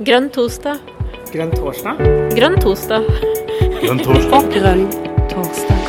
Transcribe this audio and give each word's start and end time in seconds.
Grønn 0.00 0.30
torsdag. 0.32 0.78
Grønn 1.28 1.50
torsdag? 1.52 1.98
Grønn 2.32 2.54
torsdag. 2.56 3.02
Grønn 3.82 3.98
torsdag. 4.00 4.46
Grønn 4.54 4.86
torsdag. 5.28 5.82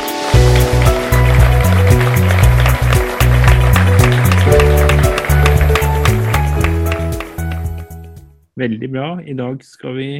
Veldig 8.60 8.92
bra. 8.92 9.08
I 9.24 9.32
dag 9.40 9.64
skal 9.64 9.96
vi 9.96 10.10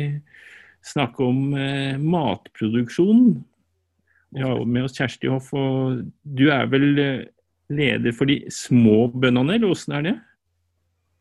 snakke 0.89 1.29
om 1.29 1.53
eh, 1.53 2.01
matproduksjon. 2.01 3.45
Vi 4.33 4.41
har 4.41 4.65
med 4.65 4.89
oss 4.89 4.97
Kjersti 4.97 5.29
Hoff, 5.29 5.53
og 5.53 6.01
du 6.25 6.47
er 6.49 6.65
vel 6.73 6.97
eh, 6.97 7.25
leder 7.69 8.17
for 8.17 8.25
de 8.33 8.41
små 8.49 9.11
bøndene, 9.13 9.61
eller 9.61 9.77
åssen 9.77 10.01
er 10.01 10.09
det? 10.09 10.21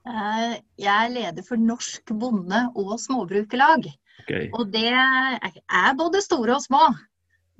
Eh, 0.08 0.58
Jeg 0.82 1.06
er 1.06 1.14
leder 1.14 1.46
for 1.46 1.58
Norsk 1.62 2.10
bonde- 2.18 2.72
og 2.76 2.98
småbrukerlag. 3.00 3.86
Okay. 4.24 4.50
Og 4.54 4.72
det 4.72 4.90
er 4.90 5.94
både 5.98 6.22
store 6.22 6.56
og 6.56 6.62
små. 6.66 6.82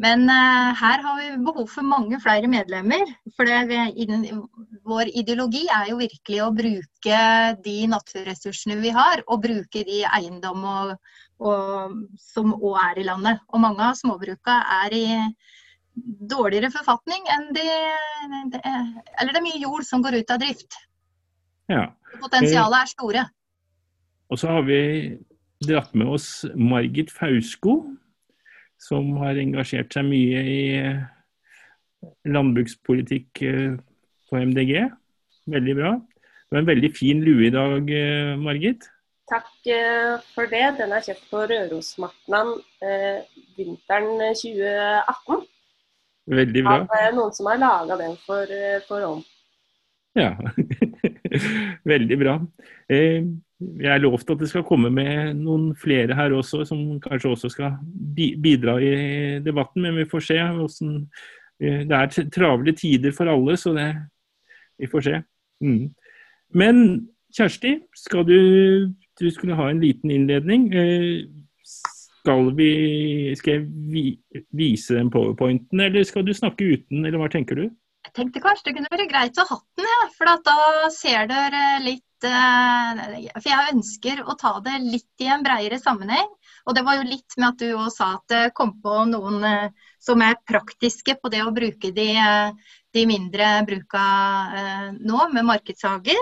Men 0.02 0.24
eh, 0.30 0.74
her 0.74 1.02
har 1.06 1.18
vi 1.20 1.44
behov 1.46 1.68
for 1.70 1.86
mange 1.86 2.18
flere 2.22 2.48
medlemmer. 2.50 3.06
For 3.36 3.46
det, 3.46 3.68
vi- 3.70 4.32
vår 4.84 5.12
ideologi 5.14 5.68
er 5.70 5.90
jo 5.92 5.98
virkelig 5.98 6.42
å 6.42 6.54
bruke 6.56 7.62
de 7.64 7.88
naturressursene 7.88 8.82
vi 8.82 8.90
har, 8.90 9.22
og 9.28 9.44
bruke 9.44 9.86
de 9.86 10.02
eiendom 10.10 10.64
og, 10.66 10.98
og, 11.40 11.94
som 12.18 12.54
òg 12.54 12.78
er 12.90 13.00
i 13.00 13.04
landet. 13.06 13.40
Og 13.54 13.62
mange 13.62 13.82
av 13.86 13.94
småbruka 13.94 14.64
er 14.84 14.94
i 14.98 15.36
dårligere 16.32 16.72
forfatning 16.72 17.26
enn 17.30 17.50
de 17.54 17.66
Eller 19.20 19.34
det 19.34 19.38
er 19.38 19.44
mye 19.46 19.62
jord 19.62 19.86
som 19.86 20.02
går 20.02 20.22
ut 20.22 20.32
av 20.32 20.40
drift. 20.40 20.78
Ja. 21.70 21.92
Potensialet 22.20 22.82
er 22.82 22.92
store. 22.92 23.24
Og 24.32 24.40
så 24.40 24.52
har 24.52 24.68
vi 24.68 24.82
dratt 25.68 25.96
med 25.96 26.10
oss 26.12 26.30
Margit 26.56 27.12
Fausko, 27.14 27.82
som 28.82 29.12
har 29.22 29.38
engasjert 29.38 29.94
seg 29.94 30.08
mye 30.08 30.42
i 30.42 30.62
eh, 30.80 31.02
landbrukspolitikk 32.26 33.44
eh, 33.46 33.76
på 34.30 34.42
MDG. 34.42 34.74
Veldig 35.52 35.76
bra. 35.78 35.92
Du 36.50 36.58
har 36.58 36.64
en 36.64 36.72
veldig 36.72 36.92
fin 36.96 37.22
lue 37.24 37.48
i 37.48 37.54
dag, 37.54 37.92
eh, 37.94 38.34
Margit. 38.40 38.88
Takk 39.32 39.52
for 40.34 40.50
det. 40.52 40.66
Den 40.80 40.92
er 40.92 41.06
kjøpt 41.06 41.30
på 41.32 41.44
Rørosmartnan 41.48 42.50
eh, 42.84 43.22
vinteren 43.56 44.10
2018. 44.36 45.46
Veldig 46.32 46.64
bra. 46.66 46.82
Av 46.84 47.16
noen 47.16 47.32
som 47.36 47.48
har 47.48 47.62
laga 47.62 48.00
den 48.02 48.18
for, 48.26 48.58
for 48.90 49.08
om. 49.08 49.24
Ja. 50.20 50.34
Veldig 51.94 52.18
bra. 52.22 52.36
Eh, 52.90 53.24
Jeg 53.62 53.92
er 53.94 54.02
lovt 54.02 54.30
at 54.34 54.40
det 54.42 54.48
skal 54.50 54.64
komme 54.66 54.90
med 54.90 55.36
noen 55.38 55.68
flere 55.78 56.16
her 56.18 56.34
også, 56.34 56.64
som 56.66 56.80
kanskje 57.04 57.30
også 57.36 57.52
skal 57.54 57.76
bi- 58.18 58.34
bidra 58.42 58.80
i 58.82 58.94
debatten, 59.46 59.84
men 59.86 60.00
vi 60.00 60.08
får 60.10 60.24
se. 60.32 60.38
hvordan 60.58 60.96
eh, 61.62 61.84
Det 61.86 61.98
er 62.00 62.30
travle 62.34 62.74
tider 62.74 63.14
for 63.14 63.30
alle, 63.30 63.58
så 63.58 63.74
det, 63.78 63.90
vi 64.82 64.90
får 64.90 65.02
se. 65.06 65.22
Mm. 65.62 65.92
Men 66.58 66.82
Kjersti, 67.38 67.78
du, 68.28 68.90
du 69.22 69.30
skulle 69.32 69.56
ha 69.56 69.70
en 69.70 69.80
liten 69.80 70.12
innledning. 70.12 70.66
Eh, 70.74 71.28
Skal, 72.22 72.52
vi, 72.54 73.34
skal 73.36 73.54
jeg 73.56 73.62
vi, 73.90 74.02
vise 74.54 74.94
den 74.94 75.08
powerpointen, 75.10 75.80
eller 75.82 76.04
skal 76.06 76.22
du 76.26 76.34
snakke 76.38 76.68
uten, 76.76 77.06
eller 77.06 77.18
hva 77.18 77.30
tenker 77.34 77.56
du? 77.58 77.64
Jeg 78.12 78.26
tenkte 78.26 78.42
kanskje 78.44 78.66
det 78.68 78.72
kunne 78.76 78.90
være 78.92 79.08
greit 79.08 79.38
å 79.40 79.46
ha 79.48 79.56
den, 79.80 79.86
ja, 79.88 80.08
for 80.18 80.28
at 80.28 80.42
da 80.44 80.88
ser 80.92 81.30
dere 81.30 81.62
litt 81.80 82.26
eh, 82.28 83.30
For 83.38 83.48
jeg 83.48 83.70
ønsker 83.72 84.20
å 84.28 84.36
ta 84.36 84.52
det 84.66 84.82
litt 84.84 85.24
i 85.24 85.30
en 85.32 85.46
bredere 85.46 85.80
sammenheng. 85.80 86.28
Og 86.68 86.76
det 86.76 86.84
var 86.84 87.00
jo 87.00 87.08
litt 87.08 87.38
med 87.40 87.48
at 87.54 87.64
du 87.64 87.70
òg 87.72 87.88
sa 87.96 88.10
at 88.18 88.26
det 88.34 88.42
kom 88.58 88.74
på 88.84 89.06
noen 89.14 89.40
eh, 89.48 89.88
som 90.04 90.20
er 90.28 90.36
praktiske 90.44 91.16
på 91.22 91.32
det 91.32 91.40
å 91.46 91.56
bruke 91.56 91.94
de, 91.96 92.10
eh, 92.20 92.76
de 92.92 93.08
mindre 93.08 93.54
bruka 93.72 94.04
eh, 94.60 94.88
nå, 95.00 95.24
med 95.32 95.48
markedshager. 95.48 96.20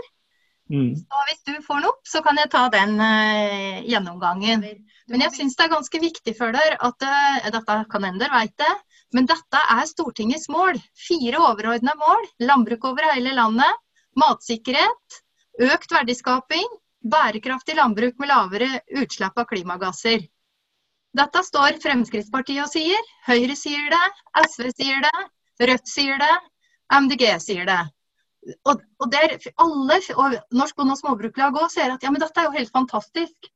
Mm. 0.70 0.94
Så 0.94 1.26
hvis 1.26 1.42
du 1.50 1.56
får 1.66 1.82
den 1.82 1.90
opp, 1.90 2.04
så 2.06 2.22
kan 2.22 2.38
jeg 2.38 2.54
ta 2.54 2.68
den 2.70 3.00
eh, 3.02 3.82
gjennomgangen. 3.90 4.68
Men 5.10 5.26
jeg 5.26 5.34
syns 5.40 5.58
det 5.58 5.66
er 5.66 5.74
ganske 5.74 6.06
viktig 6.06 6.38
for 6.38 6.54
dere 6.54 6.78
at 6.86 7.10
eh, 7.10 7.50
dette 7.50 7.78
kan 7.90 8.06
hende 8.06 8.30
veit 8.30 8.54
det, 8.62 8.74
men 9.16 9.28
dette 9.30 9.62
er 9.76 9.88
Stortingets 9.90 10.50
mål. 10.54 10.78
Fire 11.08 11.42
overordna 11.42 11.96
mål. 11.98 12.28
Landbruk 12.46 12.86
over 12.92 13.08
hele 13.14 13.34
landet. 13.38 13.80
Matsikkerhet. 14.20 15.22
Økt 15.70 15.92
verdiskaping. 15.94 16.68
Bærekraftig 17.10 17.78
landbruk 17.80 18.20
med 18.20 18.30
lavere 18.30 18.70
utslipp 19.02 19.38
av 19.40 19.48
klimagasser. 19.50 20.28
Dette 21.18 21.42
står 21.46 21.80
Fremskrittspartiet 21.82 22.66
og 22.66 22.70
sier. 22.70 23.14
Høyre 23.26 23.56
sier 23.58 23.88
det. 23.94 24.04
SV 24.46 24.70
sier 24.76 25.02
det. 25.06 25.16
Rødt 25.70 25.90
sier 25.90 26.22
det. 26.22 26.36
MDG 26.94 27.26
sier 27.42 27.66
det. 27.70 27.80
Og, 28.70 28.84
og 29.02 29.10
der 29.12 29.36
alle, 29.60 29.98
og 30.16 30.38
Norsk 30.56 30.78
Bonde- 30.78 30.96
og 30.96 31.02
Småbruklag 31.02 31.58
òg 31.60 31.72
ser 31.74 31.92
at 31.94 32.06
ja, 32.06 32.12
men 32.14 32.22
dette 32.22 32.40
er 32.40 32.48
jo 32.48 32.56
helt 32.56 32.72
fantastisk. 32.76 33.50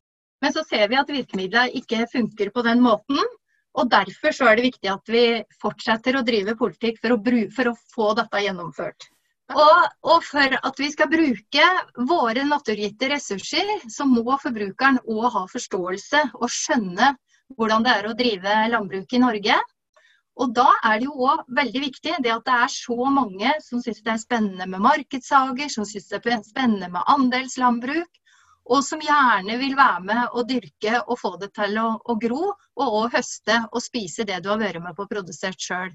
Men 0.43 0.51
så 0.55 0.65
ser 0.67 0.89
vi 0.91 0.99
at 0.99 1.11
virkemidlene 1.13 1.71
ikke 1.79 2.03
funker 2.11 2.51
på 2.51 2.65
den 2.65 2.81
måten. 2.83 3.21
Og 3.73 3.89
Derfor 3.89 4.35
så 4.35 4.47
er 4.50 4.57
det 4.57 4.67
viktig 4.67 4.89
at 4.91 5.09
vi 5.09 5.25
fortsetter 5.61 6.17
å 6.19 6.25
drive 6.25 6.53
politikk 6.59 7.00
for 7.01 7.16
å, 7.16 7.19
bru 7.25 7.41
for 7.56 7.72
å 7.72 7.78
få 7.95 8.13
dette 8.19 8.44
gjennomført. 8.45 9.09
Og, 9.53 9.79
og 10.07 10.23
for 10.25 10.56
at 10.56 10.79
vi 10.79 10.89
skal 10.94 11.09
bruke 11.11 11.66
våre 12.09 12.45
naturgitte 12.47 13.09
ressurser, 13.12 13.73
så 13.91 14.06
må 14.07 14.38
forbrukeren 14.41 15.01
òg 15.03 15.28
ha 15.35 15.44
forståelse 15.51 16.23
og 16.39 16.50
skjønne 16.53 17.12
hvordan 17.57 17.85
det 17.85 17.95
er 17.97 18.07
å 18.07 18.16
drive 18.17 18.56
landbruk 18.72 19.13
i 19.13 19.22
Norge. 19.22 19.59
Og 20.41 20.53
da 20.57 20.69
er 20.89 21.01
det 21.01 21.09
jo 21.09 21.28
òg 21.28 21.44
veldig 21.57 21.81
viktig 21.83 22.16
det 22.25 22.31
at 22.33 22.45
det 22.47 22.56
er 22.66 22.72
så 22.73 23.09
mange 23.17 23.51
som 23.62 23.81
syns 23.83 24.01
det 24.06 24.13
er 24.16 24.22
spennende 24.22 24.69
med 24.69 24.81
markedshager, 24.81 25.69
som 25.69 25.85
syns 25.85 26.09
det 26.09 26.22
er 26.23 26.45
spennende 26.47 26.89
med 26.94 27.06
andelslandbruk, 27.13 28.09
og 28.66 28.84
som 28.85 29.01
gjerne 29.03 29.57
vil 29.59 29.75
være 29.75 30.06
med 30.07 30.24
og 30.31 30.47
dyrke 30.47 31.01
og 31.01 31.19
få 31.19 31.35
det 31.41 31.51
til 31.57 31.75
å, 31.81 31.90
å 32.00 32.16
gro, 32.19 32.53
og 32.53 32.97
òg 33.01 33.18
høste 33.18 33.59
og 33.72 33.84
spise 33.84 34.25
det 34.28 34.40
du 34.44 34.50
har 34.53 34.62
vært 34.62 34.84
med 34.84 34.96
på 34.96 35.03
å 35.03 35.12
produsert 35.12 35.59
sjøl. 35.59 35.91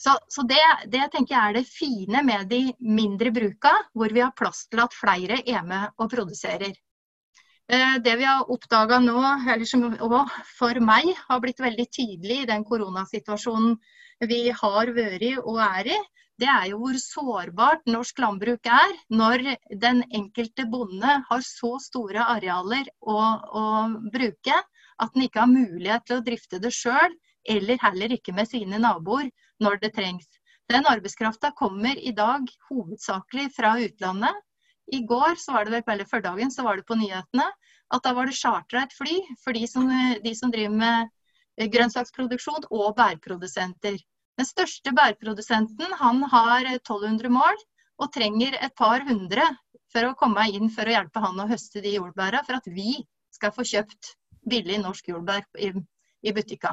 Så, 0.00 0.14
så 0.32 0.42
det, 0.48 0.60
det 0.88 1.10
tenker 1.12 1.34
jeg 1.34 1.40
er 1.50 1.56
det 1.58 1.66
fine 1.68 2.22
med 2.24 2.48
de 2.48 2.62
mindre 2.80 3.30
bruka, 3.36 3.74
hvor 3.92 4.12
vi 4.16 4.22
har 4.24 4.32
plass 4.36 4.64
til 4.70 4.80
at 4.80 4.96
flere 4.96 5.42
er 5.44 5.60
med 5.66 5.92
og 6.00 6.08
produserer. 6.10 6.72
Eh, 7.70 7.96
Det 8.02 8.16
vi 8.16 8.24
har 8.24 8.48
oppdaga 8.50 8.98
nå, 9.04 9.20
eller 9.44 9.68
som 9.68 9.84
òg 9.92 10.32
for 10.56 10.80
meg 10.82 11.12
har 11.28 11.42
blitt 11.44 11.60
veldig 11.60 11.86
tydelig 11.92 12.42
i 12.42 12.48
den 12.48 12.64
koronasituasjonen 12.64 13.76
vi 14.28 14.50
har 14.52 14.90
vært 14.96 15.38
og 15.40 15.60
er 15.64 15.92
i, 15.94 15.98
det 16.40 16.48
er 16.48 16.66
jo 16.70 16.78
hvor 16.80 16.96
sårbart 17.00 17.88
norsk 17.88 18.20
landbruk 18.22 18.66
er 18.66 18.92
når 19.12 19.44
den 19.82 20.02
enkelte 20.16 20.64
bonde 20.72 21.16
har 21.28 21.42
så 21.44 21.74
store 21.84 22.24
arealer 22.36 22.88
å, 23.00 23.16
å 23.60 23.64
bruke 24.12 24.56
at 25.00 25.14
den 25.14 25.26
ikke 25.26 25.42
har 25.42 25.52
mulighet 25.52 26.06
til 26.08 26.18
å 26.20 26.24
drifte 26.24 26.60
det 26.60 26.72
sjøl, 26.72 27.12
eller 27.48 27.80
heller 27.80 28.12
ikke 28.16 28.34
med 28.36 28.48
sine 28.48 28.80
naboer 28.80 29.28
når 29.60 29.80
det 29.84 29.92
trengs. 29.96 30.28
Den 30.70 30.86
arbeidskrafta 30.86 31.52
kommer 31.56 31.98
i 31.98 32.12
dag 32.16 32.48
hovedsakelig 32.68 33.48
fra 33.56 33.74
utlandet. 33.80 34.36
I 34.92 35.00
går, 35.06 35.36
så 35.38 35.54
var 35.54 35.68
det 35.68 35.82
eller 35.86 36.08
før 36.08 36.22
dagen, 36.24 36.50
så 36.50 36.64
var 36.66 36.76
det 36.76 36.86
på 36.86 36.98
nyhetene 36.98 37.46
at 37.90 38.04
da 38.04 38.12
var 38.14 38.28
det 38.28 38.38
chartra 38.38 38.84
et 38.84 38.94
fly 38.94 39.16
for 39.42 39.56
de 39.56 39.66
som, 39.68 39.88
de 40.24 40.34
som 40.36 40.52
driver 40.52 40.76
med 40.76 41.70
grønnsaksproduksjon 41.74 42.68
og 42.70 42.94
bærprodusenter. 42.98 43.98
Den 44.40 44.46
største 44.48 44.94
bærprodusenten 44.96 45.90
han 46.00 46.22
har 46.32 46.64
1200 46.70 47.28
mål 47.28 47.58
og 48.00 48.08
trenger 48.14 48.54
et 48.56 48.72
par 48.72 49.02
hundre 49.04 49.44
for 49.92 50.08
å 50.08 50.14
komme 50.16 50.46
inn 50.48 50.70
for 50.72 50.88
å 50.88 50.94
hjelpe 50.94 51.20
han 51.20 51.42
å 51.42 51.48
høste 51.50 51.82
de 51.84 51.92
jordbæra, 51.98 52.40
for 52.46 52.56
at 52.56 52.70
vi 52.72 53.02
skal 53.36 53.52
få 53.52 53.66
kjøpt 53.68 54.14
billig 54.48 54.78
norsk 54.80 55.10
jordbær 55.12 55.44
i, 55.60 55.68
i 56.24 56.32
butikka. 56.32 56.72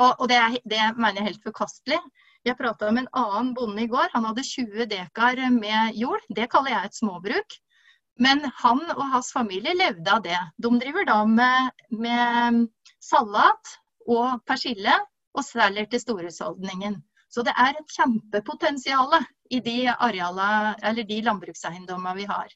Og, 0.00 0.24
og 0.24 0.26
det, 0.32 0.40
er, 0.40 0.58
det 0.66 0.82
mener 0.96 1.20
jeg 1.20 1.22
er 1.22 1.30
helt 1.30 1.46
forkastelig. 1.46 2.00
Jeg 2.42 2.58
prata 2.58 2.90
med 2.90 3.04
en 3.04 3.12
annen 3.22 3.54
bonde 3.54 3.86
i 3.86 3.92
går. 3.94 4.10
Han 4.16 4.26
hadde 4.32 4.48
20 4.50 4.90
dekar 4.90 5.44
med 5.54 5.94
jord. 6.02 6.26
Det 6.26 6.50
kaller 6.50 6.74
jeg 6.74 6.90
et 6.90 6.98
småbruk. 6.98 7.58
Men 8.18 8.42
han 8.64 8.82
og 8.96 9.06
hans 9.14 9.30
familie 9.36 9.78
levde 9.78 10.10
av 10.10 10.26
det. 10.26 10.42
De 10.58 10.74
driver 10.82 11.06
da 11.06 11.22
med, 11.38 11.86
med 11.94 12.64
salat 12.98 13.76
og 14.10 14.42
persille 14.50 14.98
og 15.34 15.44
selger 15.46 15.88
til 15.90 16.02
storhusholdningen. 16.02 17.00
Så 17.28 17.42
det 17.42 17.54
er 17.58 17.74
et 17.74 17.94
kjempepotensial 17.96 19.16
i 19.50 19.58
de, 19.64 19.78
areala, 19.90 20.74
eller 20.86 21.06
de 21.08 21.18
landbrukseiendommene 21.26 22.20
vi 22.20 22.28
har. 22.30 22.52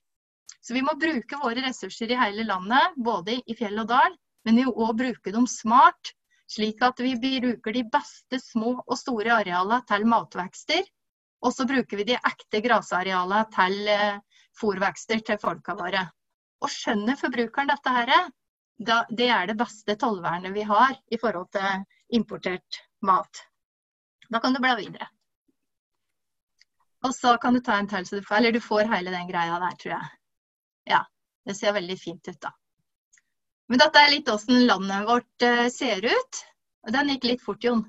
Så 0.62 0.74
vi 0.76 0.82
må 0.86 0.94
bruke 1.00 1.40
våre 1.42 1.64
ressurser 1.64 2.12
i 2.12 2.18
hele 2.18 2.44
landet, 2.46 2.94
både 2.96 3.38
i 3.46 3.56
fjell 3.58 3.80
og 3.82 3.88
dal, 3.90 4.14
men 4.46 4.60
vi 4.60 4.66
må 4.68 4.74
òg 4.86 4.94
bruke 5.02 5.34
dem 5.34 5.48
smart. 5.50 6.14
Slik 6.48 6.80
at 6.80 7.00
vi 7.04 7.12
bruker 7.18 7.74
de 7.76 7.82
beste 7.92 8.38
små 8.40 8.78
og 8.78 8.96
store 8.96 9.34
arealene 9.42 9.82
til 9.88 10.06
matvekster. 10.08 10.86
Og 11.44 11.52
så 11.54 11.66
bruker 11.68 12.00
vi 12.00 12.06
de 12.08 12.16
ekte 12.16 12.62
grasarealene 12.64 13.42
til 13.54 13.90
fòrvekster 14.58 15.20
til 15.26 15.38
folka 15.42 15.76
våre. 15.78 16.06
Og 16.64 16.72
skjønner 16.72 17.18
forbrukeren 17.20 17.68
dette 17.70 17.92
her, 17.94 18.14
det 18.78 19.28
er 19.28 19.50
det 19.50 19.58
beste 19.58 19.98
tollvernet 20.00 20.54
vi 20.54 20.64
har 20.66 20.96
i 21.12 21.18
forhold 21.20 21.50
til 21.54 21.84
importert 22.14 22.82
mat. 23.02 23.44
Da 24.28 24.40
kan 24.40 24.54
du 24.54 24.60
bla 24.60 24.76
videre. 24.76 25.08
Og 27.06 27.14
så 27.14 27.36
kan 27.38 27.54
du 27.54 27.60
ta 27.62 27.78
en 27.78 27.88
til, 27.88 28.06
så 28.06 28.18
du 28.18 28.26
får, 28.26 28.40
eller 28.40 28.52
du 28.52 28.60
får 28.60 28.90
hele 28.90 29.14
den 29.14 29.28
greia 29.30 29.60
der, 29.62 29.76
tror 29.78 29.94
jeg. 29.94 30.08
Ja, 30.90 31.04
det 31.46 31.54
ser 31.56 31.76
veldig 31.76 31.98
fint 32.00 32.28
ut, 32.28 32.40
da. 32.42 32.52
Men 33.68 33.82
dette 33.82 34.00
er 34.00 34.12
litt 34.12 34.30
åssen 34.32 34.64
landet 34.66 35.06
vårt 35.06 35.44
uh, 35.44 35.66
ser 35.72 36.04
ut. 36.08 36.42
Den 36.88 37.12
gikk 37.12 37.26
litt 37.28 37.44
fort, 37.44 37.64
Jon. 37.64 37.84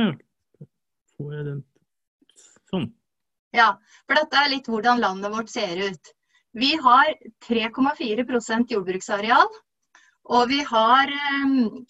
Ja. 0.00 0.12
Får 1.18 1.34
jeg 1.34 1.48
den 1.50 1.64
sånn? 2.70 2.88
Ja, 3.56 3.72
for 4.06 4.18
dette 4.18 4.40
er 4.40 4.50
litt 4.52 4.68
hvordan 4.70 5.02
landet 5.02 5.32
vårt 5.32 5.50
ser 5.52 5.80
ut. 5.80 6.12
Vi 6.56 6.74
har 6.80 7.10
3,4% 7.46 8.72
jordbruksareal, 8.72 9.48
og 10.28 10.48
vi 10.50 10.62
har, 10.64 11.12
um, 11.44 11.84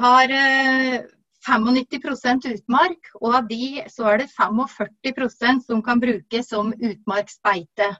har 0.00 0.32
uh, 0.34 1.04
95% 1.44 2.48
utmark, 2.54 3.10
og 3.20 3.36
av 3.40 3.48
de 3.48 3.84
så 3.92 4.08
er 4.12 4.22
det 4.22 4.30
45% 4.32 5.66
som 5.66 5.82
kan 5.84 6.00
brukes 6.00 6.48
som 6.48 6.72
utmarksbeite. 6.72 7.90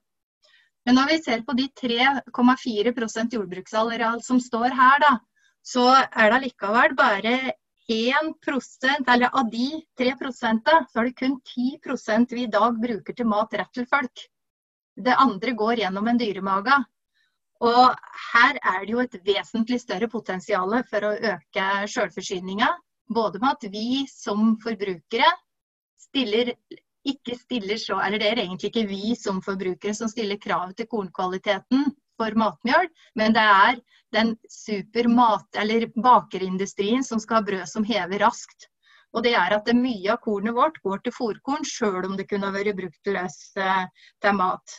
Men 0.85 0.99
når 0.99 1.11
vi 1.13 1.19
ser 1.25 1.45
på 1.45 1.57
de 1.57 1.69
3,4% 1.81 3.37
jordbruksareal 3.37 4.23
som 4.25 4.41
står 4.41 4.75
her, 4.77 4.99
da, 5.05 5.13
så 5.65 5.85
er 5.97 6.33
det 6.33 6.43
likevel 6.49 6.97
bare 6.97 7.37
1% 7.89 9.13
eller 9.15 9.33
av 9.33 9.51
de 9.53 9.69
3% 10.01 10.71
så 10.89 11.01
er 11.01 11.09
det 11.09 11.17
kun 11.21 11.39
10% 11.41 12.33
vi 12.33 12.45
i 12.45 12.53
dag 12.53 12.81
bruker 12.81 13.17
til 13.17 13.29
mat 13.29 13.53
rett 13.53 13.73
til 13.77 13.89
folk. 13.89 14.25
Det 14.97 15.17
andre 15.21 15.53
går 15.53 15.83
gjennom 15.83 16.09
en 16.09 16.21
dyremage. 16.21 16.77
Og 17.63 17.95
her 18.33 18.59
er 18.59 18.81
det 18.83 18.93
jo 18.93 19.03
et 19.05 19.15
vesentlig 19.27 19.79
større 19.81 20.09
potensial 20.11 20.75
for 20.91 21.07
å 21.07 21.15
øke 21.35 21.69
selvforsyninga 21.93 22.73
både 23.15 23.39
med 23.39 23.55
at 23.55 23.69
vi 23.73 24.05
som 24.11 24.57
forbrukere 24.63 25.31
stiller 26.01 26.55
ikke 27.05 27.37
stiller 27.37 27.77
så, 27.81 27.99
eller 28.01 28.19
det 28.21 28.31
er 28.31 28.41
egentlig 28.43 28.71
ikke 28.71 28.89
vi 28.89 29.15
som 29.19 29.43
forbrukere 29.45 29.95
som 29.97 30.09
stiller 30.09 30.41
krav 30.41 30.73
til 30.77 30.89
kornkvaliteten 30.89 31.91
for 32.17 32.37
matmjøl, 32.39 32.89
men 33.19 33.35
det 33.37 33.45
er 33.45 33.81
den 34.15 34.37
supermat- 34.49 35.59
eller 35.61 35.89
bakerindustrien 35.97 37.05
som 37.05 37.21
skal 37.21 37.43
ha 37.43 37.49
brød 37.49 37.67
som 37.69 37.85
hever 37.85 38.25
raskt. 38.25 38.71
Og 39.15 39.23
det 39.23 39.35
er 39.39 39.55
at 39.55 39.69
mye 39.77 40.11
av 40.11 40.23
kornet 40.25 40.57
vårt 40.57 40.81
går 40.83 41.05
til 41.05 41.15
fòrkorn, 41.15 41.67
sjøl 41.67 42.09
om 42.09 42.17
det 42.19 42.27
kunne 42.31 42.51
vært 42.55 42.75
brukt 42.79 43.13
løs 43.15 43.37
eh, 43.61 43.85
til 44.23 44.39
mat. 44.39 44.79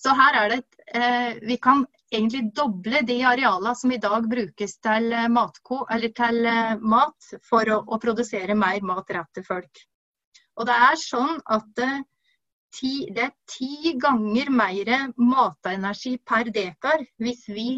Så 0.00 0.14
her 0.16 0.36
er 0.42 0.52
det 0.54 0.60
eh, 0.96 1.40
Vi 1.46 1.56
kan 1.62 1.84
egentlig 2.10 2.50
doble 2.56 3.02
de 3.06 3.18
arealene 3.28 3.74
som 3.76 3.92
i 3.92 4.00
dag 4.02 4.28
brukes 4.30 4.78
til, 4.82 5.10
eh, 5.12 5.28
matko, 5.30 5.82
til 6.16 6.46
eh, 6.46 6.78
mat, 6.80 7.34
for 7.46 7.68
å, 7.70 7.82
å, 7.86 7.98
produsere 8.02 8.56
mer 8.58 8.80
mat 8.82 9.12
rett 9.16 9.30
til 9.36 9.46
folk. 9.46 9.82
Og 10.56 10.66
det 10.68 10.78
er 10.88 10.96
sånn 10.98 11.36
at 11.56 11.84
ti, 12.74 12.94
det 13.12 13.28
er 13.28 13.36
ti 13.48 13.94
ganger 14.00 14.50
mer 14.50 14.90
matenergi 15.16 16.16
per 16.26 16.50
dekar 16.52 17.04
hvis 17.22 17.46
vi 17.48 17.68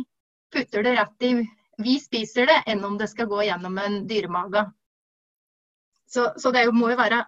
putter 0.52 0.86
det 0.86 0.96
rett 0.98 1.28
i 1.28 1.34
vi 1.82 1.98
spiser 2.00 2.46
det, 2.46 2.58
enn 2.68 2.84
om 2.84 2.96
det 3.00 3.08
skal 3.10 3.28
gå 3.30 3.42
gjennom 3.46 3.78
en 3.80 4.02
dyremage. 4.08 4.64
Så, 6.12 6.28
så 6.36 6.52
det 6.52 6.66
må 6.76 6.90
jo 6.92 6.98
være 7.00 7.22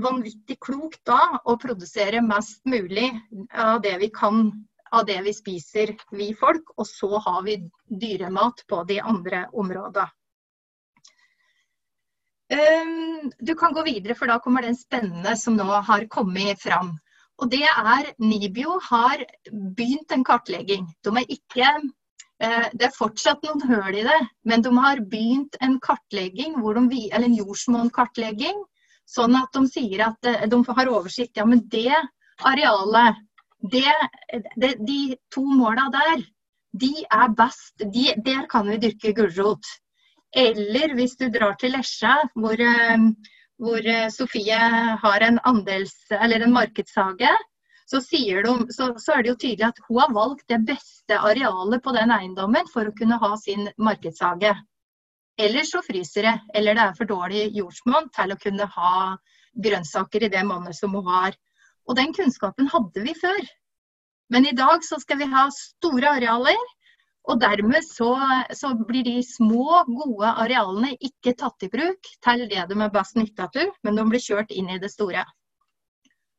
vanvittig 0.00 0.58
klokt 0.60 1.02
da 1.06 1.38
å 1.44 1.56
produsere 1.60 2.22
mest 2.24 2.64
mulig 2.66 3.10
av 3.52 3.80
det 3.84 3.96
vi 4.02 4.10
kan 4.14 4.48
av 4.94 5.06
det 5.06 5.20
vi 5.26 5.32
spiser, 5.34 5.94
vi 6.14 6.32
folk. 6.38 6.74
Og 6.78 6.86
så 6.86 7.18
har 7.18 7.42
vi 7.46 7.58
dyremat 8.02 8.64
på 8.70 8.82
de 8.88 9.00
andre 9.00 9.46
områdene. 9.52 10.10
Um, 12.54 13.32
du 13.40 13.54
kan 13.56 13.72
gå 13.72 13.82
videre, 13.86 14.14
for 14.14 14.30
da 14.30 14.36
kommer 14.38 14.62
den 14.62 14.76
spennende 14.76 15.32
som 15.40 15.56
nå 15.56 15.64
har 15.88 16.04
kommet 16.12 16.60
fram. 16.62 16.92
Og 17.40 17.50
det 17.50 17.64
er 17.64 18.12
Nibio 18.22 18.76
har 18.84 19.24
begynt 19.50 20.12
en 20.12 20.22
kartlegging. 20.28 20.84
De 21.02 21.14
er 21.16 21.32
ikke 21.32 21.70
uh, 21.80 22.68
det 22.76 22.90
er 22.90 22.94
fortsatt 22.94 23.42
noen 23.48 23.64
høl 23.64 23.96
i 23.96 24.04
det, 24.06 24.20
men 24.44 24.62
de 24.62 24.74
har 24.76 25.02
begynt 25.08 25.56
en 25.64 25.80
kartlegging, 25.82 26.60
de, 26.92 27.00
eller 27.10 27.26
en 27.30 27.38
jordsmonn-kartlegging, 27.40 28.60
sånn 29.08 29.36
at 29.38 29.52
de 29.54 29.64
sier 29.70 30.06
at 30.08 30.30
uh, 30.30 30.44
de 30.50 30.60
har 30.68 30.90
oversikt. 30.92 31.36
Ja, 31.38 31.46
men 31.48 31.64
det 31.72 31.92
arealet 32.44 33.20
det, 33.70 33.92
det, 34.56 34.74
de 34.84 35.16
to 35.32 35.44
måla 35.46 35.88
der, 35.92 36.24
de 36.80 36.92
er 37.04 37.32
best. 37.38 37.72
De, 37.80 38.10
der 38.26 38.46
kan 38.50 38.68
vi 38.68 38.80
dyrke 38.82 39.14
gulrot. 39.16 39.64
Eller 40.36 40.94
hvis 40.98 41.16
du 41.16 41.28
drar 41.30 41.54
til 41.60 41.72
Lesja, 41.76 42.16
hvor, 42.34 42.58
eh, 42.60 43.06
hvor 43.62 43.86
eh, 43.86 44.10
Sofie 44.10 44.58
har 45.04 45.26
en, 45.26 45.38
andels, 45.46 45.94
en 46.10 46.52
markedshage, 46.52 47.30
så, 47.86 48.00
de, 48.00 48.54
så, 48.72 48.90
så, 48.98 49.12
er 49.12 49.22
det 49.22 49.30
jo 49.30 49.40
tydelig 49.40 49.66
at 49.68 49.80
hun 49.86 50.00
har 50.00 50.14
valgt 50.16 50.46
det 50.48 50.60
beste 50.66 51.18
arealet 51.20 51.82
på 51.84 51.92
den 51.94 52.10
eiendommen 52.10 52.68
for 52.72 52.88
å 52.88 52.94
kunne 52.98 53.20
ha 53.20 53.34
sin 53.38 53.68
markedshage. 53.76 54.54
Eller 55.40 55.66
så 55.66 55.82
fryser 55.82 56.28
det, 56.28 56.34
eller 56.54 56.76
det 56.76 56.84
er 56.84 56.98
for 56.98 57.10
dårlig 57.10 57.48
jordsmonn 57.56 58.06
til 58.14 58.34
å 58.34 58.38
kunne 58.40 58.68
ha 58.76 58.92
grønnsaker 59.66 60.26
i 60.26 60.30
det 60.30 60.44
monnet 60.46 60.76
som 60.78 60.94
hun 60.94 61.06
har. 61.08 61.34
Og 61.88 61.98
den 61.98 62.14
kunnskapen 62.16 62.70
hadde 62.70 63.02
vi 63.04 63.14
før. 63.18 63.42
Men 64.32 64.46
i 64.46 64.54
dag 64.56 64.84
så 64.86 64.98
skal 65.02 65.20
vi 65.20 65.28
ha 65.32 65.48
store 65.52 66.14
arealer. 66.16 66.60
Og 67.24 67.40
dermed 67.40 67.84
så, 67.86 68.10
så 68.52 68.74
blir 68.76 69.04
de 69.06 69.16
små, 69.24 69.80
gode 69.88 70.28
arealene 70.44 70.92
ikke 71.00 71.32
tatt 71.40 71.64
i 71.64 71.70
bruk 71.72 72.10
til 72.24 72.44
det 72.50 72.66
de 72.68 72.76
er 72.76 72.92
best 72.92 73.16
nytta 73.16 73.48
til, 73.54 73.70
men 73.82 73.96
de 73.96 74.04
blir 74.10 74.20
kjørt 74.20 74.52
inn 74.52 74.68
i 74.68 74.80
det 74.82 74.90
store. 74.92 75.24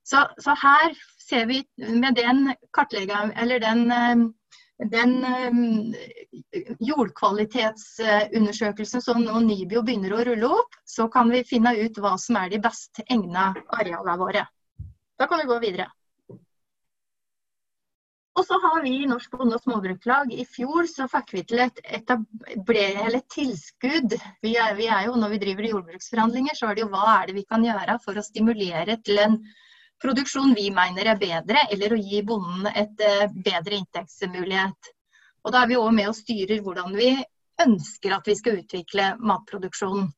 Så, 0.06 0.22
så 0.38 0.54
her 0.62 0.94
ser 1.26 1.48
vi 1.50 1.64
med 1.80 2.20
den 2.20 2.52
eller 2.54 3.64
den, 3.64 4.28
den 4.80 5.24
jordkvalitetsundersøkelsen 6.83 9.01
som 9.01 9.24
Nibio 9.48 9.81
begynner 9.88 10.13
å 10.13 10.24
rulle 10.27 10.48
opp, 10.57 10.74
så 10.86 11.07
kan 11.12 11.30
vi 11.31 11.44
finne 11.48 11.75
ut 11.80 11.98
hva 12.01 12.18
som 12.19 12.36
er 12.42 12.50
de 12.51 12.60
best 12.63 13.00
egna 13.07 13.54
arealene 13.77 14.18
våre. 14.19 14.48
Da 15.16 15.27
kan 15.31 15.39
vi 15.39 15.45
gå 15.48 15.60
videre. 15.63 15.88
Og 18.36 18.44
så 18.44 18.60
har 18.60 18.83
vi 18.83 18.92
i 19.00 19.07
Norsk 19.07 19.31
Bonde- 19.31 19.56
og 19.56 19.63
Småbrukerlag 19.63 20.27
i 20.36 20.44
fjor 20.44 20.83
så 20.92 21.07
fikk 21.07 21.31
vi 21.38 21.44
til 21.48 21.60
et, 21.63 21.80
eller 21.88 23.24
tilskudd. 23.32 24.12
Vi 24.44 24.60
er, 24.60 24.75
vi 24.75 24.91
er, 24.91 25.08
jo, 25.08 25.15
Når 25.15 25.29
vi 25.29 25.38
driver 25.46 25.63
jordbruksforhandlinger, 25.70 26.53
så 26.58 26.67
er 26.67 26.75
det 26.75 26.84
jo 26.84 26.91
hva 26.91 27.05
er 27.13 27.25
det 27.29 27.38
vi 27.38 27.46
kan 27.48 27.63
gjøre 27.63 27.96
for 28.03 28.13
å 28.20 28.25
stimulere 28.25 29.00
til 29.08 29.17
en 29.24 29.39
produksjon 30.02 30.54
vi 30.58 30.70
mener 30.74 31.12
er 31.12 31.22
bedre, 31.22 31.68
eller 31.72 31.96
å 31.96 32.02
gi 32.02 32.22
bonden 32.28 32.68
et 32.74 33.06
uh, 33.06 33.25
bedre 33.46 33.80
inntektsmulighet. 33.80 34.92
Og 35.46 35.54
Da 35.54 35.64
er 35.64 35.72
vi 35.72 35.80
òg 35.80 35.92
med 35.94 36.10
og 36.10 36.18
styrer 36.18 36.62
hvordan 36.66 36.96
vi 36.98 37.14
ønsker 37.62 38.16
at 38.16 38.28
vi 38.28 38.36
skal 38.36 38.62
utvikle 38.62 39.14
matproduksjonen. 39.22 40.10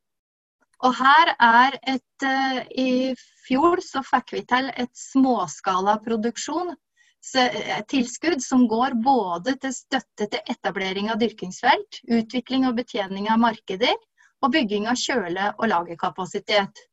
Og 0.86 0.93
her 0.93 1.34
er 1.41 1.77
et 1.96 2.25
uh, 2.25 2.60
I 2.77 3.13
fjor 3.48 3.81
så 3.84 4.03
fikk 4.05 4.36
vi 4.36 4.43
til 4.50 4.69
et 4.75 4.91
småskalaproduksjon 4.98 6.74
eh, 6.74 7.79
tilskudd 7.89 8.43
som 8.43 8.67
går 8.69 8.98
både 9.03 9.55
til 9.63 9.74
støtte 9.74 10.27
til 10.27 10.51
etablering 10.53 11.10
av 11.13 11.22
dyrkingsfelt, 11.22 12.01
utvikling 12.19 12.67
og 12.67 12.77
betjening 12.81 13.29
av 13.31 13.39
markeder 13.41 13.96
og 14.43 14.53
bygging 14.53 14.86
av 14.91 15.00
kjøle- 15.00 15.53
og 15.55 15.65
lagerkapasitet. 15.72 16.84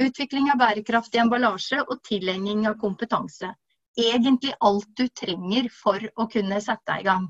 Utvikling 0.00 0.48
av 0.52 0.60
bærekraftig 0.62 1.20
emballasje 1.20 1.82
og 1.82 1.98
tilegning 2.06 2.64
av 2.68 2.78
kompetanse. 2.80 3.50
Egentlig 3.98 4.54
alt 4.64 4.88
du 4.96 5.08
trenger 5.08 5.68
for 5.74 6.00
å 6.16 6.24
kunne 6.30 6.60
sette 6.64 6.86
deg 6.92 7.04
i 7.04 7.08
gang. 7.10 7.26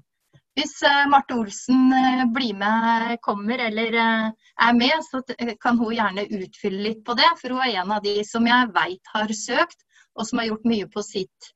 Hvis 0.58 0.76
uh, 0.82 1.06
Marte 1.10 1.36
Olsen 1.38 1.88
uh, 1.94 2.24
blir 2.34 2.56
med, 2.58 3.16
kommer 3.24 3.62
eller 3.64 3.94
uh, 3.96 4.48
er 4.66 4.76
med, 4.76 5.04
så 5.06 5.22
kan 5.62 5.78
hun 5.78 5.94
gjerne 5.94 6.26
utfylle 6.26 6.82
litt 6.88 7.04
på 7.06 7.14
det. 7.18 7.28
For 7.40 7.54
hun 7.54 7.62
er 7.64 7.80
en 7.82 7.94
av 7.96 8.04
de 8.04 8.16
som 8.26 8.46
jeg 8.46 8.70
veit 8.74 9.12
har 9.14 9.34
søkt, 9.34 9.86
og 10.18 10.26
som 10.28 10.42
har 10.42 10.50
gjort 10.50 10.68
mye 10.70 10.90
på 10.90 11.04
sitt, 11.06 11.52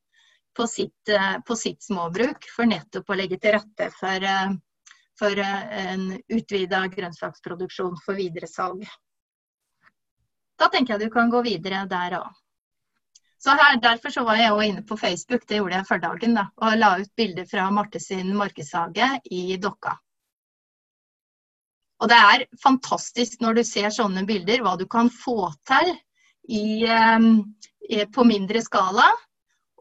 på 0.56 0.66
sitt, 0.70 1.14
på 1.46 1.56
sitt 1.58 1.82
småbruk. 1.82 2.46
For 2.54 2.70
nettopp 2.70 3.10
å 3.10 3.18
legge 3.18 3.38
til 3.42 3.56
rette 3.58 3.90
for, 3.98 4.28
for 5.18 5.42
en 5.42 6.06
utvida 6.30 6.84
grønnsaksproduksjon 6.94 7.98
for 8.06 8.16
videresalg. 8.18 8.86
Da 10.58 10.70
tenker 10.70 10.94
jeg 10.94 11.08
du 11.08 11.14
kan 11.14 11.30
gå 11.32 11.42
videre 11.46 11.84
der 11.90 12.18
òg. 12.20 12.32
Så 13.44 13.52
her, 13.58 13.76
Derfor 13.76 14.10
så 14.10 14.22
var 14.24 14.38
jeg 14.40 14.52
også 14.52 14.68
inne 14.70 14.82
på 14.88 14.96
Facebook, 14.96 15.42
det 15.48 15.58
gjorde 15.58 15.76
jeg 15.76 15.86
før 15.88 16.00
dagen, 16.00 16.36
da, 16.38 16.46
og 16.56 16.78
la 16.78 16.94
ut 17.02 17.10
bilder 17.16 17.44
fra 17.50 17.66
Marte 17.70 18.00
sin 18.00 18.32
markedshage 18.36 19.08
i 19.30 19.58
Dokka. 19.60 19.98
Og 22.00 22.08
Det 22.08 22.16
er 22.16 22.46
fantastisk 22.62 23.44
når 23.44 23.58
du 23.58 23.62
ser 23.64 23.92
sånne 23.92 24.24
bilder, 24.28 24.62
hva 24.64 24.78
du 24.80 24.86
kan 24.90 25.10
få 25.12 25.50
til 25.68 25.92
i, 26.48 26.84
um, 26.88 27.44
på 28.12 28.24
mindre 28.28 28.62
skala. 28.64 29.06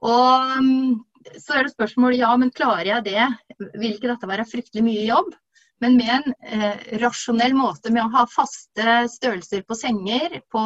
Og 0.04 0.60
um, 0.60 1.00
så 1.40 1.58
er 1.58 1.64
det 1.64 1.74
spørsmålet 1.74 2.20
ja, 2.20 2.36
men 2.38 2.52
klarer 2.52 2.90
jeg 2.98 3.08
det? 3.08 3.26
Vil 3.80 3.96
ikke 3.96 4.12
dette 4.12 4.30
være 4.30 4.48
fryktelig 4.50 4.84
mye 4.86 5.08
jobb? 5.08 5.32
Men 5.84 5.98
med 6.00 6.12
en 6.16 6.34
eh, 6.48 6.84
rasjonell 7.02 7.56
måte 7.58 7.92
med 7.92 8.06
å 8.06 8.12
ha 8.14 8.24
faste 8.32 9.02
størrelser 9.12 9.66
på 9.68 9.76
senger 9.76 10.38
på, 10.54 10.64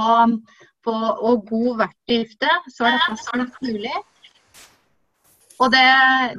på, 0.85 0.93
og 0.93 1.47
god 1.49 1.81
verktøyvifte, 1.81 2.51
så 2.75 2.85
er 2.85 2.99
dette 2.99 3.25
fullt 3.31 3.57
mulig. 3.65 3.95
Og 5.57 5.71
det, 5.73 5.85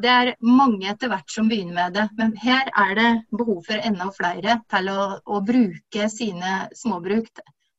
det, 0.04 0.10
er 0.14 0.28
mange 0.46 0.92
etter 0.92 1.10
hvert 1.10 1.32
som 1.32 1.48
begynner 1.50 1.74
med 1.74 1.96
det. 1.98 2.04
Men 2.20 2.36
her 2.38 2.70
er 2.70 2.92
det 2.94 3.08
behov 3.34 3.64
for 3.66 3.88
enda 3.90 4.12
flere 4.14 4.60
til 4.70 4.92
å, 4.92 5.06
å 5.26 5.40
bruke 5.42 6.06
sine 6.12 6.60
småbruk 6.78 7.32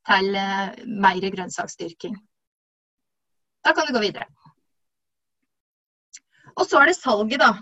til 0.09 0.35
eh, 0.35 0.83
mer 0.99 1.31
grønnsaksdyrking. 1.37 2.19
Da 3.63 3.71
kan 3.75 3.87
du 3.87 3.95
gå 3.95 4.03
videre. 4.03 4.27
Og 6.59 6.67
så 6.67 6.81
er 6.81 6.91
det 6.91 6.99
salget, 6.99 7.39
da. 7.39 7.53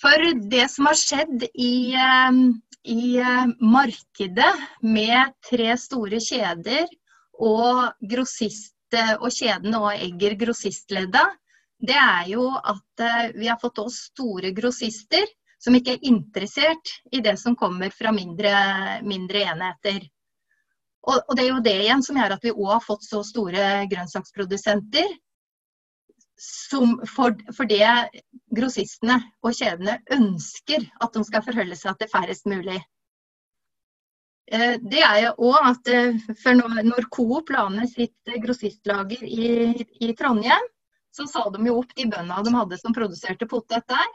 For 0.00 0.26
det 0.50 0.66
som 0.72 0.88
har 0.88 0.96
skjedd 0.96 1.44
i, 1.52 1.92
eh, 1.92 2.38
i 2.88 3.16
eh, 3.20 3.46
markedet 3.60 4.52
med 4.80 5.34
tre 5.50 5.74
store 5.76 6.20
kjeder 6.24 6.88
og 7.40 8.06
grossist 8.12 8.76
og 9.20 9.28
kjedene 9.30 9.78
og 9.78 9.92
Egger 9.94 10.34
grossistledda, 10.40 11.22
det 11.80 11.96
er 11.96 12.30
jo 12.32 12.46
at 12.58 13.04
eh, 13.04 13.30
vi 13.36 13.48
har 13.48 13.60
fått 13.60 13.80
oss 13.80 14.06
store 14.10 14.52
grossister 14.56 15.28
som 15.60 15.76
ikke 15.76 15.96
er 15.96 16.08
interessert 16.08 16.94
i 17.12 17.20
det 17.24 17.36
som 17.40 17.56
kommer 17.56 17.92
fra 17.92 18.12
mindre, 18.16 18.52
mindre 19.04 19.44
enheter. 19.52 20.00
Og, 21.08 21.16
og, 21.16 21.34
det 21.36 21.44
er 21.44 21.50
jo 21.50 21.64
det 21.64 21.74
igjen 21.82 22.04
som 22.04 22.16
gjør 22.20 22.36
at 22.36 22.44
vi 22.44 22.52
òg 22.52 22.70
har 22.74 22.84
fått 22.84 23.04
så 23.04 23.20
store 23.24 23.66
grønnsaksprodusenter. 23.92 25.08
For, 26.40 27.34
for, 27.52 27.68
det 27.68 27.84
grossistene 28.56 29.18
og 29.44 29.52
kjedene 29.58 29.98
ønsker 30.16 30.86
at 31.04 31.12
de 31.12 31.24
skal 31.28 31.44
forholde 31.44 31.76
seg 31.76 31.98
til 32.00 32.08
færrest 32.08 32.48
mulig. 32.48 32.78
Eh, 34.50 34.78
det 34.80 35.02
er 35.04 35.18
jo 35.26 35.50
òg 35.50 35.68
at 35.68 35.90
eh, 35.92 36.16
for 36.40 36.56
når, 36.56 37.06
Coop 37.12 37.52
la 37.52 37.66
ned 37.70 37.92
sitt 37.92 38.32
grossistlager 38.42 39.20
i, 39.28 39.84
i 40.00 40.10
Trondheim, 40.16 40.64
så 41.14 41.26
sa 41.28 41.44
de 41.52 41.60
jo 41.66 41.76
opp 41.82 41.92
de 41.98 42.08
bøndene 42.08 42.42
de 42.46 42.56
hadde 42.56 42.80
som 42.80 42.96
produserte 42.96 43.48
potet 43.50 43.86
der. 43.90 44.10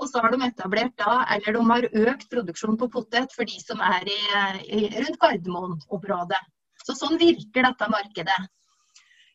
Og 0.00 0.08
så 0.10 0.22
har 0.22 0.32
de 0.32 0.40
etablert 0.46 0.94
da, 0.98 1.20
eller 1.34 1.54
de 1.54 1.62
har 1.68 1.86
økt 2.10 2.26
produksjonen 2.30 2.78
på 2.80 2.90
potet 2.96 3.34
for 3.34 3.46
de 3.46 3.60
som 3.62 3.82
er 3.84 4.08
i, 4.10 4.20
i, 4.66 4.80
rundt 4.96 5.20
Gardermoen-området. 5.22 6.40
Så 6.84 6.96
sånn 6.98 7.18
virker 7.20 7.66
dette 7.66 7.90
markedet. 7.92 8.40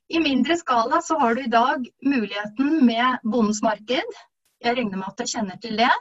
I 0.10 0.20
mindre 0.20 0.58
skala 0.58 1.02
så 1.02 1.20
har 1.20 1.36
du 1.36 1.44
i 1.44 1.52
dag 1.54 1.86
muligheten 2.06 2.86
med 2.86 3.18
Bondens 3.24 3.62
marked. 3.62 4.16
Jeg 4.64 4.78
regner 4.78 4.98
med 4.98 5.12
at 5.12 5.20
du 5.22 5.30
kjenner 5.30 5.60
til 5.62 5.78
det. 5.78 5.92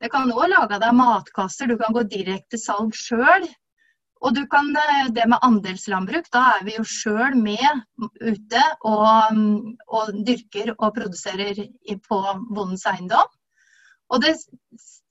Det 0.00 0.10
kan 0.12 0.30
òg 0.30 0.46
lage 0.52 0.78
deg 0.80 0.94
matkasser, 0.96 1.66
du 1.66 1.76
kan 1.80 1.92
gå 1.96 2.04
direkte 2.12 2.60
salg 2.62 2.94
sjøl. 2.94 3.48
Og 4.20 4.36
du 4.36 4.44
kan, 4.52 4.68
eh, 4.76 5.08
det 5.16 5.26
med 5.32 5.42
andelslandbruk, 5.42 6.28
da 6.30 6.44
er 6.54 6.64
vi 6.64 6.76
jo 6.76 6.84
sjøl 6.84 7.34
med 7.40 7.82
ute 8.20 8.62
og, 8.84 9.38
og, 9.88 10.10
dyrker 10.28 10.74
og 10.76 10.94
produserer 10.94 11.62
på 12.06 12.18
bondens 12.54 12.84
eiendom. 12.86 13.30
Og, 14.10 14.20
det, 14.22 14.36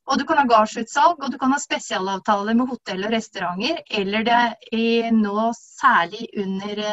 og 0.07 0.19
du 0.19 0.25
kan 0.29 0.39
ha 0.39 0.45
gardsutsalg, 0.45 1.23
og 1.23 1.33
du 1.33 1.39
kan 1.41 1.51
ha 1.55 1.59
spesialavtaler 1.59 2.55
med 2.55 2.69
hotell 2.69 3.07
og 3.07 3.15
restauranter. 3.17 3.81
Eller 3.89 4.23
det 4.29 4.39
er 4.77 5.11
nå, 5.15 5.49
særlig 5.57 6.29
under 6.37 6.85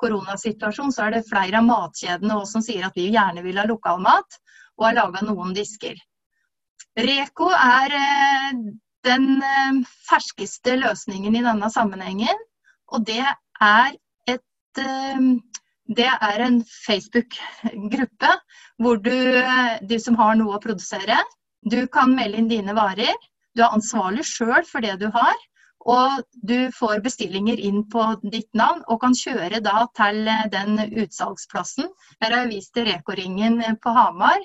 koronasituasjonen, 0.00 0.92
så 0.92 1.06
er 1.06 1.16
det 1.16 1.28
flere 1.28 1.60
av 1.60 1.66
matkjedene 1.68 2.40
som 2.48 2.64
sier 2.64 2.86
at 2.86 2.96
vi 2.96 3.08
gjerne 3.14 3.44
vil 3.44 3.58
ha 3.60 3.66
lokalmat, 3.68 4.38
og 4.76 4.88
har 4.88 4.98
laga 4.98 5.24
noen 5.24 5.54
disker. 5.56 5.96
Reko 6.96 7.50
er 7.52 7.92
eh, 7.96 8.60
den 9.04 9.26
eh, 9.44 9.80
ferskeste 10.08 10.78
løsningen 10.80 11.36
i 11.36 11.44
denne 11.44 11.68
sammenhengen. 11.72 12.44
Og 12.92 13.04
det 13.08 13.22
er, 13.22 13.96
et, 14.28 14.80
eh, 14.80 15.26
det 15.98 16.08
er 16.08 16.44
en 16.46 16.62
Facebook-gruppe 16.70 18.32
hvor 18.82 19.00
du, 19.00 19.16
du 19.88 19.96
som 20.00 20.16
har 20.20 20.36
noe 20.40 20.56
å 20.56 20.62
produsere, 20.62 21.18
du 21.66 21.82
kan 21.92 22.12
melde 22.14 22.40
inn 22.40 22.50
dine 22.52 22.76
varer. 22.76 23.16
Du 23.56 23.64
er 23.64 23.72
ansvarlig 23.74 24.26
sjøl 24.28 24.64
for 24.68 24.84
det 24.84 24.98
du 25.00 25.08
har. 25.12 25.36
Og 25.86 26.22
du 26.50 26.72
får 26.74 27.04
bestillinger 27.04 27.60
inn 27.62 27.84
på 27.90 28.02
ditt 28.24 28.50
navn 28.58 28.82
og 28.90 29.00
kan 29.04 29.14
kjøre 29.14 29.62
da 29.62 29.86
til 29.94 30.26
den 30.50 30.80
utsalgsplassen. 30.88 31.86
Her 32.22 32.32
har 32.32 32.44
jeg 32.44 32.54
vist 32.56 32.74
til 32.74 32.88
Reko-ringen 32.90 33.62
på 33.82 33.94
Hamar 33.94 34.42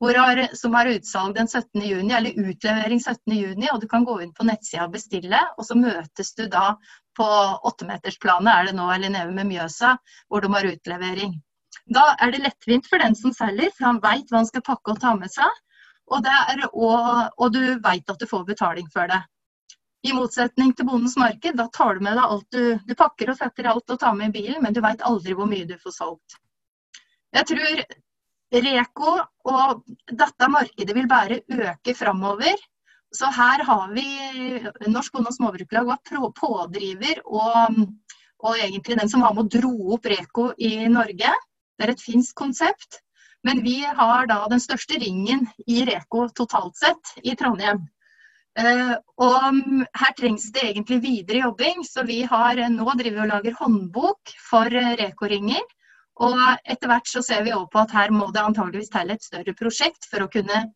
har, 0.00 0.56
som 0.56 0.74
har 0.74 0.86
utsalg 0.86 1.34
den 1.36 1.48
17. 1.48 1.82
juni, 1.82 2.14
eller 2.14 2.30
utlevering 2.30 3.00
17. 3.00 3.34
juni, 3.34 3.68
og 3.72 3.80
du 3.80 3.88
kan 3.88 4.04
gå 4.04 4.20
inn 4.22 4.32
på 4.32 4.44
nettsida 4.44 4.86
og 4.86 4.92
bestille. 4.92 5.40
Og 5.58 5.66
så 5.66 5.76
møtes 5.76 6.34
du 6.34 6.46
da 6.48 6.74
på 7.16 7.28
åttemetersplanet, 7.68 8.52
er 8.54 8.70
det 8.70 8.76
nå, 8.78 8.88
eller 8.94 9.12
nede 9.12 9.34
med 9.36 9.50
Mjøsa, 9.50 9.96
hvor 10.28 10.40
de 10.40 10.52
har 10.54 10.70
utlevering. 10.72 11.34
Da 11.92 12.14
er 12.20 12.32
det 12.32 12.44
lettvint 12.44 12.88
for 12.88 13.02
den 13.02 13.14
som 13.14 13.34
selger, 13.36 13.70
for 13.76 13.90
han 13.90 14.00
veit 14.02 14.30
hva 14.30 14.40
han 14.40 14.48
skal 14.48 14.64
pakke 14.64 14.94
og 14.94 15.02
ta 15.02 15.14
med 15.18 15.32
seg. 15.32 15.60
Og, 16.10 16.24
er, 16.26 16.64
og, 16.72 17.36
og 17.38 17.52
du 17.54 17.76
veit 17.84 18.08
at 18.08 18.18
du 18.18 18.26
får 18.26 18.48
betaling 18.48 18.88
for 18.94 19.10
det. 19.10 19.20
I 20.02 20.12
motsetning 20.16 20.70
til 20.76 20.86
Bondens 20.88 21.16
marked, 21.20 21.56
da 21.58 21.66
tar 21.68 21.98
du 21.98 22.04
med 22.06 22.16
deg 22.16 22.24
alt 22.24 22.54
du, 22.56 22.62
du 22.88 22.94
pakker 22.96 23.32
og 23.32 23.36
setter 23.36 23.68
alt 23.68 23.92
og 23.92 23.98
tar 24.00 24.14
med 24.16 24.30
i 24.30 24.38
bilen, 24.38 24.62
men 24.64 24.72
du 24.72 24.80
veit 24.84 25.02
aldri 25.04 25.36
hvor 25.36 25.48
mye 25.50 25.66
du 25.68 25.76
får 25.82 25.96
solgt. 25.96 26.38
Jeg 27.36 27.46
tror 27.50 27.82
Reko 28.50 29.12
og 29.46 29.82
dette 30.10 30.48
markedet 30.50 30.96
vil 30.96 31.10
bare 31.10 31.42
øke 31.46 31.94
framover. 31.94 32.56
Så 33.14 33.28
her 33.34 33.62
har 33.66 33.92
vi 33.94 34.06
Norsk 34.86 35.12
Bonde- 35.12 35.30
og 35.30 35.36
Småbrukerlag 35.36 35.86
var 35.86 36.32
pådriver 36.34 37.22
og, 37.26 37.78
og, 38.40 38.56
egentlig 38.56 38.98
den 38.98 39.08
som 39.08 39.22
var 39.22 39.34
med 39.34 39.44
og 39.44 39.52
dro 39.54 39.94
opp 39.94 40.06
Reko 40.06 40.50
i 40.58 40.88
Norge. 40.88 41.32
Det 41.78 41.86
er 41.86 41.94
et 41.94 42.02
finsk 42.02 42.34
konsept. 42.36 43.02
Men 43.44 43.62
vi 43.64 43.80
har 43.80 44.26
da 44.28 44.42
den 44.50 44.60
største 44.60 44.98
ringen 45.00 45.46
i 45.66 45.84
Reko 45.88 46.26
totalt 46.36 46.76
sett 46.76 47.14
i 47.24 47.34
Trondheim. 47.34 47.86
Uh, 48.58 48.96
og 49.22 49.60
her 49.94 50.14
trengs 50.18 50.48
det 50.54 50.64
egentlig 50.72 50.98
videre 51.04 51.44
jobbing, 51.44 51.84
så 51.86 52.02
vi 52.08 52.22
har 52.26 52.58
nå 52.72 52.96
driver 52.98 53.22
og 53.24 53.30
lager 53.34 53.58
håndbok 53.60 54.34
for 54.48 54.66
Reko-ringer. 55.00 55.62
Og 56.20 56.40
etter 56.68 56.90
hvert 56.90 57.08
så 57.08 57.22
ser 57.24 57.44
vi 57.46 57.54
òg 57.56 57.68
på 57.72 57.80
at 57.80 57.94
her 57.96 58.10
må 58.12 58.26
det 58.34 58.42
antageligvis 58.42 58.90
til 58.92 59.14
et 59.14 59.24
større 59.24 59.54
prosjekt 59.56 60.08
for 60.10 60.26
å 60.26 60.32
kunne 60.32 60.66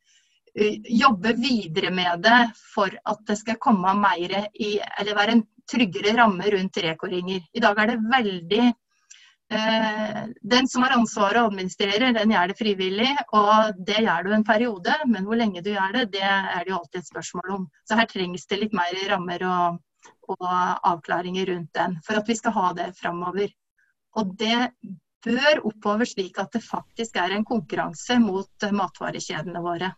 jobbe 0.55 1.35
videre 1.35 1.91
med 1.91 2.23
det 2.23 2.39
for 2.75 2.93
at 3.05 3.27
det 3.27 3.37
skal 3.41 3.59
komme 3.61 3.95
mer 3.99 4.37
i, 4.55 4.79
eller 5.01 5.19
være 5.19 5.37
en 5.37 5.45
tryggere 5.71 6.15
ramme 6.19 6.47
rundt 6.55 6.79
rekoringer. 6.85 7.43
I 7.55 7.61
dag 7.61 7.79
er 7.81 7.91
det 7.91 8.01
veldig 8.13 8.63
eh, 8.63 8.75
Den 9.51 10.69
som 10.69 10.83
har 10.83 10.95
ansvaret 10.97 11.39
og 11.43 11.53
administrerer, 11.53 12.13
den 12.17 12.33
gjør 12.33 12.51
det 12.51 12.59
frivillig. 12.59 13.11
Og 13.37 13.81
det 13.87 14.03
gjør 14.07 14.27
du 14.27 14.33
en 14.35 14.47
periode, 14.47 14.97
men 15.07 15.27
hvor 15.29 15.39
lenge 15.39 15.63
du 15.63 15.71
gjør 15.75 15.99
det, 15.99 16.05
det 16.17 16.25
er 16.25 16.65
det 16.65 16.73
jo 16.73 16.79
alltid 16.81 17.01
et 17.03 17.11
spørsmål 17.11 17.57
om. 17.59 17.67
Så 17.89 17.99
her 18.01 18.09
trengs 18.11 18.47
det 18.51 18.61
litt 18.63 18.77
mer 18.77 18.97
rammer 19.13 19.45
og, 19.49 19.81
og 20.33 20.47
avklaringer 20.49 21.53
rundt 21.53 21.75
den 21.77 21.99
for 22.07 22.21
at 22.21 22.29
vi 22.29 22.39
skal 22.41 22.57
ha 22.57 22.71
det 22.79 22.93
framover. 22.99 23.53
Og 24.19 24.37
det 24.39 24.71
bør 25.25 25.65
oppover 25.71 26.09
slik 26.09 26.39
at 26.41 26.53
det 26.55 26.63
faktisk 26.65 27.17
er 27.21 27.35
en 27.35 27.47
konkurranse 27.49 28.19
mot 28.21 28.69
matvarekjedene 28.81 29.63
våre. 29.65 29.91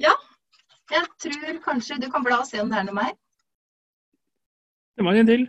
Ja, 0.00 0.12
jeg 0.92 1.06
tror 1.22 1.60
kanskje 1.64 2.00
du 2.02 2.10
kan 2.12 2.24
bla 2.24 2.42
og 2.42 2.48
se 2.48 2.60
om 2.60 2.72
det 2.72 2.80
er 2.80 2.88
noe 2.88 2.98
mer. 2.98 3.14
Det 4.96 5.04
var 5.04 5.18
en 5.20 5.28
til. 5.28 5.46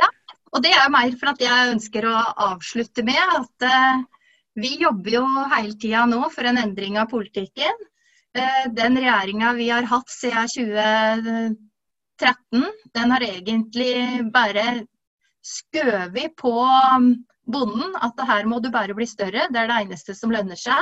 ja, 0.00 0.08
og 0.50 0.62
det 0.64 0.72
er 0.74 0.90
mer 0.92 1.12
for 1.18 1.26
at 1.32 1.40
jeg 1.44 1.70
ønsker 1.74 2.02
å 2.10 2.14
avslutte 2.50 3.02
med 3.06 3.34
at 3.36 3.56
uh, 3.66 4.02
vi 4.58 4.70
jobber 4.82 5.10
jo 5.20 5.24
hele 5.52 5.74
tida 5.78 6.06
nå 6.10 6.20
for 6.34 6.44
en 6.50 6.58
endring 6.58 6.98
av 6.98 7.10
politikken. 7.12 7.76
Uh, 8.36 8.64
den 8.74 8.98
regjeringa 8.98 9.52
vi 9.58 9.68
har 9.70 9.84
hatt 9.90 10.08
siden 10.10 10.46
2013, 10.50 12.64
den 12.98 13.08
har 13.14 13.22
egentlig 13.26 13.94
bare 14.34 14.64
skjøvet 15.46 16.34
på 16.38 16.54
bonden 17.50 17.94
at 18.02 18.20
her 18.28 18.44
må 18.50 18.60
du 18.62 18.70
bare 18.74 18.94
bli 18.96 19.06
større. 19.08 19.46
Det 19.50 19.60
er 19.60 19.68
det 19.70 19.78
eneste 19.86 20.12
som 20.18 20.32
lønner 20.34 20.58
seg. 20.58 20.80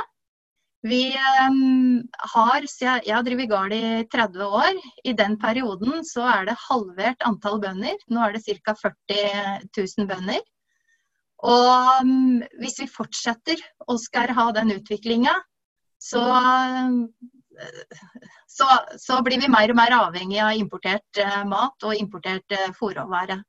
Vi 0.87 1.11
um, 1.11 2.03
har, 2.35 2.63
Jeg 2.79 3.15
har 3.15 3.25
drevet 3.27 3.51
gard 3.51 3.73
i 3.75 4.05
30 4.13 4.45
år. 4.45 4.79
I 5.05 5.13
den 5.13 5.35
perioden 5.39 6.05
så 6.07 6.23
er 6.31 6.47
det 6.47 6.61
halvert 6.69 7.25
antall 7.27 7.59
bønder. 7.61 7.99
Nå 8.09 8.23
er 8.23 8.37
det 8.37 8.45
ca. 8.63 8.75
40 8.79 9.67
000 9.75 10.07
bønder. 10.07 10.41
Og 11.49 12.05
um, 12.05 12.43
hvis 12.63 12.79
vi 12.83 12.91
fortsetter 12.91 13.61
og 13.89 13.99
skal 14.03 14.31
ha 14.35 14.49
den 14.55 14.73
utviklinga, 14.77 15.35
så, 15.99 16.23
så, 18.47 18.67
så, 18.99 19.19
blir 19.27 19.43
vi 19.43 19.51
mer 19.51 19.71
og 19.71 19.79
mer 19.79 19.95
avhengig 19.99 20.39
av 20.43 20.55
importert 20.55 21.23
uh, 21.23 21.43
mat 21.47 21.87
og 21.87 21.99
importert 21.99 22.47
fòrråvare. 22.47 22.75
fôrråvare. 22.79 23.43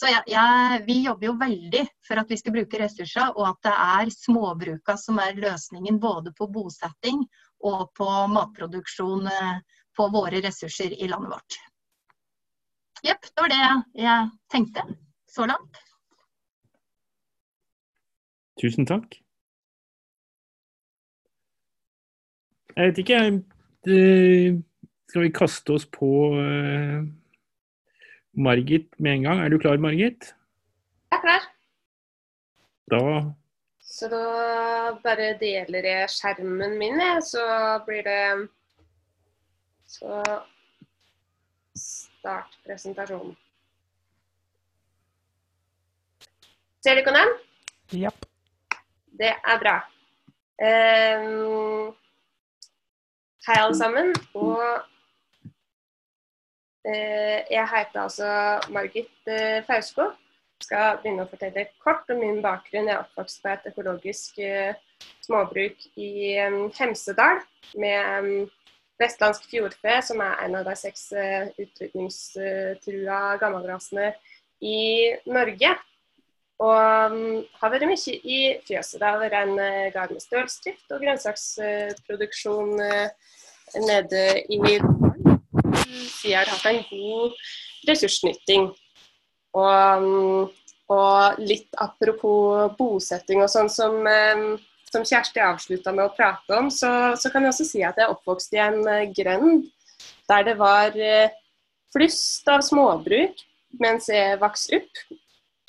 Så 0.00 0.08
jeg, 0.08 0.22
jeg, 0.32 0.80
Vi 0.86 1.02
jobber 1.04 1.28
jo 1.28 1.34
veldig 1.40 1.82
for 2.08 2.20
at 2.22 2.30
vi 2.32 2.38
skal 2.40 2.54
bruke 2.54 2.78
ressurser, 2.80 3.34
og 3.36 3.50
at 3.50 3.58
det 3.66 3.72
er 3.74 4.12
småbruka 4.14 4.96
som 4.96 5.20
er 5.20 5.36
løsningen 5.36 5.98
både 6.00 6.32
på 6.38 6.48
bosetting 6.48 7.20
og 7.68 7.90
på 7.98 8.08
matproduksjon 8.32 9.28
eh, 9.28 9.58
på 9.96 10.06
våre 10.14 10.40
ressurser 10.40 10.94
i 10.96 11.08
landet 11.10 11.34
vårt. 11.34 11.58
Jepp, 13.04 13.28
det 13.28 13.44
var 13.44 13.52
det 13.52 13.60
jeg 14.00 14.30
tenkte 14.52 14.86
så 15.28 15.44
langt. 15.50 15.82
Tusen 18.60 18.88
takk. 18.88 19.20
Jeg 22.76 22.88
vet 22.88 23.04
ikke, 23.04 23.20
jeg 23.20 24.58
skal 25.10 25.24
vi 25.26 25.32
kaste 25.34 25.76
oss 25.76 25.84
på 25.92 26.10
uh, 26.38 27.04
Margit 28.32 28.88
med 28.98 29.12
en 29.12 29.22
gang? 29.22 29.40
Er 29.40 29.48
du 29.48 29.58
klar, 29.58 29.76
Margit? 29.76 30.34
Jeg 31.10 31.18
er 31.18 31.20
klar. 31.20 31.46
Da 32.90 33.32
Så 33.80 34.08
da 34.08 34.20
bare 35.02 35.34
deler 35.40 35.84
jeg 35.84 36.10
skjermen 36.10 36.78
min, 36.78 37.00
jeg. 37.00 37.22
Så 37.22 37.42
blir 37.86 38.02
det 38.06 38.48
Så 39.86 40.22
start 41.74 42.58
presentasjonen. 42.66 43.36
Ser 46.80 46.94
dere 46.94 47.14
den? 47.16 47.32
Ja. 48.00 48.10
Det 49.18 49.32
er 49.34 49.58
bra. 49.60 49.74
Um, 50.60 51.96
hei, 53.46 53.56
alle 53.58 53.76
sammen. 53.76 54.14
Og 54.34 54.62
jeg 56.84 57.68
heter 57.68 58.00
altså 58.00 58.28
Margit 58.72 59.28
eh, 59.28 59.64
Fausko. 59.66 60.10
Skal 60.60 60.98
begynne 61.00 61.24
å 61.24 61.30
fortelle 61.30 61.66
kort 61.80 62.08
om 62.12 62.20
min 62.20 62.40
bakgrunn. 62.44 62.88
Jeg 62.88 62.96
er 62.96 63.04
oppvokst 63.04 63.42
på 63.42 63.52
et 63.52 63.68
økologisk 63.70 64.40
eh, 64.44 64.76
småbruk 65.24 65.86
i 66.00 66.36
Hemsedal 66.76 67.40
med 67.80 68.48
vestlandsk 69.00 69.46
fjordfe, 69.48 70.00
som 70.04 70.20
er 70.20 70.42
en 70.44 70.58
av 70.58 70.66
de 70.68 70.74
seks 70.76 71.06
utrydningstrua 71.56 73.20
gammelrasene 73.40 74.10
i 74.60 75.14
Norge. 75.32 75.72
Og 76.60 77.16
har 77.62 77.72
vært 77.72 77.88
mye 77.88 78.16
i 78.20 78.40
fjøset. 78.68 79.00
Det 79.00 79.08
har 79.08 79.22
vært 79.22 79.38
en 79.38 79.56
gard 79.94 80.12
med 80.12 80.20
stølsdrift 80.20 80.92
og 80.92 81.00
grønnsaksproduksjon 81.00 82.74
nede 83.88 84.24
i 84.52 84.60
sier 86.20 86.40
har 86.40 86.50
hatt 86.52 86.68
en 86.70 86.82
god 86.90 87.36
ressursnytting. 87.88 88.70
Og, 89.58 90.50
og 90.94 91.40
litt 91.42 91.74
apropos 91.82 92.76
bosetting 92.78 93.42
og 93.42 93.50
sånn 93.50 93.70
som, 93.72 93.96
som 94.90 95.06
Kjersti 95.06 95.42
avslutta 95.42 95.92
med 95.94 96.06
å 96.08 96.14
prate 96.14 96.56
om, 96.56 96.70
så, 96.70 97.16
så, 97.18 97.30
kan 97.30 97.44
jeg 97.44 97.54
også 97.54 97.66
si 97.68 97.84
at 97.86 97.98
jeg 97.98 98.06
er 98.06 98.14
oppvokst 98.14 98.54
i 98.56 98.62
en 98.62 98.80
eh, 98.90 99.08
grend 99.14 99.68
der 100.30 100.46
det 100.46 100.56
var 100.58 100.96
eh, 100.96 101.32
flust 101.94 102.48
av 102.50 102.64
småbruk 102.66 103.42
mens 103.82 104.08
jeg 104.10 104.38
vokste 104.40 104.80
opp. 104.80 105.02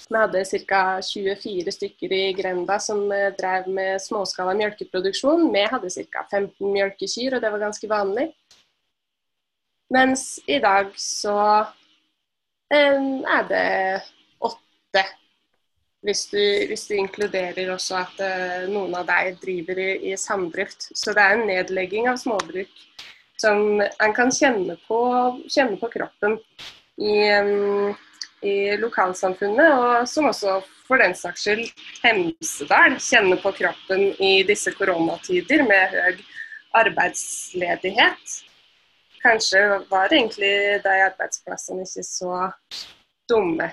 Vi 0.02 0.18
hadde 0.18 0.42
ca. 0.66 0.82
24 1.06 1.74
stykker 1.76 2.14
i 2.18 2.22
grenda 2.34 2.80
som 2.82 3.04
eh, 3.14 3.30
drev 3.38 3.70
med 3.70 4.02
småskala 4.02 4.56
melkeproduksjon. 4.58 5.50
Vi 5.54 5.66
hadde 5.74 5.94
ca. 6.10 6.26
15 6.32 6.74
melkekyr, 6.74 7.38
og 7.38 7.44
det 7.44 7.54
var 7.54 7.68
ganske 7.68 7.90
vanlig. 7.92 8.32
Mens 9.92 10.40
i 10.48 10.60
dag 10.60 10.94
så 10.96 11.38
er 12.72 13.48
det 13.50 14.02
åtte. 14.40 15.04
Hvis 16.02 16.26
du, 16.32 16.40
hvis 16.70 16.86
du, 16.88 16.96
inkluderer 16.96 17.74
også 17.74 18.00
at 18.00 18.22
uh, 18.24 18.70
noen 18.72 18.96
av 18.98 19.10
deg 19.10 19.36
driver 19.42 19.82
i, 19.84 19.90
i, 20.12 20.16
samdrift. 20.18 20.88
Så 20.98 21.14
det 21.14 21.22
er 21.22 21.36
en 21.36 21.46
nedlegging 21.50 22.08
av 22.10 22.18
småbruk 22.22 22.72
som 23.42 23.82
en 23.82 24.16
kan 24.16 24.32
kjenne 24.34 24.78
på, 24.88 25.02
kjenne 25.50 25.78
på 25.82 25.90
kroppen 25.94 26.38
i, 27.02 27.16
i, 28.46 28.56
lokalsamfunnet, 28.82 29.72
og 29.74 30.10
som 30.10 30.30
også 30.30 30.60
for 30.86 31.02
den 31.02 31.16
saks 31.18 31.48
skyld 31.48 31.66
Hemsedal 32.04 33.00
kjenner 33.02 33.42
på 33.42 33.54
kroppen 33.58 34.12
i 34.22 34.44
disse 34.46 34.74
koronatider 34.78 35.66
med 35.66 35.96
høy 35.96 36.22
arbeidsledighet 36.82 38.38
kanskje 39.24 39.62
var 39.90 40.12
egentlig 40.12 40.82
de 40.84 40.98
arbeidsplassene 41.08 41.86
ikke 41.88 42.06
så 42.06 42.50
dumme. 43.30 43.72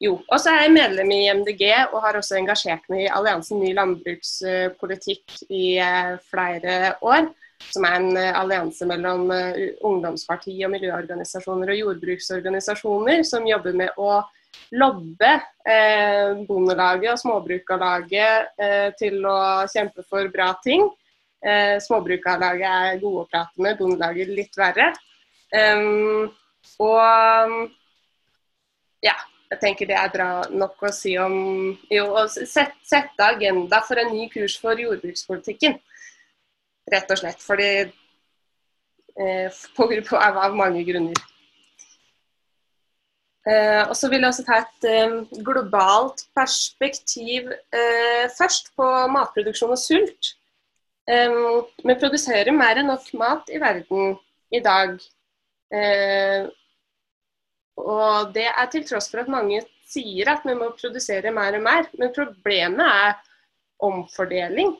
Jo. 0.00 0.14
Og 0.32 0.40
så 0.40 0.54
er 0.54 0.64
jeg 0.64 0.72
medlem 0.78 1.10
i 1.12 1.26
MDG 1.28 1.64
og 1.92 2.00
har 2.00 2.16
også 2.16 2.38
engasjert 2.38 2.86
meg 2.88 3.04
i 3.04 3.12
Alliansen 3.12 3.60
ny 3.60 3.74
landbrukspolitikk 3.76 5.42
i 5.52 5.76
eh, 5.76 6.14
flere 6.30 6.94
år. 7.04 7.28
Som 7.68 7.84
er 7.84 7.98
en 7.98 8.16
eh, 8.16 8.32
allianse 8.32 8.88
mellom 8.88 9.28
eh, 9.36 9.74
ungdomsparti 9.84 10.54
og 10.64 10.72
miljøorganisasjoner 10.72 11.74
og 11.74 11.82
jordbruksorganisasjoner 11.82 13.20
som 13.28 13.44
jobber 13.48 13.76
med 13.76 14.00
å 14.00 14.22
lobbe 14.72 15.34
eh, 15.68 16.32
Bondelaget 16.48 17.12
og 17.12 17.20
Småbrukarlaget 17.20 18.56
eh, 18.56 18.88
til 18.98 19.20
å 19.28 19.66
kjempe 19.68 20.04
for 20.08 20.32
bra 20.32 20.54
ting. 20.64 20.88
Eh, 21.40 21.76
Småbrukarlaget 21.80 22.68
er 22.68 23.00
gode 23.00 23.24
å 23.24 23.28
prate 23.30 23.62
med, 23.64 23.78
Bondelaget 23.78 24.32
litt 24.36 24.58
verre. 24.60 24.90
Um, 25.50 26.28
og 26.84 27.70
ja, 29.02 29.16
jeg 29.50 29.60
tenker 29.62 29.88
det 29.88 29.96
er 29.98 30.12
bra 30.12 30.28
nok 30.52 30.84
å 30.86 30.92
si 30.94 31.16
om 31.18 31.32
jo, 31.90 32.04
å 32.14 32.26
sette, 32.30 32.76
sette 32.86 33.30
agenda 33.32 33.80
for 33.86 33.98
en 33.98 34.12
ny 34.14 34.28
kurs 34.30 34.58
for 34.60 34.78
jordbrukspolitikken. 34.78 35.78
Rett 36.90 37.10
og 37.10 37.18
slett. 37.18 37.42
Fordi 37.42 37.70
eh, 37.80 39.60
på, 39.74 39.88
på, 39.88 40.20
av, 40.20 40.54
mange 40.54 40.84
grunner. 40.86 41.26
Eh, 43.48 43.82
og 43.88 43.96
så 43.96 44.10
vil 44.12 44.20
jeg 44.20 44.30
også 44.30 44.44
ta 44.46 44.60
et 44.60 44.86
eh, 44.90 45.16
globalt 45.46 46.26
perspektiv 46.36 47.48
eh, 47.48 48.26
først 48.36 48.74
på 48.76 48.86
matproduksjon 49.16 49.72
og 49.74 49.80
sult. 49.80 50.34
Um, 51.10 51.64
vi 51.82 51.96
produserer 51.98 52.52
mer 52.54 52.78
enn 52.78 52.90
nok 52.90 53.08
mat 53.18 53.50
i 53.50 53.58
verden 53.62 54.14
i 54.54 54.60
dag. 54.62 54.94
Uh, 55.74 56.46
og 57.80 58.30
det 58.34 58.46
er 58.50 58.68
til 58.70 58.84
tross 58.86 59.08
for 59.10 59.22
at 59.22 59.32
mange 59.32 59.62
sier 59.90 60.28
at 60.30 60.44
vi 60.46 60.54
må 60.54 60.70
produsere 60.78 61.32
mer 61.34 61.56
og 61.58 61.64
mer. 61.66 61.88
Men 61.98 62.14
problemet 62.14 62.86
er 62.86 63.18
omfordeling. 63.86 64.76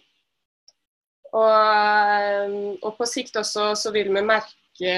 Og, 1.31 2.55
og 2.83 2.97
på 2.99 3.07
sikt 3.07 3.38
også 3.38 3.71
så 3.79 3.93
vil 3.95 4.11
vi 4.11 4.23
merke, 4.27 4.95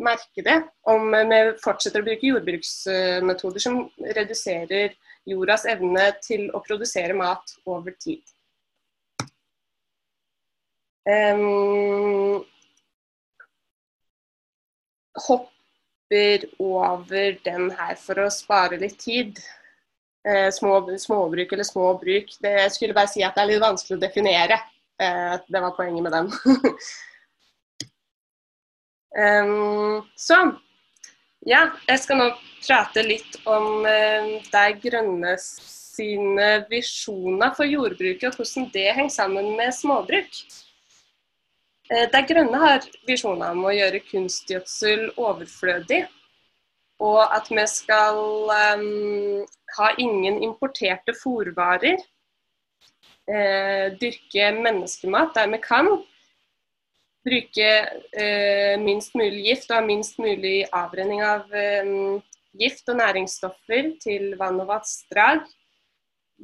merke, 0.00 0.44
det 0.44 0.58
om 0.88 1.12
vi 1.12 1.40
fortsetter 1.60 2.00
å 2.00 2.06
bruke 2.06 2.30
jordbruksmetoder 2.30 3.64
som 3.64 3.82
reduserer 4.16 4.96
jordas 5.28 5.66
evne 5.68 6.08
til 6.24 6.48
å 6.56 6.62
produsere 6.64 7.16
mat 7.16 7.52
over 7.68 7.92
tid. 8.00 8.24
Um, 11.02 12.44
hopper 15.26 16.44
over 16.58 17.38
den 17.44 17.70
her 17.74 17.96
for 17.98 18.22
å 18.22 18.30
spare 18.30 18.78
litt 18.80 19.00
tid. 19.02 19.40
Uh, 20.22 20.50
små, 20.54 20.76
småbruk 20.98 21.52
eller 21.52 21.66
små 21.66 21.92
bruk. 21.98 22.30
Det, 22.38 22.52
jeg 22.60 22.74
skulle 22.76 22.96
bare 22.96 23.10
si 23.10 23.24
at 23.26 23.34
det 23.34 23.42
er 23.42 23.50
litt 23.54 23.64
vanskelig 23.64 23.98
å 23.98 24.04
definere. 24.04 24.60
Uh, 25.02 25.38
det 25.48 25.64
var 25.64 25.74
poenget 25.76 26.06
med 26.06 26.14
den. 26.14 26.30
um, 29.18 30.02
så 30.28 30.44
ja, 31.42 31.66
jeg 31.88 31.98
skal 31.98 32.20
nå 32.20 32.28
prate 32.62 33.02
litt 33.02 33.40
om 33.50 33.82
uh, 33.82 34.36
De 34.52 34.66
grønne 34.84 35.34
sine 35.42 36.50
visjoner 36.70 37.50
for 37.56 37.66
jordbruket, 37.66 38.30
og 38.30 38.38
hvordan 38.38 38.70
det 38.72 38.92
henger 38.94 39.16
sammen 39.16 39.56
med 39.58 39.74
småbruk. 39.74 40.38
Eh, 41.90 42.06
De 42.12 42.20
Grønne 42.28 42.58
har 42.62 42.84
visjoner 43.08 43.56
om 43.56 43.66
å 43.66 43.74
gjøre 43.74 44.02
kunstgjødsel 44.06 45.08
overflødig. 45.18 46.04
Og 47.02 47.20
at 47.34 47.48
vi 47.50 47.64
skal 47.66 48.20
um, 48.46 49.42
ha 49.78 49.88
ingen 49.98 50.38
importerte 50.46 51.14
fôrvarer. 51.18 51.98
Uh, 53.26 53.94
dyrke 53.98 54.52
menneskemat 54.54 55.34
der 55.34 55.50
vi 55.50 55.58
kan. 55.62 55.90
Bruke 57.26 57.70
uh, 58.18 58.74
minst 58.82 59.16
mulig 59.18 59.48
gift 59.48 59.70
og 59.70 59.80
ha 59.80 59.82
minst 59.86 60.22
mulig 60.22 60.62
avrenning 60.74 61.24
av 61.26 61.50
um, 61.50 62.20
gift 62.58 62.86
og 62.92 63.00
næringsstoffer 63.02 63.96
til 64.02 64.36
vann 64.38 64.62
og 64.62 64.70
vassdrag. 64.70 65.42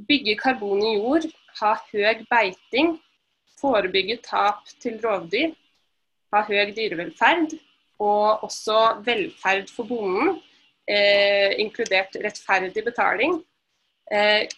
Bygge 0.09 0.35
karbon 0.39 0.83
i 0.83 0.97
jord, 0.97 1.31
ha 1.61 1.77
høy 1.93 2.27
beiting 2.31 2.97
forebygge 3.61 4.19
tap 4.25 4.67
til 4.83 4.99
rovdyr, 5.03 5.55
ha 6.33 6.45
høy 6.45 6.73
dyrevelferd 6.77 7.57
og 7.99 8.45
også 8.47 9.01
velferd 9.07 9.71
for 9.75 9.89
bonden. 9.89 10.43
eh, 10.89 11.53
inkludert 11.61 12.15
rettferdig 12.25 12.81
betaling. 12.81 13.35
Eh, 14.11 14.49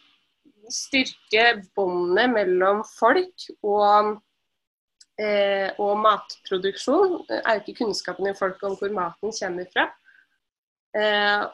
styrke 0.70 1.64
båndet 1.74 2.30
mellom 2.30 2.84
folk 2.86 3.48
og, 3.66 4.20
eh, 5.18 5.70
og 5.78 5.98
matproduksjon. 5.98 7.26
Øke 7.26 7.74
kunnskapen 7.74 8.30
i 8.30 8.36
folk 8.38 8.62
om 8.62 8.76
hvor 8.78 8.94
maten 8.94 9.34
kommer 9.40 9.66
fra. 9.72 9.88
Eh, 10.94 11.48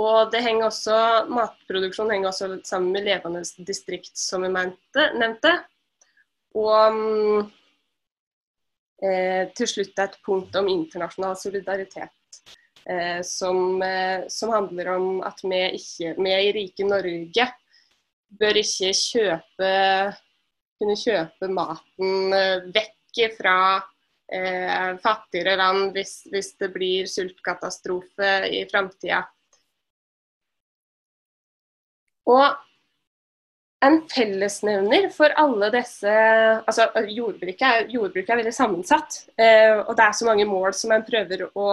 og 0.00 0.32
det 0.32 0.42
henger 0.42 0.64
også, 0.70 1.26
Matproduksjon 1.28 2.10
henger 2.10 2.28
også 2.28 2.60
sammen 2.64 2.92
med 2.92 3.04
levende 3.04 3.44
distrikt, 3.66 4.16
som 4.18 4.42
vi 4.42 4.48
nevnte. 4.48 5.52
Og 6.58 7.44
eh, 9.02 9.50
til 9.56 9.70
slutt 9.70 10.02
et 10.02 10.16
punkt 10.26 10.56
om 10.58 10.70
internasjonal 10.70 11.36
solidaritet. 11.38 12.16
Eh, 12.84 13.20
som, 13.22 13.82
eh, 13.82 14.24
som, 14.28 14.50
handler 14.50 14.94
om 14.96 15.20
at 15.22 15.42
vi, 15.44 15.60
ikke, 15.76 16.14
vi 16.16 16.32
i 16.32 16.52
rike 16.56 16.86
Norge 16.88 17.46
bør 18.40 18.60
ikke 18.62 18.92
kjøpe, 18.96 19.72
kunne 20.80 20.96
kjøpe 20.98 21.50
maten 21.52 22.34
eh, 22.34 22.68
vekk 22.72 23.20
fra 23.36 23.58
eh, 24.32 24.96
fattigere 25.02 25.58
land 25.60 25.92
hvis, 25.96 26.22
hvis, 26.32 26.54
det 26.62 26.70
blir 26.72 27.10
sultkatastrofe 27.10 28.32
i 28.48 28.64
framtida. 28.70 29.22
Og 32.30 32.69
en 33.80 33.96
fellesnevner 34.12 35.06
for 35.14 35.32
alle 35.40 35.70
disse 35.72 36.12
altså 36.68 36.86
Jordbruket 37.08 37.62
er, 37.64 37.86
jordbruket 37.92 38.32
er 38.34 38.40
veldig 38.42 38.52
sammensatt, 38.52 39.20
eh, 39.40 39.78
og 39.80 39.94
det 39.96 40.04
er 40.04 40.16
så 40.18 40.26
mange 40.28 40.44
mål 40.48 40.74
som 40.76 40.92
en 40.92 41.04
prøver 41.06 41.46
å, 41.48 41.68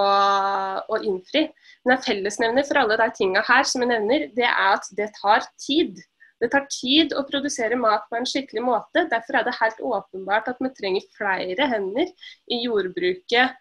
å, 0.88 1.00
innfri. 1.04 1.48
Men 1.84 1.98
en 1.98 2.06
fellesnevner 2.06 2.67
for 2.67 2.80
alle 2.80 3.00
de 3.02 3.10
tingene 3.17 3.43
her 3.48 3.67
som 3.67 3.84
jeg 3.84 3.91
nevner, 3.91 4.30
det 4.38 4.48
er 4.48 4.78
at 4.78 4.88
det 4.96 5.10
tar 5.20 5.50
tid. 5.60 6.00
Det 6.39 6.52
tar 6.54 6.67
tid 6.72 7.15
å 7.17 7.26
produsere 7.28 7.80
mat 7.80 8.06
på 8.08 8.20
en 8.20 8.28
skikkelig 8.30 8.63
måte. 8.63 9.08
Derfor 9.12 9.39
er 9.39 9.48
det 9.48 9.58
helt 9.58 9.84
åpenbart 9.91 10.48
at 10.52 10.62
vi 10.63 10.72
trenger 10.80 11.08
flere 11.17 11.67
hender 11.74 12.12
i 12.54 12.62
jordbruket 12.63 13.58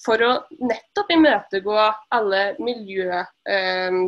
for 0.00 0.24
å 0.24 0.32
nettopp 0.56 1.12
imøtegå 1.18 1.76
alle 2.16 2.44
miljø... 2.62 3.24
Eh, 3.44 4.02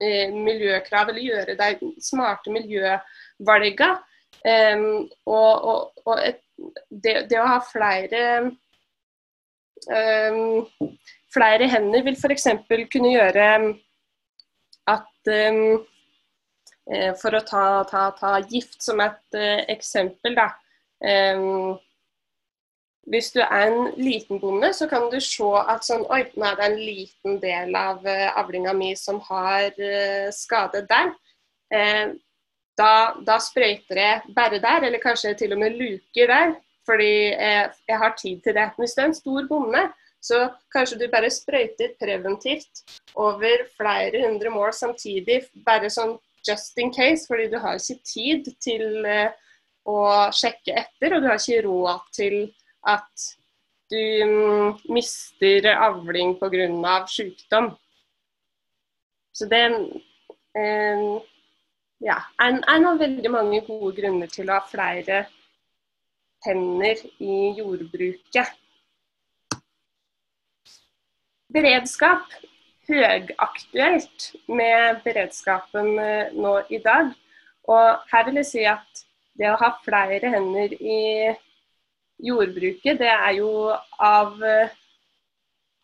miljøkrav, 0.00 1.10
eller 1.10 1.24
gjøre 1.24 1.56
de 1.58 1.90
smarte 2.02 2.52
miljøvalgene. 2.54 3.90
Og, 5.26 5.52
og, 5.70 6.04
og 6.06 6.22
et, 6.24 6.40
det, 6.88 7.26
det, 7.28 7.36
å 7.36 7.48
ha 7.48 7.58
flere 7.64 8.22
um, 9.88 10.62
flere 11.34 11.68
hender 11.70 12.04
vil 12.06 12.18
f.eks. 12.18 12.48
kunne 12.92 13.14
gjøre 13.14 13.46
at 14.90 15.32
um, 15.36 15.62
For 17.20 17.36
å 17.36 17.42
ta, 17.46 17.64
ta, 17.86 18.08
ta, 18.18 18.32
gift 18.50 18.80
som 18.82 18.98
et 19.04 19.36
uh, 19.38 19.60
eksempel, 19.70 20.34
da. 20.34 20.48
Um, 20.98 21.76
hvis 23.08 23.30
du 23.32 23.40
er 23.40 23.70
en 23.70 23.92
liten 23.96 24.40
bonde, 24.40 24.72
så 24.76 24.86
kan 24.88 25.08
du 25.12 25.18
se 25.24 25.48
at 25.72 25.86
sånn, 25.86 26.04
oi, 26.12 26.24
nå 26.36 26.46
er 26.46 26.58
det 26.58 26.66
en 26.66 26.80
liten 26.80 27.38
del 27.42 27.76
av 27.76 28.04
uh, 28.04 28.26
avlinga 28.40 28.74
mi 28.76 28.92
som 28.98 29.20
har 29.30 29.70
uh, 29.72 30.28
skade 30.34 30.84
der. 30.90 31.14
Eh, 31.70 32.10
da, 32.78 32.92
da, 33.22 33.36
sprøyter 33.38 33.98
jeg 34.00 34.34
bare 34.34 34.58
der, 34.58 34.86
eller 34.88 35.02
kanskje 35.02 35.36
til 35.38 35.54
og 35.54 35.60
med 35.62 35.76
luker 35.78 36.30
der, 36.32 36.54
fordi 36.88 37.12
jeg, 37.30 37.68
jeg 37.88 37.98
har 38.02 38.14
tid 38.18 38.40
til 38.44 38.56
det. 38.56 38.68
Hvis 38.76 38.96
du 38.96 39.02
er 39.02 39.10
en 39.10 39.14
stor 39.14 39.48
bonde, 39.48 39.84
så 40.20 40.40
kanskje 40.74 40.98
du 41.00 41.06
bare 41.12 41.30
sprøyter 41.32 41.94
preventivt 42.00 42.82
over 43.14 43.64
flere 43.76 44.24
hundre 44.26 44.50
mål 44.52 44.74
samtidig, 44.76 45.44
bare 45.66 45.92
sånn 45.92 46.16
just 46.48 46.76
in 46.80 46.90
case, 46.92 47.28
fordi 47.28 47.46
du 47.52 47.60
har 47.62 47.78
ikke 47.78 48.00
tid 48.04 48.50
til 48.64 49.06
å 49.88 50.00
sjekke 50.34 50.74
etter, 50.82 51.14
og 51.14 51.22
du 51.22 51.30
har 51.30 51.38
ikke 51.38 51.62
råd 51.68 52.10
til 52.16 52.40
at 52.86 53.26
du 53.90 54.24
mm, 54.24 54.78
mister 54.94 55.66
avling 55.74 56.36
pga. 56.38 57.06
sykdom. 57.06 57.72
Så 59.32 59.46
det 59.50 59.64
eh, 60.54 61.04
ja, 62.00 62.16
er, 62.40 62.60
er 62.60 62.80
nå 62.80 62.94
veldig 62.98 63.30
mange 63.30 63.60
gode 63.66 63.94
grunner 64.00 64.30
til 64.30 64.50
å 64.50 64.58
ha 64.58 64.64
flere 64.68 65.24
hender 66.44 67.02
i 67.18 67.54
jordbruket. 67.58 68.54
Beredskap. 71.50 72.30
Høyaktuelt 72.90 74.24
med 74.50 75.02
beredskapen 75.04 75.92
eh, 76.02 76.32
nå 76.34 76.56
i 76.74 76.80
dag. 76.82 77.12
Og 77.70 78.08
her 78.10 78.26
vil 78.26 78.40
jeg 78.40 78.48
si 78.48 78.64
at 78.66 79.04
det 79.38 79.52
å 79.52 79.58
ha 79.60 79.70
flere 79.84 80.32
hender 80.32 80.74
i 80.74 81.30
jordbruket, 82.22 82.98
det 83.00 83.10
er 83.10 83.34
jo 83.38 83.50
av, 83.98 84.36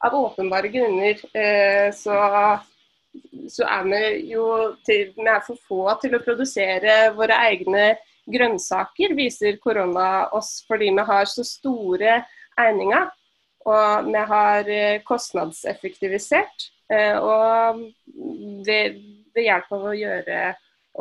av 0.04 0.16
åpenbare 0.18 0.70
grunner 0.72 1.20
eh, 1.36 1.88
så, 1.94 2.16
så, 3.50 3.64
er 3.64 3.88
vi 3.90 4.02
jo 4.32 4.46
til, 4.86 5.12
vi 5.16 5.28
er 5.30 5.44
for 5.46 5.60
få 5.68 5.82
til 6.02 6.16
å 6.16 6.22
produsere 6.24 6.98
våre 7.16 7.38
egne 7.50 7.94
grønnsaker, 8.26 9.14
viser 9.16 9.60
korona 9.62 10.26
oss 10.34 10.58
fordi 10.66 10.90
vi 10.96 11.06
har 11.10 11.30
så 11.30 11.46
store 11.46 12.20
egninger. 12.60 13.08
Og 13.66 14.12
vi 14.12 14.20
har 14.30 14.68
eh, 14.70 15.00
kostnadseffektivisert. 15.06 16.68
Eh, 16.92 17.16
og 17.18 17.80
ved, 18.66 19.00
ved 19.34 19.48
hjelp 19.48 19.72
å 19.74 19.90
gjøre 19.90 20.52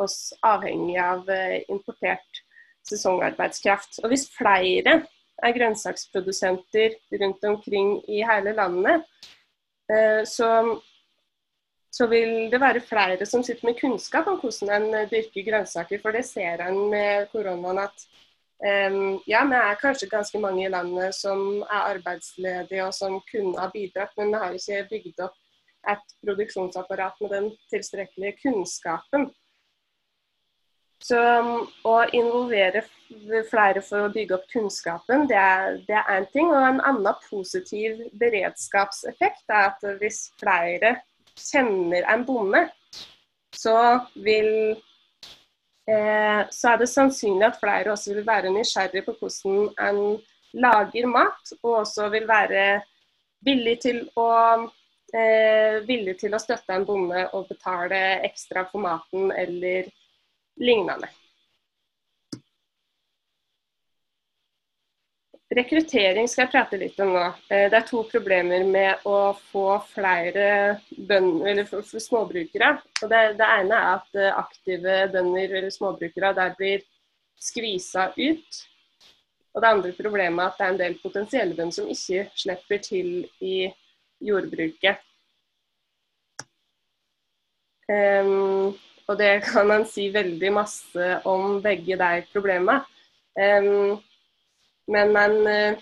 oss 0.02 0.34
avhengig 0.44 0.98
av 1.00 1.30
importert 1.72 2.42
sesongarbeidskraft. 2.86 4.00
Og 4.02 4.10
hvis 4.12 4.26
flere 4.34 4.98
er 5.44 5.54
grønnsaksprodusenter 5.56 6.96
rundt 7.20 7.44
omkring 7.44 7.96
i 8.08 8.22
hele 8.24 8.54
landet, 8.56 9.04
eh, 9.92 10.22
så, 10.24 10.50
så, 11.92 12.06
vil 12.10 12.50
det 12.52 12.60
være 12.60 12.84
flere 12.84 13.26
som 13.26 13.44
sitter 13.44 13.68
med 13.68 13.80
kunnskap 13.80 14.28
om 14.30 14.40
hvordan 14.40 14.88
en 14.88 15.10
dyrker 15.10 15.48
grønnsaker. 15.50 16.00
For 16.02 16.16
det 16.16 16.24
ser 16.28 16.64
en 16.64 16.86
med 16.90 17.28
koronaen 17.32 17.82
at 17.84 18.06
um, 18.90 19.18
ja, 19.28 19.44
vi 19.44 19.58
er 19.60 19.80
kanskje 19.80 20.10
ganske 20.12 20.40
mange 20.40 20.64
i 20.64 20.72
landet 20.72 21.14
som 21.14 21.62
er 21.62 21.90
arbeidsledige 21.94 22.86
og 22.86 22.94
som 22.94 23.20
kunne 23.30 23.58
ha 23.60 23.68
bidratt, 23.72 24.16
men 24.16 24.32
vi 24.32 24.44
har 24.44 24.56
ikke 24.56 24.86
bygd 24.92 25.26
opp 25.28 25.42
et 25.86 26.16
produksjonsapparat 26.24 27.20
med 27.22 27.30
den 27.30 27.50
tilstrekkelige 27.70 28.38
kunnskapen. 28.42 29.28
Så 31.02 31.18
um, 31.18 31.66
å 31.84 31.96
involvere 32.16 32.82
flere 33.50 33.82
for 33.84 34.06
å 34.06 34.12
bygge 34.12 34.38
opp 34.38 34.46
kunnskapen, 34.50 35.26
det 35.28 35.36
er 35.38 35.76
én 36.16 36.26
ting. 36.32 36.48
Og 36.50 36.62
en 36.62 36.80
annen 36.80 37.20
positiv 37.28 38.00
beredskapseffekt 38.20 39.44
er 39.52 39.70
at 39.70 39.86
hvis 40.00 40.26
flere 40.40 40.96
kjenner 41.36 42.06
en 42.10 42.24
bonde, 42.26 42.64
så 43.56 43.76
vil 44.24 44.50
eh, 45.88 46.42
så 46.50 46.72
er 46.72 46.80
det 46.80 46.88
sannsynlig 46.90 47.50
at 47.50 47.60
flere 47.60 47.92
også 47.92 48.16
vil 48.16 48.26
være 48.26 48.52
nysgjerrig 48.54 49.04
på 49.06 49.14
hvordan 49.20 49.70
en 49.88 50.00
lager 50.56 51.08
mat, 51.12 51.54
og 51.62 51.82
også 51.82 52.08
vil 52.12 52.26
være 52.28 52.66
villig 53.46 53.76
til 53.84 54.02
å 54.18 54.30
eh, 55.14 55.82
villig 55.86 56.16
til 56.20 56.34
å 56.34 56.40
støtte 56.42 56.74
en 56.74 56.86
bonde 56.88 57.26
og 57.36 57.48
betale 57.50 58.00
ekstra 58.26 58.66
for 58.70 58.82
maten 58.82 59.30
eller 59.36 59.92
lignende. 60.56 61.08
Rekruttering 65.56 66.26
skal 66.26 66.42
jeg 66.44 66.52
prate 66.52 66.78
litt 66.80 66.96
om 67.00 67.12
nå. 67.14 67.22
Eh, 67.54 67.68
det 67.70 67.78
er 67.78 67.84
to 67.86 68.02
problemer 68.10 68.64
med 68.66 69.04
å 69.06 69.30
få 69.52 69.78
flere 69.92 70.48
bønder, 70.90 71.62
småbrukere. 72.02 72.72
Det, 72.98 73.20
det, 73.38 73.46
ene 73.46 73.78
er 73.78 73.92
at 73.92 74.18
eh, 74.18 74.32
aktive 74.34 74.96
bønder 75.14 75.54
eller 75.60 75.70
småbrukere 75.70 76.32
der 76.36 76.56
blir 76.58 76.82
skvisa 77.38 78.08
ut. 78.18 78.60
Og 79.54 79.62
det 79.62 79.70
andre 79.70 79.94
problemet 79.96 80.42
er 80.42 80.50
at 80.50 80.58
det 80.58 80.66
er 80.66 80.74
en 80.74 80.82
del 80.82 80.98
potensielle 81.00 81.54
bønder 81.54 81.78
som 81.78 81.94
ikke 81.94 82.26
slipper 82.34 82.82
til 82.82 83.12
i 83.38 83.56
jordbruket. 84.26 84.98
Um, 87.86 88.74
og 89.06 89.18
det 89.18 89.32
kan 89.46 89.68
man 89.68 89.86
si 89.88 90.08
veldig 90.14 90.52
masse 90.54 91.10
om 91.28 91.60
begge 91.62 91.98
de 91.98 92.22
problemene. 92.32 92.82
Um, 93.36 93.98
men 94.88 95.12
man 95.12 95.34
uh, 95.44 95.76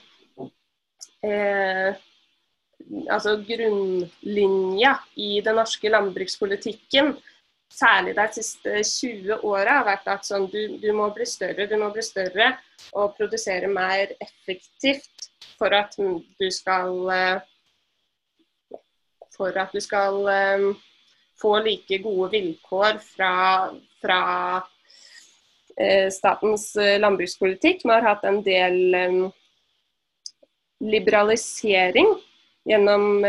eh, 1.22 1.94
Altså 3.08 3.36
grunnlinja 3.46 4.90
i 5.16 5.40
den 5.40 5.56
norske 5.56 5.88
landbrukspolitikken, 5.88 7.14
særlig 7.72 8.12
de 8.16 8.26
siste 8.34 8.82
20 8.84 9.38
åra, 9.46 9.78
har 9.78 9.86
vært 9.86 10.10
at 10.12 10.26
sånn, 10.28 10.44
du, 10.52 10.76
du, 10.82 10.90
må 10.92 11.06
bli 11.14 11.24
større, 11.24 11.64
du 11.70 11.78
må 11.80 11.88
bli 11.94 12.04
større 12.04 12.50
og 12.92 13.14
produsere 13.16 13.70
mer 13.72 14.12
effektivt 14.20 15.30
for 15.56 15.72
at 15.72 15.96
du 15.96 16.50
skal 16.52 16.92
eh, 17.14 17.46
for 19.36 19.56
at 19.58 19.72
du 19.72 19.80
skal 19.82 20.20
um, 20.28 20.68
få 21.40 21.58
like 21.64 21.98
gode 22.04 22.30
vilkår 22.34 23.00
fra, 23.02 23.32
fra 24.02 24.20
uh, 24.60 26.08
statens 26.14 26.70
landbrukspolitikk. 27.02 27.84
Vi 27.84 27.92
har 27.92 28.06
hatt 28.06 28.24
en 28.28 28.40
del 28.46 28.78
um, 28.94 29.20
liberalisering 30.84 32.14
gjennom 32.64 33.24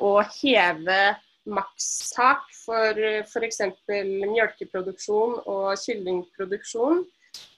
å 0.00 0.10
heve 0.34 0.98
makstak 1.48 2.50
for 2.64 2.98
f.eks. 3.22 3.60
mjølkeproduksjon 3.88 5.38
og 5.48 5.68
kyllingproduksjon. 5.80 7.04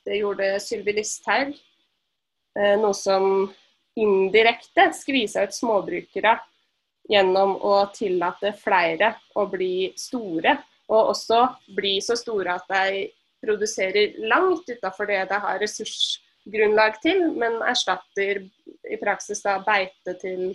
Det 0.07 0.18
gjorde 0.21 0.55
Sylvi 0.62 0.97
Listhaug. 0.99 1.55
Noe 2.83 2.95
som 2.97 3.27
indirekte 3.99 4.90
skvisa 4.97 5.47
ut 5.47 5.57
småbrukere 5.57 6.37
gjennom 7.10 7.56
å 7.64 7.78
tillate 7.94 8.52
flere 8.58 9.14
å 9.34 9.46
bli 9.50 9.92
store, 9.98 10.56
og 10.92 11.12
også 11.14 11.40
bli 11.76 11.96
så 12.04 12.16
store 12.18 12.56
at 12.58 12.68
de 12.70 13.06
produserer 13.42 14.18
langt 14.30 14.68
utenfor 14.68 15.08
det 15.10 15.22
de 15.30 15.38
har 15.44 15.60
ressursgrunnlag 15.62 16.98
til, 17.02 17.24
men 17.34 17.58
erstatter 17.66 18.44
i 18.90 18.98
praksis 19.00 19.42
da 19.42 19.58
beite 19.64 20.14
til 20.20 20.52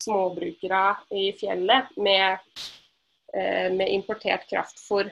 småbrukere 0.00 0.84
i 1.12 1.30
fjellet 1.36 1.90
med, 2.00 2.38
eh, 3.34 3.68
med 3.72 3.88
importert 3.92 4.48
kraftfôr. 4.48 5.10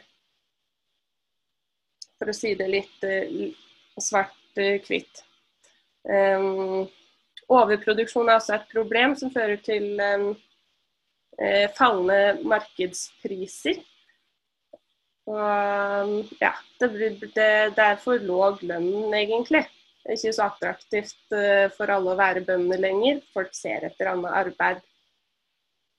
For 2.19 2.33
å 2.33 2.35
si 2.35 2.55
det 2.55 2.69
litt 2.69 3.05
eh, 3.05 3.53
svart-hvitt. 4.01 5.25
Um, 6.09 6.89
Overproduksjon 7.49 8.29
er 8.29 8.39
også 8.39 8.55
et 8.59 8.69
problem 8.73 9.15
som 9.17 9.33
fører 9.33 9.61
til 9.65 10.01
eh, 11.43 11.67
fallende 11.77 12.43
markedspriser. 12.49 13.81
Og 15.29 16.37
ja, 16.41 16.55
det, 16.81 16.89
det, 16.99 17.49
det, 17.77 17.85
er 17.85 17.99
for 18.01 18.21
låg 18.25 18.63
lønn, 18.65 19.13
egentlig. 19.13 19.67
Det 20.01 20.15
er 20.15 20.17
ikke 20.17 20.37
så 20.37 20.47
attraktivt 20.47 21.35
eh, 21.37 21.67
for 21.75 21.93
alle 21.93 22.15
å 22.15 22.19
være 22.19 22.45
bønder 22.47 22.81
lenger. 22.81 23.21
Folk 23.35 23.53
ser 23.57 23.85
etter 23.91 24.13
annet 24.15 24.39
arbeid. 24.41 24.85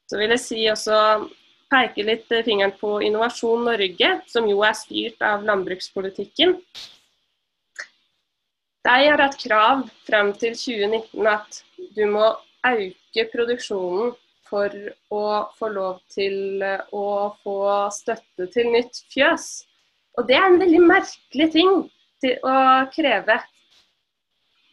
Så 0.10 0.18
vil 0.18 0.34
jeg 0.34 0.42
si 0.42 0.64
også 0.72 1.02
peke 1.70 2.02
litt 2.08 2.32
fingeren 2.46 2.74
på 2.80 2.96
Innovasjon 3.06 3.68
Norge, 3.68 4.14
som 4.32 4.48
jo 4.50 4.64
er 4.66 4.78
styrt 4.78 5.22
av 5.22 5.46
landbrukspolitikken. 5.46 6.56
De 8.88 8.96
har 9.06 9.22
hatt 9.22 9.38
krav 9.38 9.84
frem 10.08 10.32
til 10.42 10.56
2019 10.58 11.30
at 11.30 11.60
du 11.94 12.08
må 12.10 12.32
øke 12.66 13.28
produksjonen 13.30 14.16
for 14.50 14.74
å 15.14 15.24
få 15.58 15.70
lov 15.74 16.00
til 16.12 16.64
eh, 16.66 16.82
å 16.96 17.36
få 17.44 17.60
støtte 17.94 18.50
til 18.54 18.72
nytt 18.74 19.04
fjøs. 19.14 19.46
Og 20.18 20.28
det 20.28 20.36
er 20.38 20.48
en 20.48 20.60
veldig 20.62 20.82
merkelig 20.90 21.50
ting 21.54 21.72
til 22.24 22.34
å 22.44 22.56
kreve. 22.94 23.38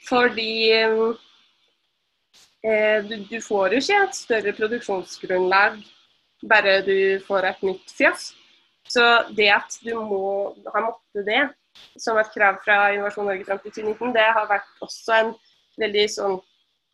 Fordi 0.06 0.72
eh, 0.72 1.14
du, 3.06 3.14
du, 3.30 3.38
får 3.42 3.76
jo 3.76 3.82
ikke 3.82 4.02
et 4.06 4.18
større 4.18 4.52
produksjonsgrunnlag 4.56 5.78
bare 6.46 6.80
du 6.86 7.20
får 7.26 7.42
et 7.50 7.62
nytt 7.66 7.94
fjøs. 7.96 8.32
Så 8.88 9.02
det 9.34 9.50
at 9.50 9.78
du 9.82 9.94
må 9.98 10.54
ha 10.74 10.82
måttet 10.84 11.26
det, 11.26 11.42
som 11.98 12.18
et 12.20 12.30
krav 12.34 12.60
fra 12.64 12.92
Innovasjon 12.94 13.26
Norge 13.28 13.44
fram 13.48 13.58
til 13.64 13.72
2019, 13.82 14.14
det 14.14 14.26
har 14.36 14.46
vært 14.50 14.84
også 14.84 15.16
en 15.16 15.32
veldig 15.80 16.06
sånn 16.12 16.36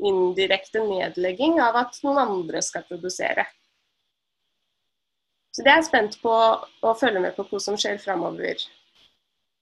indirekte 0.09 0.83
nedlegging 0.85 1.61
av 1.63 1.79
at 1.85 1.99
noen 2.05 2.21
andre 2.23 2.63
skal 2.65 2.87
produsere. 2.89 3.47
Så 5.53 5.65
det 5.65 5.73
er 5.73 5.83
jeg 5.83 5.91
spent 5.91 6.15
på 6.23 6.33
å 6.33 6.95
følge 6.97 7.21
med 7.21 7.35
på 7.37 7.45
hva 7.49 7.61
som 7.61 7.77
skjer 7.77 7.99
framover 8.01 8.63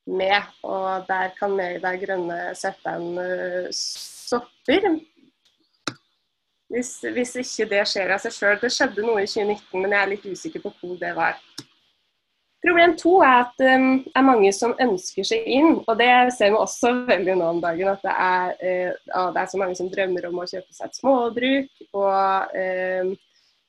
med. 0.06 0.50
Og 0.62 1.06
der 1.08 1.32
kan 1.38 1.56
vi 1.58 1.78
Det 1.82 1.94
Grønne 2.04 2.38
sette 2.58 2.94
en 2.94 3.18
uh, 3.18 3.66
stopper. 3.74 4.86
Hvis, 6.70 6.92
hvis, 7.02 7.34
ikke 7.42 7.66
det 7.72 7.82
skjer 7.90 8.14
av 8.14 8.22
seg 8.22 8.36
sjøl. 8.36 8.60
Det 8.62 8.70
skjedde 8.70 9.02
noe 9.02 9.24
i 9.24 9.30
2019, 9.30 9.80
men 9.80 9.90
jeg 9.90 10.02
er 10.02 10.12
litt 10.12 10.30
usikker 10.30 10.62
på 10.62 10.72
hvor 10.78 10.94
det 11.00 11.10
var. 11.18 11.40
Problem 12.60 12.92
to 13.00 13.14
er 13.24 13.38
at 13.46 13.52
det 13.56 13.72
um, 13.80 13.92
er 14.12 14.24
mange 14.26 14.50
som 14.52 14.74
ønsker 14.84 15.24
seg 15.24 15.46
inn, 15.48 15.78
og 15.88 15.94
det 15.96 16.10
ser 16.36 16.52
vi 16.52 16.58
også 16.60 16.92
veldig 17.08 17.38
nå 17.40 17.46
om 17.54 17.60
dagen. 17.62 17.88
At 17.88 18.04
det 18.04 18.12
er, 18.12 18.90
uh, 19.16 19.30
det 19.32 19.40
er 19.40 19.48
så 19.48 19.60
mange 19.62 19.78
som 19.78 19.88
drømmer 19.88 20.28
om 20.28 20.42
å 20.42 20.48
kjøpe 20.50 20.76
seg 20.76 20.90
et 20.90 20.98
småbruk 21.00 21.86
og 21.96 22.52
uh, 22.52 23.14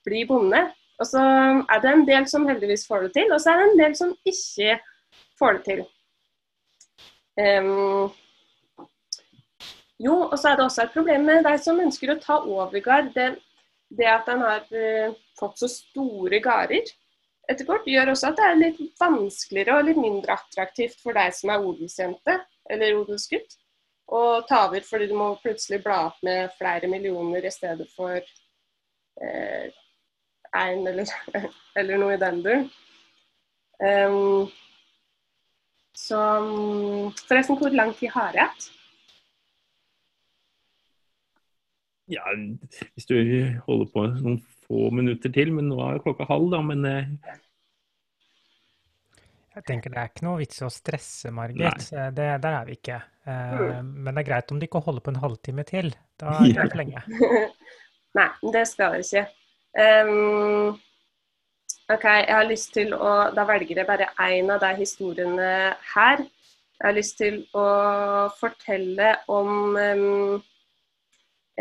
bli 0.08 0.25
bonde. 0.27 0.65
Og 0.99 1.08
så 1.08 1.23
er 1.23 1.82
det 1.82 1.93
en 1.93 2.06
del 2.10 2.27
som 2.30 2.47
heldigvis 2.49 2.84
får 2.89 3.08
det 3.08 3.13
til, 3.15 3.32
og 3.32 3.39
så 3.41 3.54
er 3.54 3.62
det 3.62 3.69
en 3.69 3.80
del 3.80 3.95
som 3.97 4.12
ikke 4.27 4.75
får 5.39 5.58
det 5.58 5.63
til. 5.69 5.86
Um, 7.39 8.12
jo, 10.04 10.17
og 10.27 10.36
så 10.36 10.51
er 10.51 10.60
det 10.60 10.67
også 10.67 10.84
et 10.84 10.97
problem 10.97 11.30
med 11.32 11.47
de 11.47 11.56
som 11.63 11.80
ønsker 11.80 12.12
å 12.12 12.19
ta 12.19 12.41
over 12.43 12.84
gard. 12.84 13.13
Det, 13.15 13.38
det 13.88 14.12
at 14.19 14.27
en 14.36 14.43
har 14.43 14.67
uh, 14.67 15.15
fått 15.39 15.63
så 15.63 15.71
store 15.71 16.43
gårder 16.43 16.91
etter 17.52 17.68
hvert 17.68 17.88
gjør 17.90 18.14
også 18.14 18.32
at 18.32 18.40
det 18.40 18.48
er 18.48 18.60
litt 18.60 18.82
vanskeligere 19.02 19.78
og 19.78 19.90
litt 19.90 20.00
mindre 20.00 20.38
attraktivt 20.38 21.02
for 21.04 21.18
deg 21.18 21.34
som 21.36 21.52
er 21.54 21.66
odelsjente 21.68 22.38
eller 22.72 23.00
odelsgutt 23.02 23.58
å 24.12 24.22
ta 24.48 24.66
over, 24.68 24.84
fordi 24.84 25.08
du 25.08 25.16
må 25.16 25.30
plutselig 25.40 25.80
bla 25.86 26.08
opp 26.10 26.20
med 26.26 26.52
flere 26.58 26.90
millioner 26.92 27.46
i 27.48 27.54
stedet 27.54 27.88
for 27.96 28.18
eh, 28.20 29.70
eller, 30.52 31.06
eller, 31.80 32.02
noe 32.02 32.18
i 32.18 32.20
den 32.20 32.42
duren. 32.44 32.68
Um, 33.82 34.52
så 35.98 36.20
Forresten, 37.28 37.58
hvor 37.58 37.72
lang 37.74 37.96
tid 37.98 38.12
har 38.14 38.36
jeg 38.36 38.50
hatt? 38.50 38.68
Ja, 42.12 42.36
hvis 42.94 43.08
du 43.08 43.16
holder 43.66 43.88
på 43.94 44.04
noen 44.12 44.42
få 44.72 44.90
minutter 44.96 45.34
til, 45.36 45.52
men 45.56 45.68
nå 45.68 45.80
er 45.84 46.04
klokka 46.04 46.30
halv, 46.32 46.52
da. 46.56 46.62
Men 46.66 46.88
eh... 46.88 47.40
Jeg 49.52 49.66
tenker 49.68 49.92
det 49.92 50.00
er 50.00 50.12
ikke 50.14 50.24
noe 50.24 50.40
vits 50.40 50.62
i 50.62 50.64
å 50.64 50.72
stresse, 50.72 51.32
Margit. 51.36 51.90
Det, 51.92 52.28
der 52.40 52.54
er 52.56 52.68
vi 52.70 52.78
ikke. 52.80 53.02
Eh, 53.28 53.82
men 53.84 54.14
det 54.16 54.24
er 54.24 54.28
greit 54.30 54.54
om 54.54 54.62
de 54.62 54.70
ikke 54.70 54.82
holder 54.86 55.04
på 55.04 55.12
en 55.12 55.20
halvtime 55.22 55.66
til. 55.68 55.92
Da 56.22 56.38
er 56.40 56.54
det 56.56 56.70
for 56.72 56.80
lenge. 56.80 57.04
Nei, 58.18 58.30
det 58.56 58.64
skal 58.70 58.96
vi 58.96 59.04
ikke. 59.04 59.26
Um, 59.76 60.80
OK, 61.92 62.06
jeg 62.06 62.36
har 62.36 62.44
lyst 62.44 62.74
til 62.76 62.90
å 62.92 63.12
Da 63.32 63.46
velger 63.48 63.80
jeg 63.80 63.88
bare 63.88 64.10
én 64.20 64.52
av 64.52 64.64
de 64.64 64.72
historiene 64.82 65.52
her. 65.94 66.24
Jeg 66.82 66.88
har 66.88 66.98
lyst 66.98 67.20
til 67.22 67.44
å 67.56 67.68
fortelle 68.40 69.14
om 69.32 69.78
um, 69.78 70.42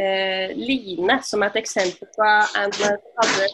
eh, 0.00 0.52
Line 0.56 1.18
som 1.26 1.42
er 1.42 1.52
et 1.52 1.60
eksempel 1.62 2.08
på 2.14 2.28
en 2.58 2.74
hadde 2.76 3.48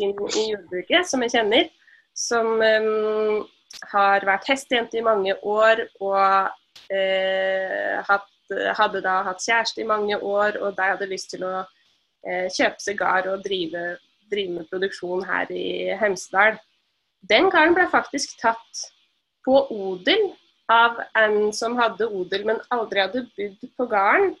inn 0.00 0.14
i 0.14 0.44
jordbruket, 0.52 1.08
som 1.08 1.24
jeg 1.24 1.34
kjenner. 1.36 1.70
Som 2.16 2.58
um, 2.60 3.44
har 3.92 4.26
vært 4.26 4.48
hestejente 4.50 4.98
i 4.98 5.04
mange 5.04 5.36
år 5.46 5.84
og 6.02 6.50
eh, 6.92 7.96
hatt, 8.04 8.28
hadde 8.76 9.02
da 9.04 9.20
hatt 9.28 9.44
kjæreste 9.44 9.84
i 9.84 9.88
mange 9.88 10.18
år. 10.18 10.58
Og 10.60 10.76
de 10.76 10.88
hadde 10.92 11.10
lyst 11.10 11.32
til 11.34 11.46
å 11.46 11.54
eh, 11.62 12.50
kjøpe 12.50 12.82
seg 12.82 12.98
gard 13.00 13.30
og 13.30 13.44
drive, 13.46 13.94
drive, 14.32 14.58
med 14.58 14.68
produksjon 14.72 15.24
her 15.28 15.50
i 15.54 15.94
Hemsedal. 16.00 16.58
Den 17.30 17.50
garden 17.52 17.76
ble 17.76 17.86
faktisk 17.92 18.38
tatt 18.40 18.84
på 19.46 19.62
odel 19.70 20.30
av 20.70 21.00
en 21.18 21.50
som 21.56 21.74
hadde 21.78 22.08
odel, 22.08 22.46
men 22.46 22.60
aldri 22.74 23.02
hadde 23.02 23.26
bodd 23.36 23.64
på 23.76 23.86
gården 23.90 24.34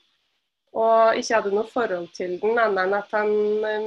og 0.76 1.18
ikke 1.18 1.34
hadde 1.34 1.52
noe 1.54 1.66
forhold 1.70 2.08
til 2.14 2.36
den, 2.42 2.58
annet 2.58 2.84
enn 2.84 2.96
at 3.00 3.14
han 3.16 3.30
eh, 3.66 3.86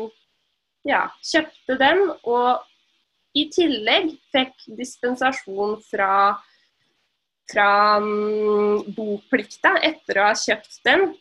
ja, 0.88 1.06
kjøpte 1.24 1.78
den. 1.80 2.10
Og 2.28 3.40
i 3.40 3.48
tillegg 3.54 4.12
fikk 4.34 4.68
dispensasjon 4.78 5.78
fra, 5.88 6.34
fra 7.50 7.70
um, 8.04 8.84
boplikta 8.96 9.78
etter 9.82 10.20
å 10.20 10.28
ha 10.30 10.36
kjøpt 10.38 10.82
den. 10.86 11.14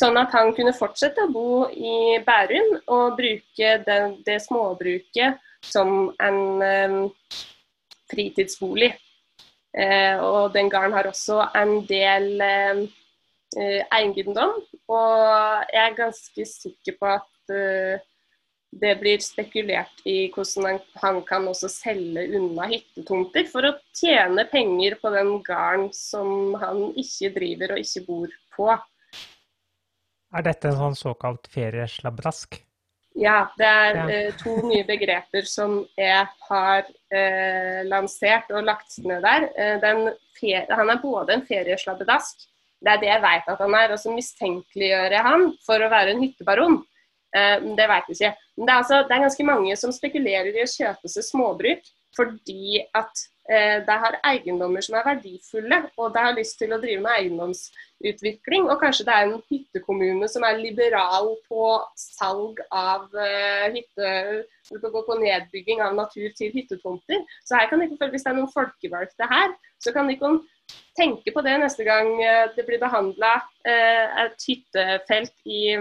Sånn 0.00 0.16
at 0.16 0.32
han 0.32 0.54
kunne 0.56 0.72
fortsette 0.72 1.26
å 1.26 1.32
bo 1.32 1.66
i 1.68 2.16
Bærum 2.24 2.78
og 2.88 3.18
bruke 3.18 3.74
det, 3.84 4.00
det 4.24 4.38
småbruket 4.46 5.36
som 5.68 6.08
en 6.24 6.64
eh, 6.64 6.96
fritidsbolig. 8.08 8.94
Eh, 9.76 10.16
og 10.16 10.54
den 10.56 10.72
gården 10.72 10.96
har 10.96 11.10
også 11.10 11.44
en 11.60 11.76
del 11.86 12.40
Eh, 12.40 12.80
eiendom. 13.56 14.54
Og 14.90 15.66
jeg 15.72 15.82
er 15.82 15.98
ganske 15.98 16.46
sikker 16.46 16.98
på 17.00 17.10
at 17.16 17.54
eh, 17.54 18.06
det 18.70 18.94
blir 19.00 19.18
spekulert 19.22 20.02
i 20.06 20.30
hvordan 20.30 20.78
han, 21.02 21.20
kan 21.26 21.48
også 21.50 21.68
selge 21.72 22.28
unna 22.38 22.68
hyttetomter 22.70 23.48
for 23.50 23.66
å 23.66 23.74
tjene 23.96 24.46
penger 24.50 24.96
på 25.02 25.10
den 25.14 25.32
gården 25.46 25.90
som 25.96 26.54
han 26.60 26.90
ikke 26.94 27.32
driver 27.34 27.74
og 27.74 27.82
ikke 27.82 28.06
bor 28.06 28.40
på. 28.54 28.70
Er 30.30 30.46
dette 30.46 30.70
en 30.70 30.78
sånn 30.78 30.98
såkalt 30.98 31.50
ferieslabbrask? 31.50 32.60
Ja, 33.18 33.50
det 33.58 33.66
er 33.66 33.96
eh, 34.06 34.34
to 34.38 34.52
nye 34.62 34.84
begreper 34.86 35.42
som 35.50 35.80
jeg 35.98 36.28
har 36.46 36.86
eh, 37.10 37.80
lansert 37.90 38.52
og 38.54 38.62
lagt 38.68 39.00
ned 39.02 39.26
der. 39.26 39.48
Eh, 39.58 40.70
han 40.70 40.92
er 40.94 41.02
både 41.02 41.34
en 41.34 41.42
ferieslabbedask, 41.48 42.46
det 42.80 42.92
er 42.92 43.00
det 43.02 43.10
jeg 43.10 43.22
vet 43.24 43.50
at 43.52 43.60
han 43.60 43.74
er, 43.76 43.92
og 43.92 44.00
så 44.00 44.12
mistenkeliggjør 44.14 45.16
han 45.26 45.50
for 45.66 45.82
å 45.82 45.90
være 45.92 46.14
en 46.14 46.22
hyttebaron. 46.24 46.78
Eh, 47.36 47.56
det 47.78 47.88
vet 47.90 48.08
vi 48.08 48.16
ikke. 48.18 48.30
Men 48.56 48.66
det 48.66 48.72
er, 48.72 48.82
altså, 48.82 49.02
det 49.06 49.16
er 49.16 49.26
ganske 49.26 49.48
mange 49.48 49.76
som 49.78 49.92
spekulerer 49.94 50.54
i 50.54 50.64
å 50.64 50.70
kjøpe 50.70 51.10
seg 51.12 51.26
småbruk 51.28 51.90
fordi 52.16 52.80
at 52.96 53.20
eh, 53.50 53.76
de 53.86 53.96
har 54.02 54.16
eiendommer 54.26 54.82
som 54.82 54.96
er 54.98 55.06
verdifulle, 55.06 55.76
og 55.94 56.10
de 56.14 56.24
har 56.24 56.34
lyst 56.34 56.56
til 56.58 56.74
å 56.74 56.80
drive 56.82 57.04
med 57.04 57.12
eiendomsutvikling. 57.20 58.66
Og 58.66 58.80
kanskje 58.82 59.06
det 59.06 59.14
er 59.14 59.28
en 59.28 59.44
hyttekommune 59.46 60.28
som 60.32 60.46
er 60.48 60.58
liberal 60.58 61.30
på 61.46 61.68
salg 62.00 62.58
av 62.74 63.06
eh, 63.14 63.68
hytte 63.76 64.10
på, 64.82 65.18
nedbygging 65.22 65.84
av 65.86 65.94
natur 65.98 66.34
til 66.38 66.50
hyttetomter. 66.56 67.22
Så 67.46 67.60
her 67.60 67.70
kan 67.70 67.84
dere, 67.84 68.10
hvis 68.10 68.26
det 68.26 68.32
er 68.32 68.40
noen 68.40 68.54
folkevalgte 68.54 69.30
her, 69.30 69.54
så 69.78 69.94
kan 69.94 70.10
dere 70.10 70.40
tenke 70.96 71.32
på 71.32 71.42
det 71.44 71.56
neste 71.62 71.84
gang 71.86 72.12
eh, 72.22 72.50
det 72.56 72.66
blir 72.66 72.80
behandla 72.82 73.34
eh, 73.66 74.24
et 74.24 74.46
hyttefelt 74.48 75.34
i, 75.48 75.74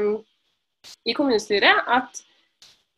i 1.05 1.15
kommunestyret. 1.17 1.83
At 1.87 2.21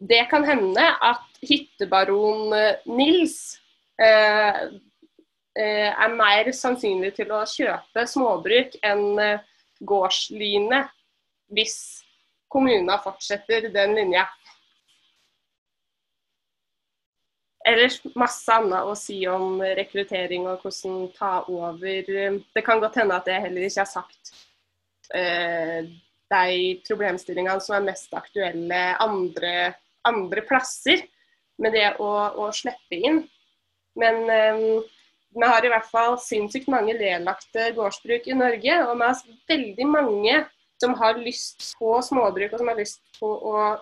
det 0.01 0.23
kan 0.31 0.45
hende 0.47 0.85
at 1.01 1.41
hyttebaron 1.45 2.53
eh, 2.57 2.87
Nils 2.89 3.57
er 4.01 4.71
mer 6.15 6.47
sannsynlig 6.55 7.11
til 7.19 7.29
å 7.35 7.43
kjøpe 7.45 8.05
småbruk 8.09 8.79
enn 8.87 9.19
gårdslyne 9.85 10.79
hvis 11.53 11.75
kommunen 12.49 12.89
fortsetter 13.03 13.67
den 13.69 13.93
linja. 13.99 14.23
Ellers 17.67 17.99
masse 18.17 18.53
annet 18.53 18.87
å 18.89 18.95
si 18.97 19.19
om 19.29 19.59
rekruttering 19.61 20.47
og 20.49 20.63
hvordan 20.63 21.03
ta 21.13 21.33
over. 21.51 22.07
Det 22.41 22.63
kan 22.65 22.81
godt 22.81 22.97
hende 23.01 23.19
at 23.19 23.29
jeg 23.29 23.43
heller 23.43 23.67
ikke 23.67 23.83
har 23.83 23.91
sagt 23.91 24.31
eh, 25.13 25.85
de 26.31 26.55
problemstillingene 26.87 27.61
som 27.61 27.77
er 27.77 27.87
mest 27.91 28.13
aktuelle 28.17 28.81
andre 29.03 29.73
andre 30.07 30.43
plasser 30.47 31.03
med 31.61 31.75
det 31.75 31.87
å, 32.01 32.09
å 32.41 32.49
slippe 32.55 32.97
inn. 32.97 33.21
Men 33.99 34.23
eh, 34.31 34.63
vi 35.31 35.47
har 35.47 35.65
i 35.65 35.71
hvert 35.71 35.89
fall 35.91 36.17
sinnssykt 36.21 36.71
mange 36.71 36.95
nedlagte 36.97 37.69
gårdsbruk 37.77 38.27
i 38.27 38.37
Norge. 38.37 38.79
Og 38.87 38.95
vi 38.97 39.07
har 39.09 39.21
veldig 39.53 39.87
mange 39.89 40.39
som 40.81 40.95
har 40.97 41.19
lyst 41.21 41.75
på 41.77 41.93
småbruk 42.03 42.55
og 42.55 42.61
som 42.61 42.71
har 42.71 42.79
lyst 42.79 43.21
å, 43.21 43.31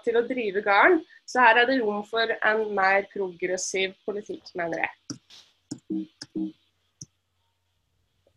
til 0.03 0.19
å 0.19 0.25
drive 0.27 0.63
gården. 0.65 0.99
Så 1.29 1.41
her 1.43 1.59
er 1.61 1.67
det 1.69 1.77
rom 1.83 2.01
for 2.07 2.31
en 2.49 2.63
mer 2.73 3.05
progressiv 3.11 3.93
politikk, 4.07 4.47
mener 4.57 4.81
jeg. 4.81 4.93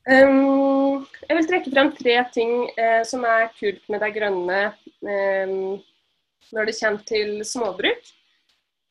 Um, 0.02 1.06
jeg 1.28 1.38
vil 1.38 1.48
trekke 1.48 1.72
frem 1.72 1.92
tre 1.94 2.16
ting 2.34 2.52
eh, 2.74 3.00
som 3.06 3.22
er 3.24 3.52
kult 3.54 3.84
med 3.92 4.02
De 4.02 4.08
grønne 4.16 4.58
um, 5.06 5.78
når 6.52 6.68
det 6.68 6.76
kommer 6.80 7.06
til 7.08 7.30
småbruk. 7.46 8.10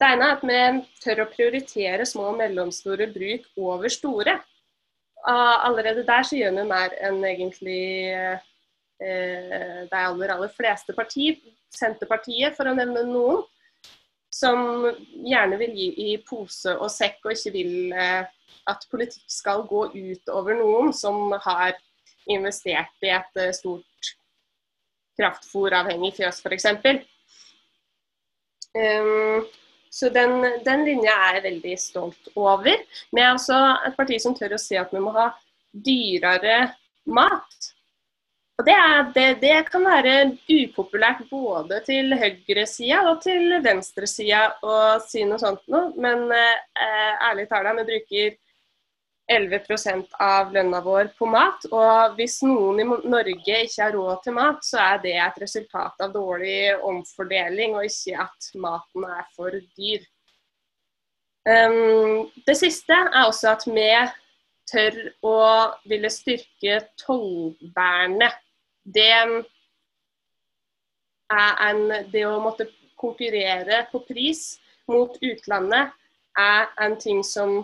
Det 0.02 0.08
ene 0.08 0.30
er 0.32 0.38
at 0.38 0.46
vi 0.50 0.62
tør 1.04 1.26
å 1.26 1.30
prioritere 1.30 2.08
små 2.10 2.32
og 2.32 2.40
mellomstore 2.40 3.06
bruk 3.14 3.46
over 3.60 3.92
store. 3.94 4.40
Allerede 5.30 6.02
der 6.08 6.26
så 6.26 6.40
gjør 6.40 6.56
vi 6.56 6.64
mer 6.72 6.96
enn 7.06 7.20
egentlig 7.28 7.84
eh, 8.10 8.48
de 9.92 10.00
aller, 10.00 10.34
aller 10.34 10.50
fleste 10.56 10.96
partier. 10.98 11.38
Senterpartiet, 11.70 12.56
for 12.58 12.66
å 12.66 12.74
nevne 12.74 13.06
noen, 13.06 13.44
som 14.32 14.88
gjerne 15.26 15.60
vil 15.60 15.74
gi 15.76 15.88
i 16.12 16.18
pose 16.24 16.74
og 16.78 16.92
sekk, 16.92 17.20
og 17.26 17.36
ikke 17.36 17.54
vil 17.56 17.94
eh, 17.94 18.28
at 18.72 18.86
politikk 18.92 19.28
skal 19.32 19.66
gå 19.68 19.88
ut 19.92 20.32
over 20.32 20.58
noen 20.60 20.92
som 20.96 21.34
har 21.44 21.76
investert 22.32 23.06
i 23.06 23.12
et 23.12 23.42
eh, 23.42 23.54
stort 23.56 24.14
kraftfòravhengig 25.20 26.14
fjøs, 26.18 26.40
f.eks. 26.42 26.70
Um, 28.72 29.44
så 29.92 30.08
den, 30.10 30.46
den, 30.64 30.86
linja 30.88 31.14
er 31.28 31.38
jeg 31.38 31.48
veldig 31.50 31.76
stolt 31.80 32.30
over. 32.40 32.80
Vi 33.12 33.20
er 33.20 33.34
også 33.34 33.58
et 33.90 33.98
parti 33.98 34.20
som 34.24 34.36
tør 34.38 34.56
å 34.56 34.62
si 34.62 34.80
at 34.80 34.94
vi 34.96 35.02
må 35.04 35.12
ha 35.18 35.28
dyrere 35.72 36.72
mat. 37.12 37.72
Og 38.62 38.66
det, 38.68 38.74
er, 38.78 39.08
det, 39.16 39.28
det 39.42 39.56
kan 39.72 39.82
være 39.90 40.16
upopulært 40.46 41.24
både 41.32 41.80
til 41.82 42.14
høyresida 42.14 43.00
og 43.10 43.24
til 43.24 43.56
venstresida 43.66 44.44
å 44.62 44.76
si 45.02 45.24
noe 45.26 45.42
sånt 45.42 45.64
noe, 45.74 45.88
men 45.98 46.28
eh, 46.30 47.24
ærlig 47.26 47.48
talt, 47.50 47.72
vi 47.80 47.88
bruker 47.88 48.36
11% 49.34 50.14
av 50.22 50.52
lønna 50.54 50.84
vår 50.86 51.10
på 51.18 51.26
mat. 51.26 51.66
Og 51.74 52.20
hvis 52.20 52.38
noen 52.46 52.84
i 52.84 52.86
Norge 52.86 53.64
ikke 53.66 53.82
har 53.82 53.98
råd 53.98 54.22
til 54.28 54.38
mat, 54.38 54.62
så 54.62 54.78
er 54.84 55.02
det 55.08 55.16
et 55.26 55.42
resultat 55.42 56.06
av 56.06 56.14
dårlig 56.14 56.76
omfordeling, 56.86 57.74
og 57.80 57.90
ikke 57.90 58.28
at 58.28 58.52
maten 58.62 59.10
er 59.10 59.26
for 59.34 59.58
dyr. 59.58 60.06
Um, 61.50 62.30
det 62.46 62.60
siste 62.62 62.94
er 62.94 63.24
også 63.26 63.56
at 63.56 63.66
vi 63.66 63.90
tør 64.70 65.02
å 65.26 65.36
ville 65.90 66.14
styrke 66.14 66.84
tollvernet. 67.02 68.38
Det 68.84 69.10
er 69.12 69.44
en 71.68 71.84
Det 72.12 72.26
å 72.28 72.40
måtte 72.44 72.68
konkurrere 73.00 73.86
på 73.92 74.02
pris 74.06 74.60
mot 74.90 75.16
utlandet 75.22 75.94
er 76.38 76.68
en 76.84 76.98
ting 77.00 77.24
som 77.24 77.62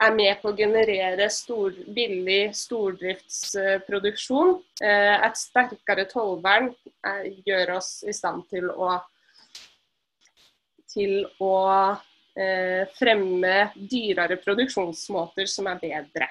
er 0.00 0.14
med 0.16 0.40
på 0.40 0.50
å 0.50 0.56
generere 0.56 1.28
stor, 1.32 1.74
billig 1.94 2.54
stordriftsproduksjon. 2.56 4.54
Eh, 4.80 5.16
et 5.26 5.36
sterkere 5.36 6.06
tollvern 6.08 6.70
eh, 7.06 7.26
gjør 7.44 7.76
oss 7.76 7.90
i 8.08 8.14
stand 8.16 8.46
til 8.48 8.70
å, 8.70 8.94
til 10.88 11.26
å 11.44 11.56
eh, 12.32 12.88
fremme 12.96 13.70
dyrere 13.76 14.40
produksjonsmåter 14.40 15.50
som 15.50 15.68
er 15.68 15.82
bedre. 15.82 16.30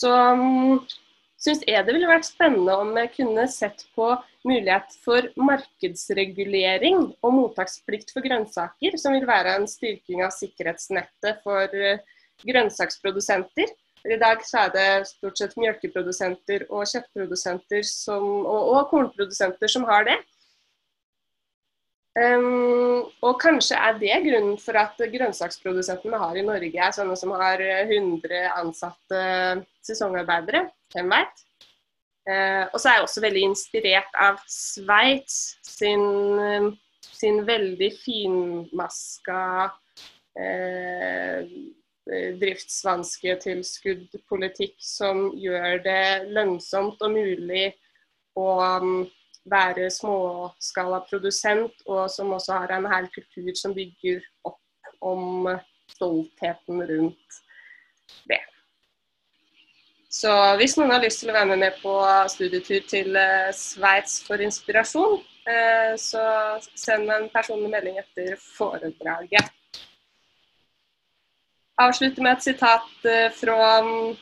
Så 0.00 0.10
mm, 0.10 0.80
syns 1.40 1.64
jeg 1.68 1.84
det 1.86 1.94
ville 1.96 2.10
vært 2.10 2.28
spennende 2.28 2.76
om 2.82 2.92
jeg 3.00 3.12
kunne 3.18 3.46
sett 3.52 3.84
på 3.96 4.12
mulighet 4.48 4.94
for 5.04 5.26
markedsregulering 5.36 7.02
og 7.20 7.36
mottaksplikt 7.36 8.14
for 8.14 8.24
grønnsaker, 8.24 8.96
som 9.00 9.16
vil 9.16 9.28
være 9.28 9.58
en 9.58 9.68
styrking 9.68 10.24
av 10.24 10.32
sikkerhetsnettet 10.36 11.42
for 11.44 11.76
eh, 11.76 12.00
grønnsaksprodusenter. 12.46 13.72
I 14.08 14.16
dag 14.16 14.40
er 14.56 14.70
det 14.72 14.88
stort 15.10 15.36
sett 15.36 15.56
melkeprodusenter 15.60 16.64
og 16.72 16.88
kjøttprodusenter 16.88 17.84
som, 17.84 18.24
og, 18.48 18.70
og, 18.72 18.86
kornprodusenter 18.92 19.68
som 19.68 19.84
har 19.90 20.06
det. 20.08 20.16
Um, 22.18 23.06
og 23.22 23.36
kanskje 23.38 23.76
er 23.78 23.94
det 24.00 24.16
grunnen 24.24 24.56
for 24.58 24.74
at 24.80 24.96
grønnsaksprodusentene 24.98 26.10
vi 26.10 26.18
har 26.24 26.34
i 26.40 26.42
Norge 26.42 26.80
er 26.82 26.90
sånne 26.96 27.14
som 27.18 27.30
har 27.38 27.58
100 27.62 28.50
ansatte 28.58 29.20
sesongarbeidere. 29.86 30.60
Hvem 30.90 31.08
vet? 31.14 31.34
Uh, 32.26 32.66
og 32.72 32.80
så 32.80 32.88
er 32.88 32.94
jeg 32.98 33.06
også 33.06 33.24
veldig 33.24 33.42
inspirert 33.52 34.12
av 34.18 34.34
Sveits 34.50 35.36
sin, 35.64 36.76
sin 37.06 37.46
veldig 37.46 37.90
finmaska 38.02 39.70
uh, 40.40 41.40
driftsvansketilskuddpolitikk 42.40 44.74
som 44.82 45.30
gjør 45.38 45.78
det 45.84 46.24
lønnsomt 46.34 47.02
og 47.06 47.10
mulig 47.14 47.74
å 48.38 48.60
um, 48.82 49.06
være 49.50 49.90
småskalaprodusent, 49.90 51.82
og 51.86 52.10
som 52.10 52.32
også 52.36 52.52
har 52.62 52.76
en 52.76 52.86
hel 52.92 53.08
kultur 53.14 53.50
som 53.58 53.74
bygger 53.74 54.20
opp 54.44 54.60
om 55.00 55.48
stoltheten 55.90 56.82
rundt 56.90 57.40
det. 58.30 58.40
Så 60.10 60.30
hvis 60.58 60.76
noen 60.78 60.90
har 60.90 61.04
lyst 61.04 61.20
til 61.22 61.30
å 61.30 61.36
være 61.36 61.56
med 61.56 61.72
på 61.82 61.94
studietur 62.32 62.80
til 62.90 63.16
eh, 63.16 63.52
Sveits 63.54 64.22
for 64.26 64.36
inspirasjon, 64.42 65.20
eh, 65.46 65.94
så 65.94 66.22
send 66.74 67.06
meg 67.06 67.16
en 67.16 67.30
personlig 67.30 67.70
melding 67.70 67.98
etter 68.02 68.34
foredraget. 68.42 69.50
Avslutter 71.80 72.22
med 72.26 72.36
et 72.36 72.48
sitat 72.48 73.06
eh, 73.08 73.30
fra 73.32 73.80
um, 73.80 74.16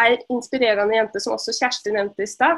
ei 0.00 0.16
inspirerende 0.30 0.96
jente 0.96 1.20
som 1.20 1.34
også 1.34 1.52
Kjersti 1.58 1.92
nevnte 1.94 2.24
i 2.24 2.30
stad. 2.30 2.56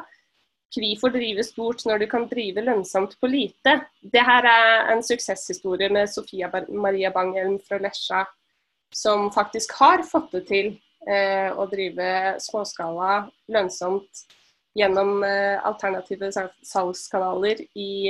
Hvorfor 0.73 1.13
drive 1.13 1.45
stort 1.45 1.83
når 1.85 1.99
du 2.01 2.07
kan 2.09 2.25
drive 2.31 2.63
lønnsomt 2.65 3.19
på 3.21 3.29
lite? 3.29 3.75
Det 4.01 4.23
her 4.25 4.47
er 4.49 4.93
en 4.95 5.03
suksesshistorie 5.05 5.91
med 5.93 6.09
Sofia 6.09 6.49
Maria 6.69 7.11
Banghelm 7.13 7.59
fra 7.61 7.77
Lesja, 7.83 8.23
som 8.95 9.29
faktisk 9.33 9.75
har 9.81 10.05
fått 10.09 10.33
det 10.33 10.47
til 10.49 10.71
eh, 11.09 11.53
å 11.53 11.67
drive 11.69 12.39
småskala 12.41 13.27
lønnsomt 13.53 14.25
gjennom 14.73 15.21
alternative 15.21 16.31
salgskanaler 16.65 17.61
i, 17.77 18.09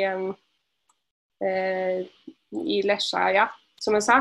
i 1.42 2.76
Lesja, 2.86 3.24
ja, 3.34 3.48
som 3.82 3.98
jeg 3.98 4.06
sa. 4.06 4.20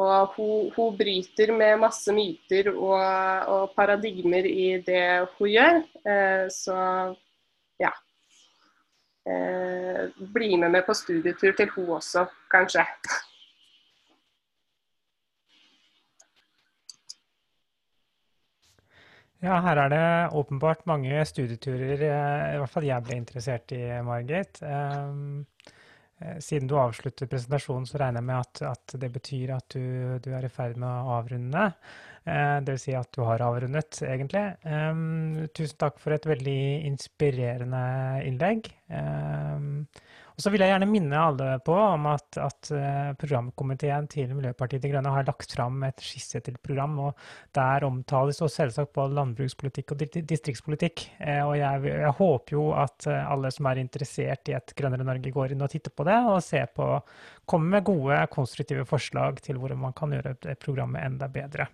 Og 0.00 0.36
hun, 0.36 0.68
hun, 0.76 0.94
bryter 0.96 1.52
med 1.52 1.80
masse 1.82 2.12
myter 2.16 2.70
og, 2.72 3.00
og, 3.54 3.72
paradigmer 3.76 4.46
i 4.48 4.68
det 4.86 5.06
hun 5.36 5.50
gjør. 5.50 5.82
så 6.54 6.76
ja. 7.80 7.90
bli 10.36 10.54
med 10.56 10.70
meg 10.72 10.86
på 10.86 10.96
studietur 10.96 11.52
til 11.58 11.74
hun 11.74 11.98
også, 11.98 12.24
kanskje. 12.52 12.86
Ja, 19.40 19.54
her 19.64 19.78
er 19.80 19.88
det 19.88 20.06
åpenbart 20.36 20.82
mange 20.84 21.22
studieturer 21.24 22.02
eh, 22.04 22.48
i 22.54 22.58
hvert 22.60 22.72
fall 22.74 22.84
jeg 22.84 23.04
ble 23.06 23.16
interessert 23.16 23.72
i, 23.72 23.80
Margit. 24.04 24.60
Um, 24.60 25.46
siden 26.44 26.68
du 26.68 26.76
avslutter 26.78 27.28
presentasjonen, 27.30 27.86
så 27.88 28.00
regner 28.00 28.20
jeg 28.20 28.28
med 28.28 28.40
at, 28.42 28.62
at 28.70 28.94
det 29.00 29.10
betyr 29.14 29.54
at 29.56 29.66
du, 29.72 29.82
du, 30.20 30.30
er 30.36 30.46
i 30.46 30.52
ferd 30.52 30.76
med 30.80 30.88
å 30.88 31.16
avrunde. 31.20 31.66
Uh, 32.26 32.58
Dvs. 32.66 32.84
Si 32.84 32.94
at 32.96 33.08
du 33.16 33.22
har 33.24 33.42
avrundet, 33.44 34.02
egentlig. 34.04 34.44
Um, 34.68 35.48
tusen 35.56 35.78
takk 35.80 36.00
for 36.02 36.14
et 36.14 36.28
veldig 36.28 36.60
inspirerende 36.90 37.84
innlegg. 38.28 38.68
Um, 38.92 39.86
og 40.40 40.44
så 40.46 40.50
vil 40.54 40.62
jeg 40.64 40.72
gjerne 40.72 40.86
minne 40.88 41.18
alle 41.20 41.46
på 41.60 41.74
om 41.76 42.06
at, 42.08 42.38
at 42.40 42.68
eh, 42.72 43.08
programkomiteen 43.20 44.06
til 44.08 44.30
Miljøpartiet 44.32 44.80
De 44.80 44.88
Grønne 44.88 45.12
har 45.12 45.26
lagt 45.28 45.52
fram 45.52 45.82
et 45.84 46.00
skisse 46.00 46.40
til 46.46 46.56
program, 46.64 46.94
og 47.10 47.18
der 47.52 47.84
omtales 47.84 48.40
også 48.40 48.62
selvsagt 48.62 48.94
både 48.96 49.18
landbrukspolitikk 49.18 49.92
og 49.92 50.00
distriktspolitikk. 50.16 51.04
Eh, 51.18 51.42
og 51.44 51.58
jeg, 51.60 51.84
jeg, 51.90 52.14
håper 52.22 52.56
jo 52.56 52.64
at 52.72 53.10
eh, 53.12 53.20
alle 53.34 53.52
som 53.52 53.68
er 53.68 53.82
interessert 53.82 54.48
i 54.48 54.56
et 54.56 54.72
grønnere 54.80 55.04
Norge, 55.10 55.34
går 55.36 55.52
inn 55.52 55.66
og 55.66 55.74
titter 55.74 55.92
på 55.92 56.08
det, 56.08 56.16
og 56.32 56.40
ser 56.46 56.72
på, 56.72 56.88
kommer 57.44 57.76
med 57.76 57.88
gode, 57.90 58.24
konstruktive 58.32 58.88
forslag 58.88 59.44
til 59.44 59.60
hvordan 59.60 59.84
man 59.84 59.98
kan 60.00 60.16
gjøre 60.16 60.56
programmet 60.56 61.04
enda 61.04 61.28
bedre. 61.28 61.68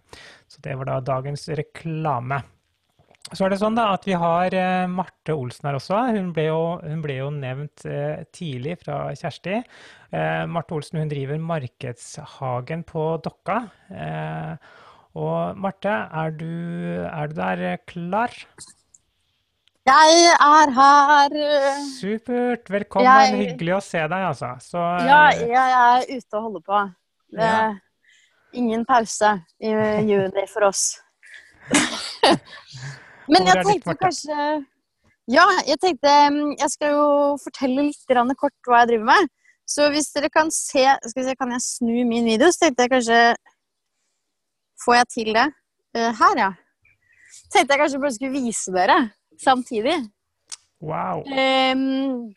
Så 0.51 0.59
det 0.67 0.75
var 0.83 0.91
da 0.91 0.99
dagens 1.15 1.47
reklame. 1.55 2.43
Så 3.35 3.43
er 3.43 3.51
det 3.51 3.59
sånn 3.59 3.75
da 3.75 3.89
at 3.97 4.05
vi 4.07 4.15
har 4.15 4.55
eh, 4.55 4.87
Marte 4.87 5.35
Olsen 5.35 5.67
her 5.67 5.77
også. 5.81 5.99
Hun 6.15 6.29
ble 6.35 6.45
jo, 6.47 6.61
hun 6.79 7.01
ble 7.03 7.17
jo 7.19 7.31
nevnt 7.35 7.83
eh, 7.91 8.23
tidlig 8.35 8.77
fra 8.85 9.09
Kjersti. 9.19 9.57
Eh, 10.15 10.43
Marte 10.47 10.77
Olsen 10.77 11.01
hun 11.03 11.11
driver 11.11 11.41
Markedshagen 11.43 12.85
på 12.87 13.09
Dokka. 13.25 13.59
Og 15.17 15.59
Marte, 15.59 15.95
er 16.23 16.35
du, 16.39 16.53
er 17.09 17.33
du 17.33 17.35
der 17.41 17.65
klar? 17.89 18.37
Jeg 19.87 20.21
er 20.35 20.75
her. 20.77 21.35
Supert. 21.97 22.71
Velkommen. 22.71 23.09
Jeg... 23.11 23.41
Hyggelig 23.41 23.75
å 23.79 23.81
se 23.83 24.03
deg, 24.05 24.27
altså. 24.29 24.53
Så, 24.63 24.85
ja, 25.09 25.25
jeg 25.41 25.81
er 25.81 26.07
ute 26.13 26.39
og 26.39 26.47
holder 26.47 26.65
på. 26.69 26.85
Ja. 27.41 27.57
Ingen 28.55 28.87
pause 28.87 29.33
i 29.59 29.73
juni 30.07 30.47
for 30.53 30.69
oss. 30.69 30.93
Men 33.33 33.49
jeg 33.49 33.65
tenkte 33.67 33.97
kanskje 34.01 34.37
Ja, 35.31 35.47
jeg 35.67 35.81
tenkte 35.83 36.13
mm, 36.31 36.55
Jeg 36.61 36.71
skal 36.75 36.95
jo 36.95 37.07
fortelle 37.43 37.89
litt 37.89 38.39
kort 38.39 38.55
hva 38.69 38.85
jeg 38.85 38.93
driver 38.93 39.09
med. 39.11 39.31
Så 39.67 39.89
hvis 39.91 40.13
dere 40.15 40.31
kan 40.31 40.51
se 40.55 40.85
Skal 40.85 41.21
vi 41.21 41.29
se, 41.29 41.37
kan 41.39 41.53
jeg 41.55 41.65
snu 41.65 41.97
min 42.07 42.29
video? 42.31 42.51
Så 42.51 42.67
tenkte 42.67 42.87
jeg 42.87 42.95
kanskje 42.95 43.21
Får 44.85 44.99
jeg 45.01 45.09
til 45.15 45.33
det? 45.35 45.47
Uh, 45.97 46.13
her, 46.13 46.39
ja. 46.39 46.51
Tenkte 47.53 47.73
jeg 47.73 47.81
kanskje 47.81 48.01
bare 48.03 48.15
skulle 48.15 48.43
vise 48.45 48.73
dere 48.75 48.97
samtidig. 49.41 49.95
Wow. 50.85 51.25
Um, 51.25 52.29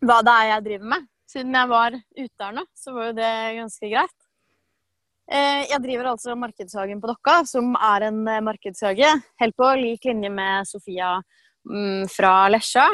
hva 0.00 0.20
det 0.24 0.34
er 0.34 0.48
jeg 0.54 0.64
driver 0.64 0.90
med. 0.94 1.06
Siden 1.30 1.54
jeg 1.54 1.70
var 1.70 1.94
ute 1.94 2.46
her 2.46 2.56
nå, 2.56 2.64
så 2.74 2.94
var 2.96 3.10
jo 3.10 3.16
det 3.20 3.30
ganske 3.60 3.92
greit. 3.92 4.19
Eh, 5.30 5.68
jeg 5.70 5.78
driver 5.84 6.08
altså 6.10 6.34
Markedshagen 6.34 6.98
på 6.98 7.06
Dokka, 7.12 7.44
som 7.46 7.76
er 7.78 8.08
en 8.08 8.24
eh, 8.26 8.40
markedshage 8.42 9.10
helt 9.38 9.54
på 9.54 9.68
lik 9.78 10.08
linje 10.08 10.30
med 10.34 10.66
Sofia 10.66 11.12
mm, 11.70 12.08
fra 12.10 12.48
Lesja. 12.50 12.88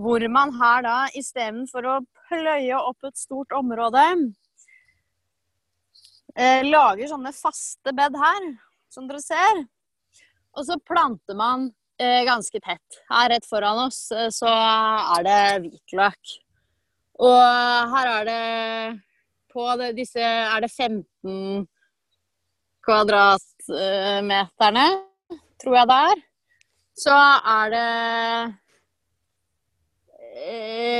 Hvor 0.00 0.24
man 0.32 0.54
her 0.56 0.86
da 0.86 0.94
istedenfor 1.12 1.90
å 1.90 1.98
pløye 2.30 2.78
opp 2.78 3.04
et 3.04 3.20
stort 3.20 3.52
område, 3.58 4.06
eh, 6.40 6.64
lager 6.64 7.12
sånne 7.12 7.34
faste 7.36 7.92
bed 8.00 8.16
her, 8.16 8.48
som 8.88 9.04
dere 9.10 9.20
ser. 9.20 9.62
Og 10.56 10.64
så 10.68 10.80
planter 10.80 11.36
man 11.36 11.70
ganske 12.02 12.58
tett. 12.58 12.96
Her 13.12 13.28
rett 13.30 13.44
foran 13.46 13.78
oss 13.84 14.08
så 14.34 14.48
er 14.50 15.22
det 15.22 15.42
hvitløk. 15.62 16.32
Og 17.22 17.92
her 17.92 18.08
er 18.10 18.26
det 18.26 18.40
på 19.52 19.64
disse 19.96 20.22
Er 20.22 20.60
det 20.64 20.70
15 20.72 21.66
kvadratmeterne, 22.82 24.86
tror 25.62 25.74
jeg 25.78 25.86
det 25.90 25.98
er, 26.10 26.18
så 26.98 27.18
er 27.52 27.66
det 27.76 27.90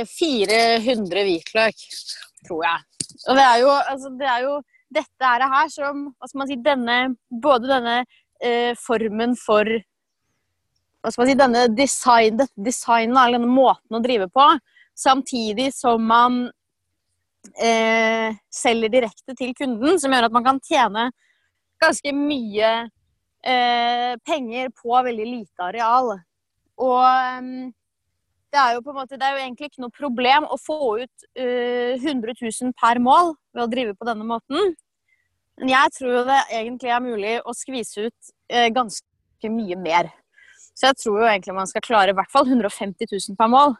400 0.07 1.19
eh, 1.19 1.25
hvitløk, 1.27 1.77
tror 2.47 2.61
jeg. 2.69 2.79
Og 3.27 3.33
det 3.37 3.45
er 3.45 3.57
jo, 3.61 3.71
altså, 3.91 4.07
det 4.19 4.27
er 4.31 4.39
jo 4.45 4.53
dette 4.93 5.25
er 5.25 5.41
det 5.41 5.49
her 5.53 5.71
som 5.73 6.03
Hva 6.11 6.29
skal 6.29 6.41
man 6.41 6.49
si 6.49 6.59
denne, 6.61 6.97
Både 7.43 7.71
denne 7.71 7.97
eh, 8.43 8.73
formen 8.77 9.35
for 9.39 9.65
Hva 9.65 11.11
skal 11.11 11.23
man 11.23 11.31
si 11.31 11.37
Denne 11.39 11.63
design, 11.73 12.41
dette 12.41 12.75
eller 12.85 13.39
denne 13.39 13.49
måten 13.49 13.97
å 13.97 14.03
drive 14.03 14.29
på, 14.33 14.45
samtidig 14.95 15.71
som 15.75 16.05
man 16.05 16.45
eh, 17.57 18.35
selger 18.53 18.91
direkte 18.91 19.35
til 19.37 19.53
kunden, 19.57 19.99
som 19.99 20.13
gjør 20.13 20.29
at 20.29 20.35
man 20.35 20.45
kan 20.45 20.59
tjene 20.63 21.09
ganske 21.83 22.13
mye 22.15 22.73
eh, 23.43 24.13
penger 24.25 24.71
på 24.77 24.99
veldig 25.07 25.27
lite 25.27 25.67
areal. 25.67 26.13
Og 26.81 27.03
um, 27.03 27.71
det 28.53 28.61
er 28.61 28.75
jo 28.75 28.83
på 28.85 28.93
en 28.93 28.99
måte, 29.01 29.17
det 29.17 29.27
er 29.27 29.37
jo 29.37 29.43
egentlig 29.43 29.69
ikke 29.69 29.83
noe 29.83 29.93
problem 29.93 30.47
å 30.47 30.57
få 30.61 30.79
ut 31.03 31.27
uh, 31.39 31.93
100 31.97 32.35
000 32.39 32.73
per 32.79 33.01
mål 33.03 33.33
ved 33.53 33.65
å 33.65 33.69
drive 33.71 33.95
på 33.97 34.07
denne 34.09 34.27
måten. 34.29 34.75
Men 35.59 35.69
jeg 35.69 35.93
tror 35.97 36.27
det 36.29 36.41
egentlig 36.49 36.93
er 36.93 37.03
mulig 37.03 37.33
å 37.45 37.55
skvise 37.57 38.07
ut 38.07 38.33
uh, 38.53 38.69
ganske 38.73 39.53
mye 39.53 39.77
mer. 39.77 40.11
Så 40.73 40.89
jeg 40.89 40.99
tror 41.01 41.21
jo 41.21 41.29
egentlig 41.29 41.57
man 41.57 41.69
skal 41.69 41.85
klare 41.85 42.13
i 42.13 42.17
hvert 42.17 42.31
fall 42.33 42.47
150 42.49 43.09
000 43.11 43.37
per 43.37 43.51
mål. 43.51 43.75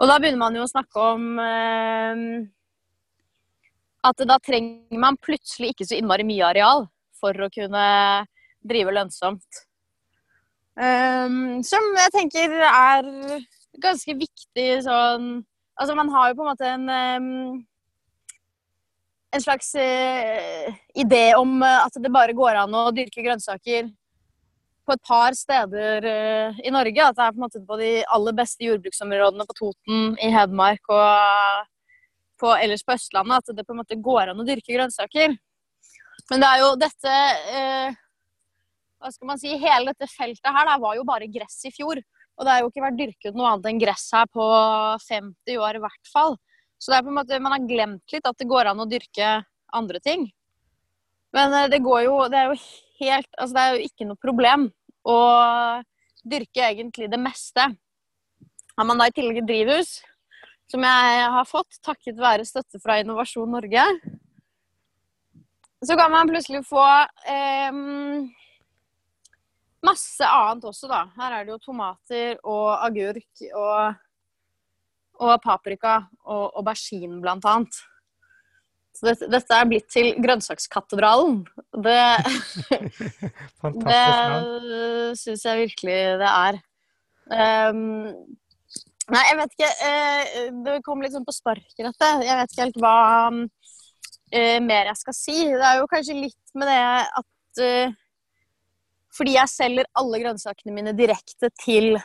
Og 0.00 0.08
da 0.08 0.16
begynner 0.16 0.40
man 0.40 0.56
jo 0.56 0.64
å 0.64 0.70
snakke 0.70 1.08
om 1.12 1.26
uh, 1.36 2.24
at 4.06 4.22
da 4.28 4.38
trenger 4.42 5.00
man 5.00 5.18
plutselig 5.20 5.74
ikke 5.74 5.86
så 5.88 5.98
innmari 5.98 6.24
mye 6.26 6.46
areal 6.52 6.86
for 7.20 7.36
å 7.36 7.50
kunne 7.52 7.84
drive 8.66 8.94
lønnsomt. 8.96 9.64
Um, 10.80 11.60
som 11.66 11.84
jeg 11.98 12.12
tenker 12.14 12.54
er 12.64 13.08
ganske 13.82 14.14
viktig 14.16 14.68
sånn 14.86 15.40
Altså 15.80 15.96
man 15.98 16.08
har 16.12 16.30
jo 16.30 16.36
på 16.38 16.44
en 16.44 16.48
måte 16.52 16.68
en 16.68 16.84
um, 16.92 17.58
en 19.32 19.42
slags 19.42 19.70
uh, 19.80 20.66
idé 20.92 21.22
om 21.38 21.62
at 21.64 21.94
det 21.96 22.10
bare 22.12 22.36
går 22.36 22.58
an 22.60 22.76
å 22.76 22.90
dyrke 22.92 23.24
grønnsaker 23.24 23.88
på 24.84 24.96
et 24.96 25.02
par 25.08 25.36
steder 25.38 26.04
uh, 26.04 26.60
i 26.60 26.72
Norge. 26.74 27.06
At 27.06 27.16
det 27.16 27.26
er 27.30 27.38
på 27.38 27.64
på 27.70 27.80
de 27.80 27.90
aller 28.16 28.36
beste 28.36 28.66
jordbruksområdene 28.66 29.48
på 29.48 29.56
Toten, 29.62 30.04
i 30.20 30.28
Hedmark 30.34 30.92
og 30.92 31.64
på, 32.40 32.50
ellers 32.56 32.84
på 32.86 32.96
Østlandet 32.96 33.42
at 33.42 33.56
det 33.56 33.66
på 33.66 33.74
en 33.74 33.82
måte 33.82 33.98
går 34.00 34.32
an 34.32 34.40
å 34.40 34.46
dyrke 34.46 34.72
grønnsaker. 34.74 35.36
Men 36.30 36.42
det 36.42 36.48
er 36.48 36.62
jo 36.62 36.70
dette 36.78 37.12
eh, 37.56 37.98
Hva 39.00 39.10
skal 39.12 39.30
man 39.30 39.40
si 39.40 39.54
Hele 39.58 39.92
dette 39.92 40.08
feltet 40.10 40.52
her 40.52 40.68
da, 40.68 40.78
var 40.82 40.98
jo 40.98 41.06
bare 41.08 41.30
gress 41.32 41.58
i 41.68 41.72
fjor. 41.74 42.00
Og 42.40 42.46
det 42.46 42.52
har 42.52 42.62
jo 42.62 42.70
ikke 42.70 42.84
vært 42.84 42.98
dyrket 42.98 43.36
noe 43.36 43.50
annet 43.52 43.68
enn 43.68 43.80
gress 43.80 44.06
her 44.16 44.28
på 44.32 44.44
50 45.06 45.60
år 45.60 45.76
i 45.76 45.82
hvert 45.84 46.12
fall. 46.12 46.36
Så 46.80 46.92
det 46.92 46.98
er 46.98 47.04
på 47.04 47.12
en 47.12 47.18
måte, 47.18 47.40
man 47.44 47.52
har 47.52 47.66
glemt 47.68 48.14
litt 48.14 48.28
at 48.28 48.38
det 48.40 48.48
går 48.48 48.70
an 48.70 48.80
å 48.80 48.88
dyrke 48.88 49.32
andre 49.76 50.00
ting. 50.00 50.24
Men 51.36 51.56
eh, 51.56 51.68
det 51.72 51.82
går 51.84 52.06
jo 52.08 52.14
Det 52.32 52.38
er 52.40 52.50
jo 52.50 52.60
helt 53.00 53.36
Altså 53.38 53.54
det 53.54 53.62
er 53.62 53.74
jo 53.74 53.88
ikke 53.88 54.06
noe 54.08 54.20
problem 54.20 54.70
å 55.08 55.18
dyrke 56.20 56.66
egentlig 56.66 57.08
det 57.08 57.20
meste. 57.20 57.64
Har 58.76 58.86
man 58.88 59.00
da 59.00 59.06
i 59.08 59.14
tillegg 59.16 59.40
drivhus, 59.48 60.00
som 60.70 60.84
jeg 60.86 61.30
har 61.34 61.48
fått 61.48 61.80
takket 61.84 62.20
være 62.20 62.46
støtte 62.46 62.80
fra 62.82 63.00
Innovasjon 63.02 63.50
Norge. 63.50 63.86
Så 65.80 65.96
kan 65.96 66.12
man 66.12 66.28
plutselig 66.28 66.60
få 66.68 66.84
eh, 67.32 67.72
masse 69.86 70.28
annet 70.28 70.66
også, 70.68 70.90
da. 70.90 71.04
Her 71.16 71.38
er 71.38 71.46
det 71.46 71.54
jo 71.54 71.62
tomater 71.70 72.40
og 72.44 72.74
agurk 72.84 73.46
og, 73.48 74.02
og 75.24 75.38
paprika 75.42 76.02
og 76.26 76.60
aubergine, 76.60 77.22
blant 77.24 77.48
annet. 77.48 77.80
Så 78.96 79.06
dette, 79.06 79.30
dette 79.32 79.56
er 79.56 79.68
blitt 79.70 79.86
til 79.88 80.10
Grønnsakskatedralen. 80.20 81.40
Det, 81.86 82.00
det 83.86 85.16
syns 85.16 85.46
jeg 85.46 85.64
virkelig 85.64 86.00
det 86.20 86.30
er. 86.30 86.60
Ehm, 87.30 88.10
nei, 89.12 89.22
jeg 89.28 89.38
vet 89.40 89.56
ikke. 89.56 89.70
eh, 89.86 90.52
det 90.66 90.76
kom 90.86 91.02
sånn 91.12 91.26
på 91.26 91.34
sparket, 91.34 91.82
dette. 91.86 92.10
Jeg 92.26 92.38
vet 92.38 92.52
ikke 92.52 92.64
helt 92.66 92.78
hva 92.82 92.94
eh, 94.32 94.60
mer 94.64 94.90
jeg 94.90 95.00
skal 95.00 95.16
si. 95.16 95.36
Det 95.50 95.66
er 95.66 95.80
jo 95.80 95.90
kanskje 95.90 96.16
litt 96.18 96.54
med 96.58 96.70
det 96.70 96.78
at 97.22 97.62
eh, 97.66 97.98
fordi 99.16 99.34
jeg 99.36 99.52
selger 99.52 99.90
alle 99.98 100.22
grønnsakene 100.22 100.74
mine 100.76 100.96
direkte 100.96 101.52
til 101.60 101.98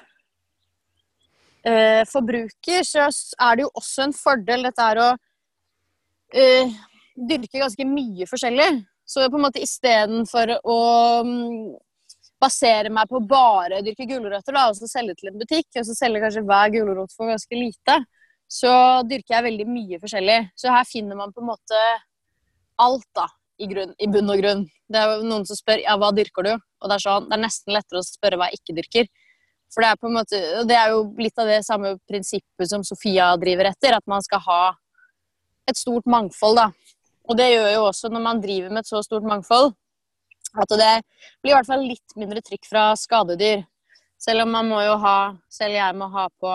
forbruker, 2.05 2.83
så 2.85 3.07
er 3.41 3.55
det 3.57 3.63
jo 3.63 3.69
også 3.79 4.03
en 4.03 4.11
fordel 4.13 4.67
dette 4.67 4.83
er 4.85 4.99
å 5.01 5.07
dyrke 7.17 7.57
ganske 7.57 7.87
mye 7.89 8.27
forskjellig. 8.29 8.67
Så 9.01 9.25
på 9.31 9.39
en 9.39 9.45
måte 9.47 9.63
istedenfor 9.65 10.53
å 10.61 10.77
mm, 11.25 11.73
basere 12.45 12.91
meg 12.93 13.09
på 13.11 13.21
bare 13.27 13.79
å 13.79 13.85
dyrke 13.85 14.07
gulrøtter, 14.09 14.55
da, 14.55 14.67
og 14.69 14.77
så 14.77 14.89
selge 14.89 15.17
til 15.19 15.31
en 15.31 15.39
butikk, 15.41 15.69
og 15.75 15.87
så 15.87 15.95
selge 15.97 16.21
kanskje 16.23 16.45
hver 16.47 16.73
gulrot 16.73 17.15
for 17.15 17.31
ganske 17.31 17.57
lite, 17.57 17.99
så 18.51 18.73
dyrker 19.09 19.37
jeg 19.37 19.47
veldig 19.47 19.65
mye 19.69 19.99
forskjellig. 20.03 20.39
Så 20.57 20.73
her 20.73 20.85
finner 20.87 21.17
man 21.19 21.33
på 21.33 21.43
en 21.43 21.49
måte 21.49 21.81
alt, 22.81 23.07
da, 23.17 23.27
i, 23.57 23.67
grunn, 23.71 23.93
i 23.99 24.07
bunn 24.11 24.31
og 24.31 24.41
grunn. 24.41 24.63
Det 24.91 25.01
er 25.01 25.23
noen 25.25 25.45
som 25.47 25.57
spør 25.57 25.81
ja, 25.83 25.95
hva 25.99 26.11
dyrker 26.15 26.45
du? 26.45 26.53
Og 26.55 26.89
det 26.89 26.97
er, 26.97 27.03
sånn, 27.03 27.29
det 27.29 27.37
er 27.37 27.45
nesten 27.45 27.75
lettere 27.75 28.01
å 28.01 28.07
spørre 28.07 28.39
hva 28.39 28.49
jeg 28.51 28.61
ikke 28.61 28.77
dyrker. 28.79 29.13
For 29.73 29.83
det 29.83 29.91
er 29.91 29.99
på 29.99 30.09
en 30.09 30.17
måte, 30.19 30.41
og 30.61 30.67
det 30.69 30.77
er 30.79 30.93
jo 30.93 30.99
litt 31.19 31.41
av 31.41 31.49
det 31.49 31.61
samme 31.67 31.95
prinsippet 32.07 32.69
som 32.69 32.83
Sofia 32.85 33.31
driver 33.41 33.71
etter, 33.71 33.97
at 33.97 34.05
man 34.07 34.23
skal 34.23 34.43
ha 34.45 34.59
et 35.65 35.79
stort 35.79 36.05
mangfold, 36.09 36.61
da. 36.61 36.69
Og 37.25 37.39
det 37.39 37.49
gjør 37.49 37.71
jo 37.73 37.87
også 37.87 38.11
når 38.13 38.21
man 38.21 38.41
driver 38.43 38.71
med 38.71 38.83
et 38.83 38.91
så 38.91 39.01
stort 39.03 39.25
mangfold, 39.25 39.73
at 40.63 40.75
det 40.79 40.93
blir 41.43 41.53
i 41.53 41.55
hvert 41.55 41.69
fall 41.69 41.83
litt 41.85 42.15
mindre 42.19 42.43
trykk 42.45 42.69
fra 42.69 42.85
skadedyr. 42.99 43.65
Selv 44.21 44.45
om 44.45 44.53
man 44.55 44.69
må 44.71 44.79
jo 44.85 44.95
ha, 45.01 45.17
selv 45.51 45.75
jeg 45.75 45.97
må 45.99 46.07
ha 46.13 46.27
på 46.41 46.53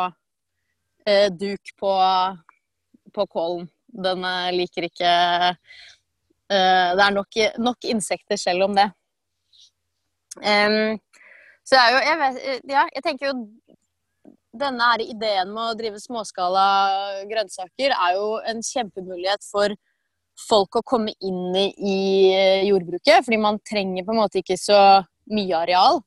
eh, 1.07 1.29
duk 1.33 1.75
på, 1.81 1.93
på 3.15 3.27
kålen. 3.31 3.69
Den 3.91 4.25
eh, 4.25 4.53
liker 4.55 4.87
ikke 4.87 5.13
eh, 5.51 6.89
Det 6.97 7.05
er 7.05 7.15
nok, 7.15 7.41
nok 7.59 7.91
insekter 7.91 8.41
selv 8.41 8.69
om 8.69 8.79
det. 8.79 8.89
Um, 10.41 10.97
så 11.67 11.79
er 11.79 11.93
jo 11.93 12.03
jeg, 12.07 12.19
vet, 12.21 12.69
ja, 12.71 12.85
jeg 12.95 13.03
tenker 13.03 13.31
jo 13.31 13.33
denne 14.61 14.87
ideen 15.03 15.51
med 15.51 15.63
å 15.63 15.77
drive 15.79 16.01
småskala 16.03 16.65
grønnsaker 17.31 17.95
er 17.95 18.17
jo 18.17 18.29
en 18.51 18.63
kjempemulighet 18.67 19.45
for 19.47 19.75
folk 20.49 20.81
å 20.81 20.85
komme 20.87 21.13
inn 21.21 21.57
i, 21.57 21.67
i 21.77 21.97
jordbruket, 22.69 23.25
fordi 23.27 23.41
man 23.41 23.61
trenger 23.67 24.07
på 24.07 24.15
en 24.15 24.23
måte 24.23 24.41
ikke 24.41 24.59
så 24.61 24.79
mye 25.31 25.59
areal. 25.65 26.01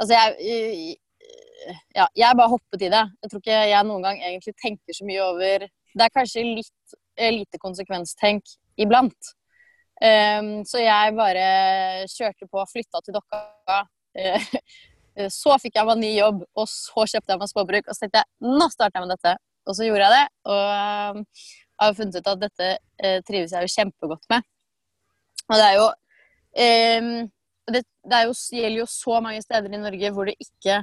Altså 0.00 0.16
jeg 0.16 0.98
ja, 1.94 2.06
jeg 2.16 2.36
bare 2.38 2.52
hoppet 2.52 2.84
i 2.86 2.90
det. 2.92 3.02
Jeg 3.22 3.30
tror 3.30 3.42
ikke 3.42 3.60
jeg 3.70 3.86
noen 3.88 4.06
gang 4.06 4.22
egentlig 4.22 4.54
tenker 4.60 4.96
så 4.96 5.06
mye 5.08 5.26
over 5.26 5.66
Det 5.66 6.06
er 6.06 6.14
kanskje 6.14 6.46
litt 6.46 6.94
eh, 7.18 7.32
lite 7.34 7.60
konsekvenstenk 7.60 8.54
iblant. 8.80 9.32
Um, 10.00 10.62
så 10.64 10.80
jeg 10.80 11.16
bare 11.18 11.46
kjørte 12.08 12.46
på, 12.48 12.62
flytta 12.70 13.02
til 13.04 13.16
Dokka. 13.18 13.40
eh, 14.22 14.54
så 15.28 15.56
fikk 15.60 15.76
jeg 15.76 15.88
meg 15.88 16.00
ny 16.00 16.12
jobb, 16.14 16.44
og 16.56 16.70
så 16.70 17.04
kjøpte 17.04 17.34
jeg 17.34 17.42
meg 17.42 17.50
småbruk. 17.52 17.88
Og 17.88 17.96
så 17.96 18.06
tenkte 18.06 18.22
jeg 18.22 18.54
nå 18.60 18.70
starter 18.72 19.00
jeg 19.00 19.06
med 19.08 19.16
dette. 19.16 19.34
Og 19.68 19.76
så 19.76 19.88
gjorde 19.88 20.06
jeg 20.06 20.16
det. 20.16 20.24
Og 20.54 21.18
um, 21.18 21.26
har 21.80 21.96
funnet 21.96 22.20
ut 22.20 22.30
at 22.32 22.40
dette 22.44 22.70
eh, 23.02 23.18
trives 23.26 23.52
jeg 23.54 23.66
jo 23.66 23.74
kjempegodt 23.74 24.24
med. 24.32 24.46
Og 25.48 25.56
det 25.56 25.66
er 25.66 25.76
jo 25.78 25.86
eh, 26.64 27.10
det, 27.70 27.84
det 28.06 28.16
er 28.16 28.28
jo, 28.28 28.34
gjelder 28.34 28.82
jo 28.82 28.88
så 28.90 29.20
mange 29.24 29.42
steder 29.44 29.72
i 29.72 29.80
Norge 29.80 30.12
hvor 30.14 30.28
det 30.28 30.36
ikke 30.42 30.80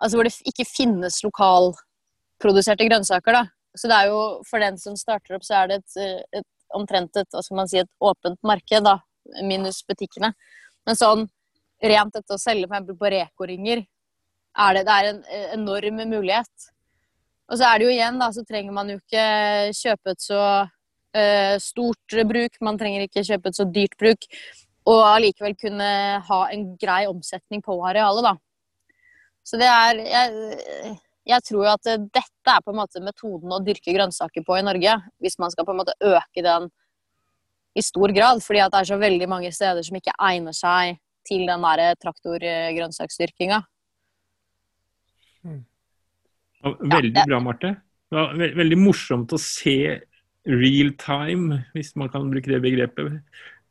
altså 0.00 0.16
hvor 0.16 0.28
det 0.28 0.34
ikke 0.48 0.66
finnes 0.68 1.20
lokalproduserte 1.26 2.86
grønnsaker. 2.88 3.36
da. 3.36 3.44
Så 3.76 3.90
det 3.90 3.96
er 3.96 4.08
jo, 4.10 4.22
For 4.48 4.62
den 4.62 4.78
som 4.78 4.96
starter 4.96 5.36
opp, 5.36 5.44
så 5.44 5.60
er 5.60 5.70
det 5.70 5.82
et, 5.82 6.24
et, 6.40 6.48
omtrent 6.74 7.16
et, 7.16 7.28
hva 7.30 7.42
skal 7.44 7.60
man 7.60 7.68
si, 7.70 7.82
et 7.82 7.90
åpent 8.00 8.38
marked, 8.46 8.84
da, 8.86 8.98
minus 9.44 9.82
butikkene. 9.86 10.32
Men 10.86 10.98
sånn 10.98 11.26
rent 11.82 12.16
dette 12.16 12.36
å 12.36 12.40
selge 12.40 12.68
f.eks. 12.68 12.92
på 12.98 13.12
Reko-ringer, 13.14 13.84
er 14.60 14.76
det, 14.76 14.84
det 14.88 14.96
er 14.96 15.08
en 15.10 15.20
enorm 15.60 16.00
mulighet. 16.10 16.70
Og 17.50 17.58
så 17.58 17.66
er 17.66 17.80
det 17.80 17.88
jo 17.88 17.94
igjen, 17.94 18.20
da, 18.20 18.30
så 18.34 18.44
trenger 18.46 18.74
man 18.74 18.92
jo 18.92 19.00
ikke 19.00 19.24
kjøpe 19.74 20.14
et 20.14 20.22
så 20.22 20.42
uh, 20.62 21.54
stort 21.62 22.18
bruk. 22.30 22.58
Man 22.62 22.78
trenger 22.78 23.06
ikke 23.06 23.26
kjøpe 23.26 23.50
et 23.50 23.58
så 23.58 23.66
dyrt 23.66 23.96
bruk. 23.98 24.26
Og 24.90 25.02
allikevel 25.04 25.56
kunne 25.58 25.90
ha 26.26 26.40
en 26.54 26.64
grei 26.80 27.02
omsetning 27.10 27.62
på 27.66 27.76
arealet, 27.90 28.30
da. 28.30 28.34
Så 29.46 29.58
det 29.58 29.66
er 29.66 30.00
jeg, 30.04 30.94
jeg 31.30 31.44
tror 31.48 31.64
jo 31.64 31.72
at 31.72 31.88
dette 31.90 32.52
er 32.54 32.62
på 32.64 32.72
en 32.72 32.78
måte 32.78 33.02
metoden 33.02 33.52
å 33.52 33.62
dyrke 33.64 33.94
grønnsaker 33.96 34.44
på 34.46 34.58
i 34.58 34.64
Norge. 34.64 34.94
Hvis 35.22 35.38
man 35.42 35.52
skal 35.52 35.66
på 35.66 35.74
en 35.74 35.82
måte 35.82 35.96
øke 35.98 36.44
den 36.46 36.70
i 37.74 37.82
stor 37.82 38.14
grad. 38.14 38.42
Fordi 38.44 38.62
at 38.64 38.72
det 38.72 38.80
er 38.82 38.90
så 38.92 39.00
veldig 39.00 39.28
mange 39.30 39.52
steder 39.54 39.82
som 39.86 39.98
ikke 39.98 40.16
egner 40.30 40.56
seg 40.56 41.00
til 41.28 41.46
den 41.48 41.66
der 41.66 41.98
traktorgrønnsaksdyrkinga. 42.02 43.60
Veldig 46.64 47.12
Ja, 47.14 47.22
det- 47.22 47.26
bra, 47.28 47.40
Marte. 47.40 47.76
Det 48.10 48.16
var 48.18 48.34
ve 48.34 48.48
veldig 48.58 48.78
morsomt 48.78 49.32
å 49.32 49.38
se 49.38 50.00
real 50.46 50.90
time, 50.98 51.64
hvis 51.74 51.94
man 51.96 52.08
kan 52.08 52.30
bruke 52.30 52.50
det 52.50 52.60
begrepet. 52.62 53.20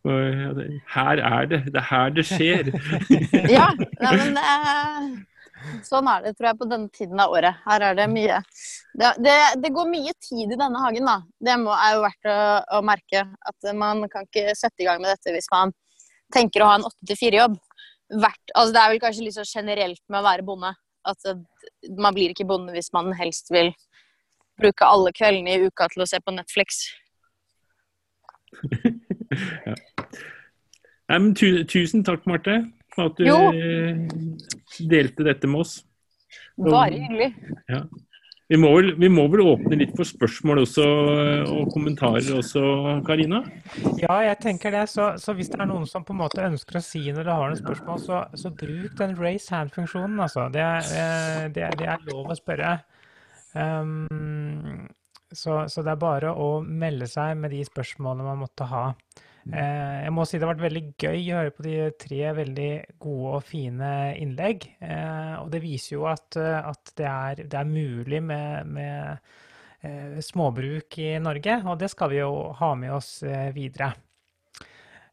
Ja, 0.05 0.53
det- 0.53 0.81
Her 0.87 1.17
er 1.19 1.45
det. 1.45 1.65
Det 1.73 1.75
er 1.75 1.87
her 1.89 2.09
det 2.09 2.25
skjer. 2.25 2.69
Ja, 3.51 3.67
nei, 3.99 4.13
men 4.15 4.37
eh, 4.37 5.81
sånn 5.83 6.07
er 6.07 6.23
det, 6.23 6.37
tror 6.37 6.47
jeg, 6.49 6.57
på 6.61 6.69
denne 6.69 6.89
tiden 6.89 7.19
av 7.19 7.31
året. 7.35 7.55
Her 7.65 7.81
er 7.89 7.95
det 7.95 8.07
mye 8.09 8.39
Det, 8.95 9.11
det, 9.21 9.37
det 9.61 9.73
går 9.75 9.89
mye 9.91 10.13
tid 10.23 10.51
i 10.51 10.57
denne 10.57 10.79
hagen, 10.79 11.05
da. 11.05 11.19
Det 11.39 11.57
må, 11.59 11.75
er 11.75 11.97
jo 11.97 12.05
verdt 12.07 12.31
å, 12.31 12.37
å 12.79 12.81
merke. 12.81 13.25
At 13.45 13.73
man 13.75 14.07
kan 14.09 14.25
ikke 14.25 14.55
sette 14.55 14.81
i 14.81 14.87
gang 14.87 15.01
med 15.01 15.11
dette 15.13 15.35
hvis 15.35 15.51
man 15.51 15.73
tenker 16.33 16.61
å 16.63 16.69
ha 16.71 16.75
en 16.79 16.87
åtte 16.87 17.05
til 17.05 17.17
fire-jobb. 17.19 17.57
Altså, 18.55 18.71
det 18.73 18.81
er 18.81 18.89
vel 18.93 18.99
kanskje 19.03 19.23
litt 19.27 19.35
så 19.37 19.45
generelt 19.45 20.01
med 20.09 20.21
å 20.21 20.25
være 20.25 20.45
bonde. 20.47 20.73
At 21.09 21.91
man 21.97 22.15
blir 22.15 22.33
ikke 22.33 22.47
bonde 22.49 22.73
hvis 22.75 22.91
man 22.95 23.11
helst 23.17 23.51
vil 23.53 23.71
bruke 24.59 24.87
alle 24.87 25.13
kveldene 25.15 25.55
i 25.55 25.69
uka 25.69 25.87
til 25.93 26.03
å 26.03 26.09
se 26.09 26.19
på 26.23 26.33
Netflix. 26.35 26.83
ja. 29.67 29.75
Nei, 31.09 31.17
men 31.17 31.31
tu 31.37 31.63
tusen 31.69 32.03
takk, 32.05 32.27
Marte, 32.29 32.59
for 32.93 33.09
at 33.09 33.17
du 33.17 33.25
Jo. 33.25 33.37
eh, 33.49 33.97
delte 34.91 35.25
dette 35.25 35.49
med 35.49 35.63
oss. 35.63 35.79
Bare 36.59 36.93
hyggelig. 36.93 37.31
Vi 38.49 38.57
må, 38.57 38.71
vel, 38.73 38.95
vi 38.97 39.05
må 39.13 39.27
vel 39.29 39.43
åpne 39.45 39.77
litt 39.77 39.91
for 39.93 40.09
spørsmål 40.09 40.63
også, 40.63 40.85
og 41.53 41.67
kommentarer 41.69 42.31
også, 42.33 42.63
Karina? 43.05 43.43
Ja, 44.01 44.15
jeg 44.25 44.39
tenker 44.41 44.73
det. 44.73 44.87
Så, 44.89 45.11
så 45.21 45.35
hvis 45.37 45.51
det 45.53 45.59
er 45.61 45.69
noen 45.69 45.85
som 45.85 46.01
på 46.05 46.15
en 46.15 46.23
måte 46.23 46.41
ønsker 46.47 46.79
å 46.79 46.81
si 46.81 47.03
når 47.13 47.27
du 47.27 47.29
har 47.29 47.43
noen 47.51 47.59
spørsmål, 47.59 48.01
så, 48.01 48.23
så 48.33 48.49
bruk 48.49 48.95
den 48.97 49.13
raise 49.19 49.53
hand-funksjonen, 49.53 50.17
altså. 50.25 50.47
Det, 50.49 50.65
eh, 50.65 51.45
det, 51.53 51.69
det 51.77 51.91
er 51.93 52.09
lov 52.09 52.33
å 52.33 52.39
spørre. 52.39 52.79
Um, 53.53 54.87
så, 55.29 55.61
så 55.69 55.85
det 55.85 55.93
er 55.93 56.01
bare 56.01 56.33
å 56.33 56.49
melde 56.65 57.05
seg 57.09 57.37
med 57.37 57.53
de 57.53 57.61
spørsmålene 57.69 58.31
man 58.31 58.41
måtte 58.47 58.65
ha. 58.73 58.87
Eh, 59.49 59.97
jeg 60.03 60.13
må 60.13 60.25
si 60.27 60.37
det 60.37 60.45
har 60.45 60.53
vært 60.53 60.65
veldig 60.67 60.83
gøy 60.99 61.19
å 61.31 61.37
høre 61.39 61.53
på 61.55 61.65
de 61.65 61.75
tre 62.01 62.19
veldig 62.37 62.71
gode 63.01 63.33
og 63.39 63.45
fine 63.47 63.91
innlegg. 64.19 64.67
Eh, 64.85 65.35
og 65.39 65.49
det 65.53 65.61
viser 65.63 65.95
jo 65.95 66.05
at, 66.11 66.37
eh, 66.37 66.59
at 66.59 66.93
det, 66.99 67.07
er, 67.09 67.43
det 67.49 67.59
er 67.59 67.69
mulig 67.69 68.21
med, 68.25 68.75
med 68.77 69.37
småbruk 70.25 70.97
i 70.99 71.13
Norge, 71.23 71.53
og 71.71 71.77
det 71.79 71.87
skal 71.93 72.09
vi 72.11 72.17
jo 72.19 72.49
ha 72.59 72.73
med 72.75 72.91
oss 72.91 73.21
videre. 73.55 73.93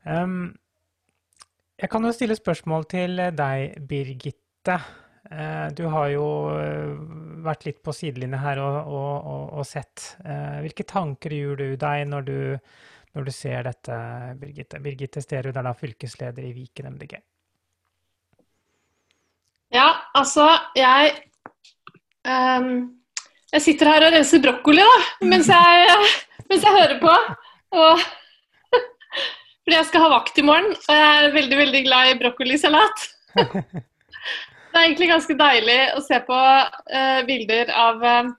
Jeg 0.03 1.91
kan 1.93 2.03
jo 2.03 2.11
stille 2.11 2.35
spørsmål 2.35 2.89
til 2.91 3.23
deg, 3.39 3.77
Birgitte. 3.87 4.81
Du 5.79 5.85
har 5.93 6.09
jo 6.11 6.27
vært 7.47 7.63
litt 7.69 7.79
på 7.87 7.95
sidelinje 7.95 8.43
her 8.43 8.59
og, 8.65 8.91
og, 8.91 9.55
og, 9.61 9.63
sett. 9.71 10.17
Hvilke 10.67 10.89
tanker 10.91 11.39
gjør 11.39 11.63
du 11.63 11.67
deg 11.87 12.03
når 12.11 12.27
du, 12.27 12.39
når 13.17 13.25
du 13.25 13.33
ser 13.33 13.65
dette, 13.65 13.97
Birgitte? 14.37 14.81
Birgitte 14.85 15.23
Sterud 15.25 15.57
er 15.57 15.65
da 15.65 15.73
fylkesleder 15.77 16.45
i 16.45 16.53
Viken 16.53 16.91
MDG. 16.93 17.17
Ja, 19.73 19.89
altså, 20.15 20.45
jeg 20.77 21.15
um, 22.29 22.69
Jeg 23.55 23.63
sitter 23.65 23.89
her 23.89 24.05
og 24.07 24.15
renser 24.15 24.43
brokkoli 24.45 24.85
da, 24.85 25.01
mens 25.31 25.49
jeg, 25.49 25.97
mens 26.51 26.67
jeg 26.67 26.77
hører 26.77 26.99
på. 27.01 27.15
Og, 27.81 28.05
fordi 29.65 29.79
jeg 29.79 29.89
skal 29.89 30.05
ha 30.05 30.13
vakt 30.19 30.37
i 30.37 30.45
morgen, 30.45 30.75
og 30.77 30.99
jeg 31.01 31.07
er 31.25 31.37
veldig, 31.39 31.61
veldig 31.65 31.85
glad 31.89 32.13
i 32.13 32.19
brokkolisalat. 32.21 33.07
Det 34.77 34.83
er 34.83 34.91
egentlig 34.91 35.09
ganske 35.09 35.35
deilig 35.39 35.77
å 35.97 36.03
se 36.05 36.19
på 36.27 36.37
uh, 36.37 37.21
bilder 37.25 37.71
av 37.73 38.03
uh, 38.05 38.35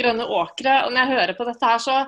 grønne 0.00 0.24
åkre, 0.24 0.86
og 0.86 0.94
når 0.94 1.02
jeg 1.02 1.18
hører 1.18 1.36
på 1.36 1.46
dette 1.50 1.68
her, 1.68 1.82
så 1.84 1.98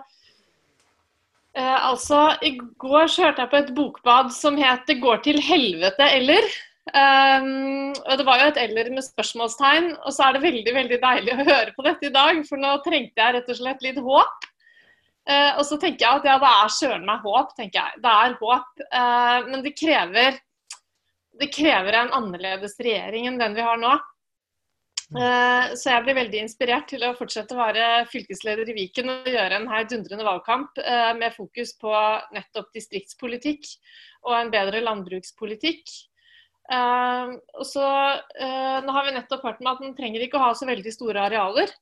Eh, 1.59 1.87
altså, 1.91 2.37
I 2.47 2.55
går 2.79 3.09
så 3.11 3.27
hørte 3.27 3.43
jeg 3.43 3.51
på 3.51 3.59
et 3.59 3.73
bokbad 3.75 4.31
som 4.35 4.57
het 4.57 4.87
'Det 4.87 5.01
går 5.01 5.23
til 5.23 5.41
helvete, 5.43 6.11
eller?' 6.19 6.51
Um, 6.91 7.93
og 8.07 8.19
Det 8.19 8.27
var 8.27 8.41
jo 8.41 8.47
et 8.49 8.57
'eller' 8.59 8.91
med 8.91 9.03
spørsmålstegn. 9.03 9.97
Og 10.05 10.13
så 10.13 10.23
er 10.23 10.33
det 10.33 10.43
veldig 10.43 10.75
veldig 10.75 10.99
deilig 11.03 11.33
å 11.33 11.45
høre 11.45 11.73
på 11.77 11.83
dette 11.85 12.07
i 12.07 12.13
dag, 12.13 12.47
for 12.49 12.57
nå 12.57 12.83
trengte 12.83 13.21
jeg 13.21 13.35
rett 13.35 13.49
og 13.49 13.57
slett 13.57 13.83
litt 13.83 13.99
håp. 13.99 14.47
Uh, 15.31 15.59
og 15.59 15.65
så 15.65 15.79
tenker 15.79 16.07
jeg 16.07 16.17
at 16.17 16.25
ja, 16.25 16.39
det 16.39 16.49
er 16.49 16.69
søren 16.69 17.07
meg 17.07 17.21
håp, 17.21 17.55
tenker 17.57 17.79
jeg. 17.81 18.03
Det 18.03 18.11
er 18.11 18.39
håp. 18.41 18.71
Uh, 18.95 19.51
men 19.51 19.63
det 19.63 19.77
krever, 19.79 20.41
det 21.39 21.53
krever 21.55 21.95
en 21.95 22.13
annerledes 22.13 22.75
regjering 22.81 23.27
enn 23.27 23.39
den 23.39 23.55
vi 23.55 23.61
har 23.61 23.77
nå. 23.77 23.99
Uh, 25.11 25.73
så 25.75 25.91
jeg 25.91 26.05
blir 26.07 26.15
veldig 26.21 26.43
inspirert 26.45 26.87
til 26.93 27.03
å 27.03 27.17
fortsette 27.19 27.57
å 27.57 27.59
være 27.59 27.87
fylkesleder 28.13 28.69
i 28.71 28.77
Viken 28.77 29.11
og 29.11 29.27
gjøre 29.27 29.59
en 29.59 29.67
heidundrende 29.73 30.27
valgkamp 30.27 30.79
med 31.19 31.35
fokus 31.35 31.73
på 31.83 31.91
nettopp 32.37 32.69
distriktspolitikk 32.77 33.67
og 34.29 34.37
en 34.37 34.53
bedre 34.55 34.85
landbrukspolitikk. 34.85 35.91
Uh, 36.71 37.35
og 37.59 37.67
så, 37.67 37.87
Nå 38.87 38.95
har 38.95 39.09
vi 39.09 39.17
nettopp 39.17 39.43
hørt 39.49 39.59
med 39.65 39.73
at 39.73 39.83
man 39.83 39.97
trenger 39.99 40.23
ikke 40.23 40.39
å 40.39 40.45
ha 40.45 40.53
så 40.55 40.69
veldig 40.71 40.95
store 40.95 41.27
arealer. 41.27 41.73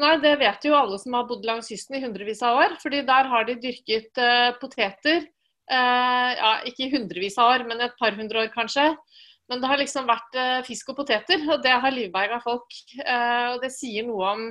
Nei, 0.00 0.14
Det 0.22 0.38
vet 0.40 0.64
jo 0.64 0.78
alle 0.78 0.96
som 1.02 1.18
har 1.18 1.28
bodd 1.28 1.44
langs 1.44 1.68
kysten 1.68 1.98
i 1.98 2.00
hundrevis 2.00 2.40
av 2.46 2.62
år. 2.62 2.78
fordi 2.80 3.02
der 3.04 3.28
har 3.28 3.44
de 3.44 3.60
dyrket 3.60 4.16
poteter. 4.62 5.26
ja, 5.68 6.52
Ikke 6.64 6.86
i 6.86 6.92
hundrevis 6.94 7.36
av 7.36 7.58
år, 7.58 7.66
men 7.68 7.82
et 7.84 7.98
par 8.00 8.16
hundre 8.16 8.46
år 8.46 8.54
kanskje. 8.54 8.94
Men 9.50 9.62
det 9.62 9.70
har 9.70 9.80
liksom 9.80 10.06
vært 10.06 10.36
fisk 10.66 10.92
og 10.92 11.00
poteter, 11.00 11.42
og 11.50 11.62
det 11.64 11.72
har 11.82 11.94
livberga 11.94 12.38
folk. 12.44 12.76
og 13.02 13.56
Det 13.64 13.72
sier 13.74 14.06
noe 14.06 14.28
om 14.28 14.44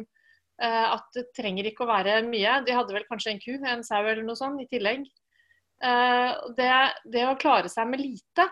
at 0.59 1.05
det 1.15 1.29
trenger 1.37 1.69
ikke 1.69 1.85
å 1.85 1.87
være 1.87 2.17
mye. 2.27 2.57
De 2.67 2.75
hadde 2.75 2.91
vel 2.91 3.05
kanskje 3.07 3.31
en 3.31 3.39
ku, 3.39 3.53
en 3.63 3.85
sau 3.87 4.01
eller 4.01 4.25
noe 4.27 4.35
sånt 4.35 4.59
i 4.59 4.67
tillegg. 4.67 5.05
Det, 6.59 6.67
det 7.15 7.23
å 7.29 7.37
klare 7.39 7.71
seg 7.71 7.87
med 7.87 8.03
lite 8.03 8.43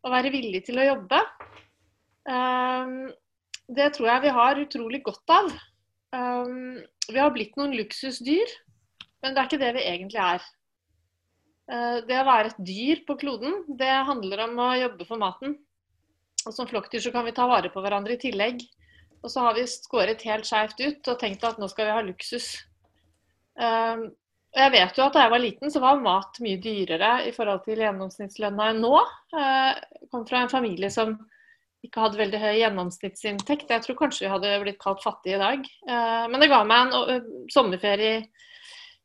å 0.00 0.14
være 0.14 0.32
villig 0.32 0.62
til 0.64 0.80
å 0.80 0.88
jobbe. 0.88 1.20
Det 3.76 3.90
tror 3.98 4.08
jeg 4.08 4.24
vi 4.24 4.34
har 4.40 4.64
utrolig 4.64 5.02
godt 5.04 5.36
av. 5.36 5.52
Vi 7.12 7.20
har 7.20 7.32
blitt 7.34 7.56
noen 7.60 7.76
luksusdyr, 7.76 8.56
men 9.20 9.34
det 9.34 9.40
er 9.40 9.48
ikke 9.48 9.60
det 9.60 9.72
vi 9.76 9.88
egentlig 9.90 10.20
er. 10.24 10.44
Eh, 11.72 11.98
det 12.08 12.16
å 12.20 12.26
være 12.28 12.52
et 12.52 12.64
dyr 12.64 13.02
på 13.08 13.16
kloden, 13.20 13.62
det 13.80 13.92
handler 14.08 14.44
om 14.46 14.58
å 14.66 14.70
jobbe 14.76 15.06
for 15.08 15.20
maten. 15.20 15.56
Og 16.44 16.56
som 16.56 16.68
flokkdyr 16.68 17.02
så 17.04 17.12
kan 17.14 17.24
vi 17.26 17.34
ta 17.36 17.46
vare 17.48 17.70
på 17.72 17.82
hverandre 17.84 18.16
i 18.16 18.20
tillegg. 18.20 18.60
Og 19.24 19.32
så 19.32 19.46
har 19.46 19.56
vi 19.56 19.64
skåret 19.70 20.22
helt 20.28 20.48
skeivt 20.48 20.80
ut 20.84 21.08
og 21.08 21.20
tenkt 21.20 21.46
at 21.48 21.60
nå 21.60 21.68
skal 21.72 21.88
vi 21.88 21.96
ha 21.96 22.04
luksus. 22.04 22.50
Um, 23.56 24.10
jeg 24.54 24.70
vet 24.70 24.98
jo 24.98 25.04
at 25.06 25.16
da 25.16 25.24
jeg 25.24 25.32
var 25.32 25.42
liten, 25.42 25.70
så 25.72 25.80
var 25.82 26.02
mat 26.02 26.38
mye 26.42 26.60
dyrere 26.62 27.14
i 27.26 27.32
forhold 27.34 27.64
til 27.64 27.80
gjennomsnittslønna 27.82 28.68
enn 28.70 28.84
nå. 28.84 28.92
Jeg 29.34 29.72
eh, 29.74 30.04
kom 30.12 30.26
fra 30.28 30.44
en 30.44 30.52
familie 30.52 30.90
som 30.94 31.16
ikke 31.84 32.04
hadde 32.04 32.20
veldig 32.20 32.40
høy 32.40 32.52
gjennomsnittsinntekt. 32.60 33.72
Jeg 33.72 33.84
tror 33.84 33.98
kanskje 33.98 34.24
vi 34.24 34.30
hadde 34.30 34.52
blitt 34.62 34.78
kalt 34.82 35.02
fattige 35.02 35.40
i 35.40 35.42
dag. 35.42 35.66
Eh, 35.88 36.22
men 36.30 36.44
det 36.44 36.50
ga 36.52 36.62
meg 36.68 36.84
en 36.84 37.16
eh, 37.16 37.32
sommerferie 37.52 38.22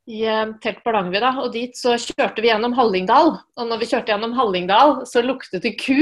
i 0.10 0.22
telt 0.62 0.80
på 0.82 0.94
Langvidda, 0.94 1.36
og 1.44 1.52
dit 1.54 1.76
så 1.78 1.94
kjørte 2.02 2.42
vi 2.42 2.50
gjennom 2.50 2.74
Hallingdal. 2.78 3.36
Og 3.38 3.68
når 3.70 3.82
vi 3.82 3.90
kjørte 3.92 4.10
gjennom 4.10 4.34
Hallingdal, 4.38 4.96
så 5.10 5.22
luktet 5.22 5.66
det 5.66 5.76
ku 5.82 5.98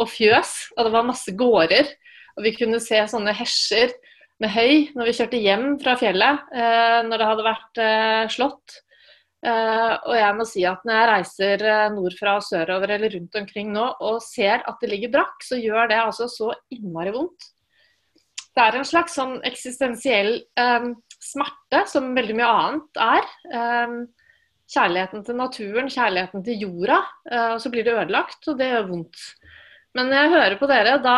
og 0.00 0.08
fjøs, 0.10 0.54
og 0.76 0.86
det 0.86 0.94
var 0.94 1.08
masse 1.08 1.34
gårder. 1.36 1.90
Og 2.38 2.46
vi 2.46 2.54
kunne 2.56 2.80
se 2.80 3.00
sånne 3.10 3.34
hesjer 3.36 3.92
med 4.40 4.54
høy 4.54 4.88
når 4.96 5.08
vi 5.08 5.16
kjørte 5.18 5.40
hjem 5.42 5.66
fra 5.82 5.98
fjellet, 6.00 6.46
når 7.04 7.20
det 7.20 7.28
hadde 7.28 7.44
vært 7.44 7.80
slått. 8.32 8.78
Eh, 9.42 9.94
og 10.06 10.14
jeg 10.14 10.34
må 10.38 10.44
si 10.46 10.62
at 10.70 10.84
når 10.86 10.94
jeg 11.00 11.08
reiser 11.10 11.64
uh, 11.66 11.88
nordfra 11.90 12.36
og 12.38 12.44
sørover 12.46 12.92
eller 12.94 13.10
rundt 13.16 13.38
omkring 13.40 13.72
nå 13.74 13.88
og 14.06 14.20
ser 14.22 14.62
at 14.70 14.78
det 14.78 14.90
ligger 14.92 15.10
brakk, 15.16 15.42
så 15.42 15.58
gjør 15.58 15.90
det 15.90 15.98
altså 15.98 16.28
så 16.30 16.52
innmari 16.70 17.10
vondt. 17.16 17.48
Det 18.52 18.62
er 18.62 18.78
en 18.78 18.86
slags 18.86 19.16
sånn 19.18 19.38
eksistensiell 19.48 20.36
um, 20.60 20.92
smerte, 21.18 21.82
som 21.90 22.12
veldig 22.14 22.36
mye 22.38 22.52
annet 22.52 23.02
er. 23.02 23.30
Um, 23.50 23.96
kjærligheten 24.70 25.26
til 25.26 25.40
naturen, 25.40 25.90
kjærligheten 25.90 26.44
til 26.46 26.62
jorda. 26.62 27.00
Og 27.52 27.58
så 27.60 27.68
blir 27.72 27.84
det 27.84 27.92
ødelagt, 27.92 28.46
og 28.48 28.56
det 28.56 28.70
gjør 28.70 28.86
vondt. 28.88 29.24
Men 29.96 30.08
når 30.08 30.18
jeg 30.18 30.32
hører 30.32 30.56
på 30.56 30.68
dere, 30.70 30.92
da 31.04 31.16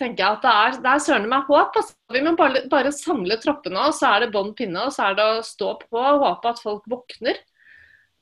tenker 0.00 0.22
jeg 0.22 0.36
at 0.38 0.44
det 0.44 0.52
er, 0.52 0.78
er 0.94 1.02
søren 1.04 1.26
meg 1.28 1.48
håp. 1.50 1.74
Altså. 1.76 1.96
Vi 2.14 2.22
må 2.24 2.32
bare, 2.38 2.62
bare 2.72 2.92
samle 2.94 3.36
troppene, 3.42 3.82
og 3.90 3.96
så 3.96 4.14
er 4.14 4.24
det 4.24 4.32
bånn 4.34 4.54
pinne, 4.56 4.86
og 4.86 4.94
så 4.94 5.10
er 5.10 5.18
det 5.18 5.26
å 5.26 5.44
stå 5.44 5.74
på 5.82 6.00
og 6.00 6.24
håpe 6.24 6.54
at 6.54 6.62
folk 6.64 6.88
våkner. 6.90 7.42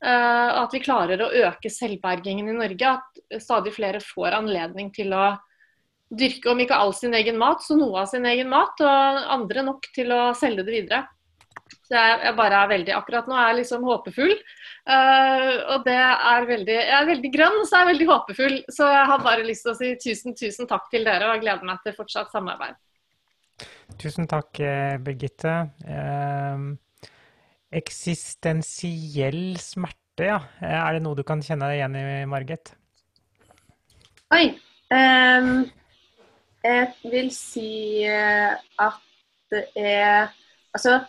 Uh, 0.03 0.65
at 0.65 0.73
vi 0.75 0.83
klarer 0.83 1.21
å 1.23 1.31
øke 1.47 1.71
selvbergingen 1.71 2.51
i 2.51 2.59
Norge. 2.59 2.97
At 2.99 3.43
stadig 3.45 3.77
flere 3.77 4.03
får 4.03 4.41
anledning 4.41 4.91
til 4.95 5.15
å 5.15 5.37
dyrke, 6.13 6.51
om 6.51 6.61
ikke 6.61 6.81
all 6.83 6.93
sin 6.97 7.15
egen 7.17 7.39
mat, 7.41 7.63
så 7.63 7.79
noe 7.79 8.03
av 8.03 8.11
sin 8.11 8.27
egen 8.27 8.51
mat. 8.51 8.83
Og 8.83 9.23
andre 9.39 9.67
nok 9.71 9.87
til 9.95 10.11
å 10.15 10.23
selge 10.39 10.67
det 10.67 10.81
videre. 10.81 11.05
Så 11.93 12.01
jeg, 12.01 12.21
jeg 12.25 12.37
bare 12.39 12.57
er 12.57 12.69
veldig 12.71 12.93
Akkurat 12.97 13.27
nå 13.29 13.35
er 13.37 13.51
jeg 13.51 13.59
liksom 13.59 13.83
håpefull. 13.85 14.31
Uh, 14.89 15.59
og 15.75 15.83
det 15.85 15.99
er 15.99 16.47
veldig 16.49 16.77
Jeg 16.79 16.95
er 16.97 17.11
veldig 17.11 17.33
grønn, 17.35 17.59
så 17.69 17.77
jeg 17.77 17.85
er 17.85 17.91
veldig 17.91 18.07
håpefull. 18.09 18.57
Så 18.73 18.89
jeg 18.89 19.11
har 19.11 19.27
bare 19.27 19.45
lyst 19.45 19.67
til 19.67 19.75
å 19.75 19.77
si 19.77 19.91
tusen, 20.01 20.39
tusen 20.39 20.71
takk 20.71 20.89
til 20.95 21.05
dere, 21.05 21.29
og 21.29 21.37
jeg 21.37 21.45
gleder 21.45 21.69
meg 21.69 21.85
til 21.85 21.97
fortsatt 21.99 22.33
samarbeid. 22.33 22.81
Tusen 24.01 24.25
takk, 24.31 24.57
eh, 24.65 24.97
Birgitte. 25.05 25.53
Uh, 25.85 26.73
Eksistensiell 27.73 29.59
smerte, 29.61 30.33
ja. 30.33 30.41
Er 30.65 30.97
det 30.97 31.05
noe 31.05 31.17
du 31.17 31.23
kan 31.29 31.45
kjenne 31.45 31.69
deg 31.69 31.83
igjen 31.83 32.01
i, 32.01 32.05
Margit? 32.29 32.73
Oi. 34.33 34.47
Um, 34.93 35.65
jeg 36.65 37.13
vil 37.13 37.31
si 37.37 38.05
eh, 38.09 38.57
at 38.81 39.01
det 39.53 39.67
er 39.77 40.33
Altså 40.73 41.03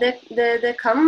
det, 0.00 0.14
det, 0.28 0.58
det, 0.62 0.72
kan, 0.80 0.98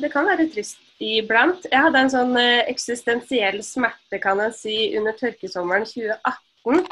det 0.00 0.10
kan 0.12 0.26
være 0.28 0.48
trist 0.52 0.80
iblant. 1.00 1.64
Jeg 1.70 1.86
hadde 1.86 2.02
en 2.04 2.12
sånn 2.12 2.36
eh, 2.40 2.66
eksistensiell 2.70 3.62
smerte, 3.64 4.20
kan 4.22 4.42
jeg 4.44 4.56
si, 4.58 4.76
under 4.98 5.16
tørkesommeren 5.18 5.86
2018. 5.88 6.84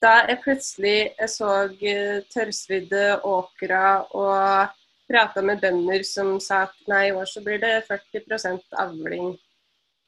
Da 0.00 0.12
jeg 0.28 0.40
plutselig 0.44 0.98
så 1.28 1.50
eh, 1.68 2.20
tørrsvidde 2.32 3.20
åkra 3.28 3.86
og 4.16 4.76
prata 5.10 5.42
med 5.42 5.60
bønder 5.60 6.04
som 6.06 6.36
sa 6.40 6.64
at 6.68 6.76
nei, 6.88 7.08
i 7.08 7.14
år 7.16 7.28
så 7.28 7.42
blir 7.44 7.60
det 7.62 7.80
40 7.88 8.60
avling. 8.78 9.34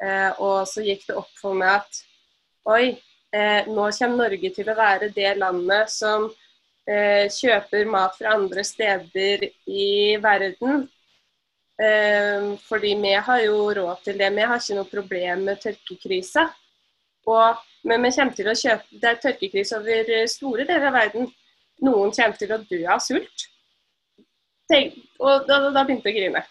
Eh, 0.02 0.30
og 0.42 0.68
så 0.68 0.84
gikk 0.84 1.08
det 1.08 1.18
opp 1.18 1.32
for 1.40 1.58
meg 1.58 1.80
at 1.80 2.02
oi, 2.70 2.94
eh, 3.34 3.68
nå 3.68 3.88
kommer 3.98 4.24
Norge 4.24 4.52
til 4.54 4.70
å 4.70 4.78
være 4.78 5.10
det 5.14 5.34
landet 5.40 5.90
som 5.90 6.30
kjøper 6.86 7.86
mat 7.86 8.16
fra 8.18 8.32
andre 8.34 8.64
steder 8.66 9.44
i 9.70 10.16
verden. 10.22 10.88
Eh, 11.82 12.48
fordi 12.66 12.96
vi 13.02 13.12
har 13.28 13.44
jo 13.44 13.70
råd 13.78 14.02
til 14.04 14.18
det. 14.18 14.32
Vi 14.34 14.48
har 14.50 14.58
ikke 14.58 14.80
noe 14.80 14.90
problem 14.90 15.46
med 15.46 15.62
tørkekrisa. 15.62 16.48
Men 17.86 18.02
vi 18.02 18.10
kommer 18.16 18.34
til 18.34 18.50
å 18.50 18.58
kjøpe, 18.58 18.98
det 18.98 19.08
er 19.08 19.22
tørkekrise 19.22 19.78
over 19.78 20.12
store 20.30 20.66
deler 20.66 20.90
av 20.90 20.98
verden. 20.98 21.30
Noen 21.82 22.10
kommer 22.14 22.38
til 22.38 22.54
å 22.54 22.62
dø 22.66 22.82
av 22.90 23.02
sult 23.02 23.48
tenk, 24.72 24.98
og 25.20 25.48
da, 25.48 25.58
da, 25.70 25.84
begynte 25.86 26.10
jeg 26.10 26.16
å 26.16 26.20
grine. 26.20 26.42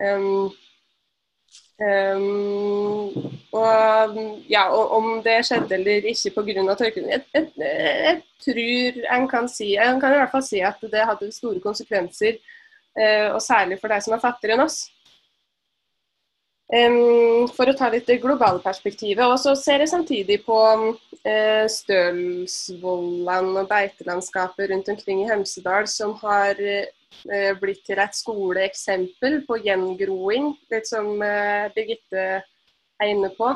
Um, 0.00 0.50
um, 1.80 3.08
og 3.56 4.18
ja, 4.50 4.66
og 4.68 4.92
om 4.98 5.08
det 5.24 5.40
skjedde 5.46 5.74
eller 5.78 6.08
ikke 6.12 6.32
pga. 6.36 6.74
tørken 6.78 7.08
jeg, 7.10 7.24
jeg, 7.34 7.48
jeg, 7.56 8.22
tror 8.44 9.02
en 9.16 9.28
kan 9.28 9.48
si 9.48 9.74
En 9.76 10.00
kan 10.00 10.14
i 10.14 10.20
hvert 10.20 10.32
fall 10.32 10.46
si 10.46 10.60
at 10.60 10.80
det 10.80 11.06
hadde 11.08 11.32
store 11.32 11.60
konsekvenser, 11.60 12.38
uh, 13.00 13.34
og 13.34 13.42
særlig 13.42 13.80
for 13.80 13.88
de 13.88 14.00
som 14.00 14.14
er 14.14 14.22
fattigere 14.22 14.58
enn 14.58 14.66
oss. 14.68 14.84
For 16.70 17.66
å 17.66 17.74
ta 17.74 17.88
litt 17.90 18.06
det 18.06 18.20
globale 18.22 18.62
perspektivet. 18.62 19.24
Og 19.26 19.40
så 19.42 19.56
ser 19.58 19.82
jeg 19.82 19.90
samtidig 19.90 20.36
på 20.44 20.58
uh, 20.60 21.64
Stølsvollan 21.66 23.50
og 23.58 23.66
beitelandskapet 23.72 24.70
rundt 24.70 24.92
omkring 24.92 25.24
i 25.24 25.28
Hemsedal 25.32 25.90
som 25.90 26.14
har 26.22 26.62
Eh, 27.28 27.52
blitt 27.58 27.82
til 27.84 27.98
et 28.00 28.14
skoleeksempel 28.16 29.40
på 29.44 29.58
gjengroing, 29.64 30.54
litt 30.72 30.86
som 30.88 31.10
eh, 31.20 31.66
Birgitte 31.74 32.22
er 32.40 33.10
inne 33.10 33.32
på, 33.36 33.50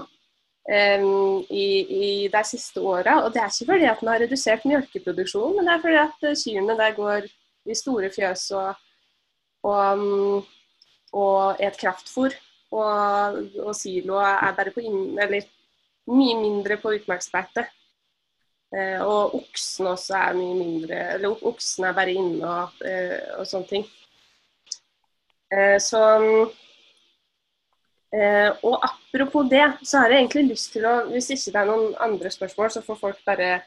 i, 0.64 1.64
i 1.92 2.06
de 2.32 2.40
siste 2.48 2.80
åra. 2.80 3.18
Og 3.24 3.34
det 3.34 3.42
er 3.42 3.50
ikke 3.52 3.68
fordi 3.68 3.88
at 3.88 4.00
den 4.00 4.08
har 4.08 4.22
redusert 4.22 4.64
melkeproduksjonen, 4.68 5.58
men 5.58 5.68
det 5.68 5.74
er 5.74 5.82
fordi 5.84 6.00
at 6.00 6.26
eh, 6.30 6.38
kyrne 6.40 6.76
der 6.80 6.96
går 6.96 7.28
i 7.64 7.76
store 7.76 8.10
fjøs 8.12 8.46
og, 8.56 8.80
og, 9.64 10.48
og 11.12 11.62
et 11.64 11.78
kraftfôr. 11.80 12.36
Og, 12.74 13.38
og 13.62 13.74
siloa 13.78 14.34
er 14.48 14.56
bare 14.56 14.72
på 14.74 14.82
inn, 14.82 15.18
eller 15.20 15.46
mye 16.10 16.36
mindre 16.40 16.78
på 16.82 16.92
utmarksbeite. 16.96 17.66
Eh, 18.74 19.00
og 19.04 19.36
oksen 19.38 19.86
også 19.86 20.16
er 20.18 20.34
mye 20.34 20.54
mindre 20.58 20.96
Eller 21.14 21.44
oksen 21.46 21.84
er 21.86 21.92
bare 21.94 22.14
inne 22.18 22.48
og, 22.48 22.80
eh, 22.82 23.20
og 23.38 23.46
sånne 23.46 23.68
ting. 23.70 23.84
Eh, 25.52 25.76
så 25.78 26.00
eh, 28.10 28.50
Og 28.66 28.74
apropos 28.88 29.46
det, 29.50 29.68
så 29.86 30.02
har 30.02 30.10
jeg 30.10 30.24
egentlig 30.24 30.48
lyst 30.48 30.72
til 30.74 30.88
å 30.90 30.96
Hvis 31.12 31.30
ikke 31.36 31.54
det 31.54 31.60
er 31.62 31.70
noen 31.70 31.94
andre 32.02 32.32
spørsmål, 32.34 32.72
så 32.74 32.82
får 32.82 32.98
folk 33.04 33.22
bare 33.26 33.60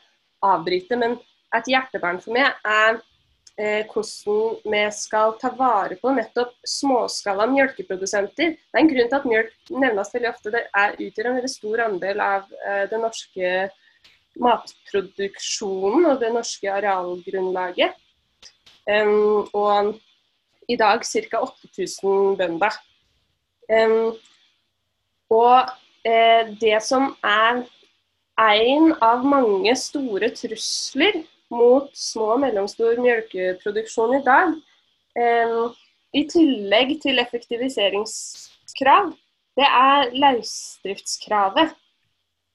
avbryte. 0.44 1.00
Men 1.00 1.16
et 1.56 1.72
hjertebarn 1.72 2.20
for 2.20 2.36
meg 2.36 2.52
er 2.68 3.00
hvordan 3.58 4.58
vi 4.70 4.82
skal 4.94 5.34
ta 5.42 5.50
vare 5.58 5.96
på 5.98 6.12
nettopp 6.14 6.54
småskala 6.68 7.48
mjølkeprodusenter. 7.50 8.54
Det 8.54 8.76
er 8.76 8.84
en 8.84 8.90
grunn 8.92 9.10
til 9.10 9.18
at 9.18 9.26
mjølk 9.26 9.72
nevnes 9.74 10.14
veldig 10.14 10.30
ofte. 10.30 10.54
Det 10.54 10.62
er, 10.70 10.98
utgjør 11.02 11.30
en 11.32 11.38
veldig 11.40 11.50
stor 11.50 11.84
andel 11.88 12.22
av 12.22 12.52
eh, 12.68 12.84
det 12.92 13.00
norske 13.02 13.54
matproduksjonen 14.38 16.06
og 16.12 16.20
det 16.22 16.30
norske 16.36 16.70
arealgrunnlaget. 16.70 17.98
Um, 18.88 19.50
og 19.58 19.98
i 20.70 20.78
dag 20.80 21.02
ca. 21.04 21.42
8000 21.42 22.38
bønder. 22.38 22.78
Um, 23.68 24.14
og 25.34 25.74
eh, 26.06 26.54
det 26.62 26.78
som 26.86 27.10
er 27.26 27.66
en 28.38 28.94
av 29.02 29.26
mange 29.26 29.74
store 29.76 30.30
trusler 30.38 31.24
mot 31.54 31.92
små 31.96 32.34
og 32.36 32.42
mellomstor 32.44 33.00
melkeproduksjon 33.02 34.18
i 34.18 34.24
dag, 34.26 34.56
i 36.18 36.24
tillegg 36.30 36.98
til 37.04 37.20
effektiviseringskrav, 37.22 39.12
det 39.58 39.66
er 39.66 40.12
løsdriftskravet. 40.14 41.76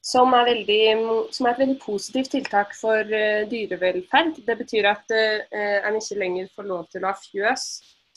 Som 0.03 0.33
er, 0.35 0.49
veldig, 0.49 0.85
som 1.31 1.47
er, 1.47 1.53
et 1.53 1.61
veldig 1.63 1.79
positivt 1.79 2.33
tiltak 2.35 2.73
for 2.75 3.07
uh, 3.07 3.45
dyrevelferd. 3.51 4.41
Det 4.47 4.57
betyr 4.59 4.89
at 4.91 5.13
uh, 5.15 5.77
en 5.87 5.99
ikke 6.01 6.19
lenger 6.19 6.49
får 6.57 6.67
lov 6.67 6.89
til 6.91 7.05
å 7.05 7.13
ha 7.13 7.21
fjøs 7.23 7.67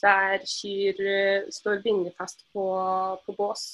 der 0.02 0.42
kyr 0.50 0.98
uh, 1.06 1.46
står 1.54 1.84
bindet 1.86 2.18
fast 2.18 2.42
på, 2.54 2.66
på 3.22 3.38
bås 3.38 3.68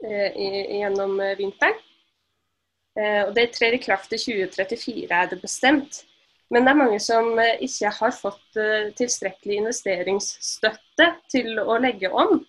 gjennom 0.00 1.14
vinteren. 1.38 1.78
Og 2.98 3.34
Det 3.36 3.44
trer 3.54 3.76
i 3.76 3.82
kraft 3.82 4.12
i 4.12 4.18
2034, 4.18 5.06
er 5.14 5.28
det 5.30 5.40
bestemt. 5.40 6.00
Men 6.50 6.66
det 6.66 6.72
er 6.72 6.80
mange 6.80 6.98
som 7.00 7.38
ikke 7.38 7.92
har 7.94 8.10
fått 8.10 8.58
tilstrekkelig 8.98 9.60
investeringsstøtte 9.60 11.06
til 11.30 11.60
å 11.62 11.78
legge 11.78 12.10
om. 12.10 12.40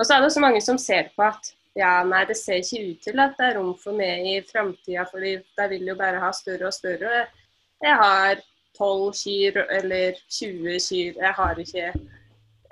Og 0.00 0.06
så 0.06 0.16
er 0.16 0.22
det 0.22 0.30
også 0.30 0.40
mange 0.40 0.62
som 0.64 0.80
ser 0.80 1.10
på 1.12 1.26
at 1.26 1.52
ja, 1.78 2.00
nei, 2.06 2.24
det 2.26 2.36
ser 2.38 2.62
ikke 2.62 2.80
ut 2.88 3.02
til 3.04 3.20
at 3.22 3.36
det 3.38 3.50
er 3.50 3.58
rom 3.58 3.74
for 3.78 3.96
meg 3.96 4.24
i 4.26 4.38
framtida, 4.48 5.04
for 5.10 5.22
de 5.22 5.68
vil 5.70 5.92
jo 5.92 5.96
bare 5.98 6.22
ha 6.22 6.30
større 6.34 6.70
og 6.70 6.74
større. 6.74 7.26
Jeg 7.84 7.96
har 8.00 8.40
12 8.78 9.12
kyr 9.20 9.60
eller 9.78 10.18
20 10.28 10.80
kyr. 10.88 11.20
Jeg 11.20 11.32
har 11.36 11.62
ikke, 11.62 11.92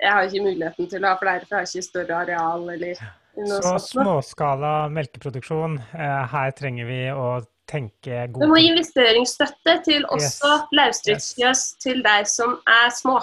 jeg 0.01 0.11
har 0.11 0.27
ikke 0.27 0.43
muligheten 0.43 0.89
til 0.89 1.05
å 1.05 1.13
ha 1.13 1.21
flere, 1.21 1.45
for 1.45 1.55
jeg 1.55 1.61
har 1.61 1.69
ikke 1.69 1.87
større 1.87 2.19
areal 2.25 2.67
eller 2.75 3.03
Så 3.47 3.77
småskala 3.79 4.89
melkeproduksjon, 4.91 5.77
eh, 5.93 6.21
her 6.33 6.51
trenger 6.57 6.87
vi 6.89 7.01
å 7.13 7.39
tenke 7.69 8.25
god 8.33 8.43
Vi 8.43 8.49
må 8.49 8.59
gi 8.59 8.69
investeringsstøtte 8.73 9.75
til 9.85 10.07
også 10.09 10.53
yes. 10.53 10.71
løsdriftsfjøs 10.79 11.61
yes. 11.61 11.75
til 11.83 12.01
deg 12.05 12.27
som 12.29 12.57
er 12.67 12.89
små. 12.95 13.19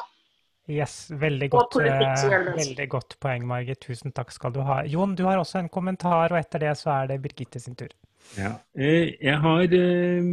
Yes, 0.67 1.07
veldig 1.15 1.47
godt, 1.53 1.77
uh, 1.79 2.57
veldig 2.57 2.89
godt 2.91 3.15
poeng, 3.23 3.45
Margit. 3.47 3.85
Tusen 3.85 4.11
takk 4.15 4.33
skal 4.35 4.55
du 4.55 4.65
ha. 4.67 4.81
Jon, 4.91 5.15
du 5.15 5.23
har 5.29 5.39
også 5.39 5.61
en 5.61 5.71
kommentar, 5.71 6.33
og 6.33 6.41
etter 6.41 6.65
det 6.65 6.73
så 6.81 6.91
er 6.97 7.13
det 7.13 7.21
Birgitte 7.23 7.63
sin 7.63 7.79
tur. 7.79 7.93
Ja, 8.35 8.57
eh, 8.75 9.13
jeg 9.23 9.39
har 9.45 9.77
eh, 9.79 10.33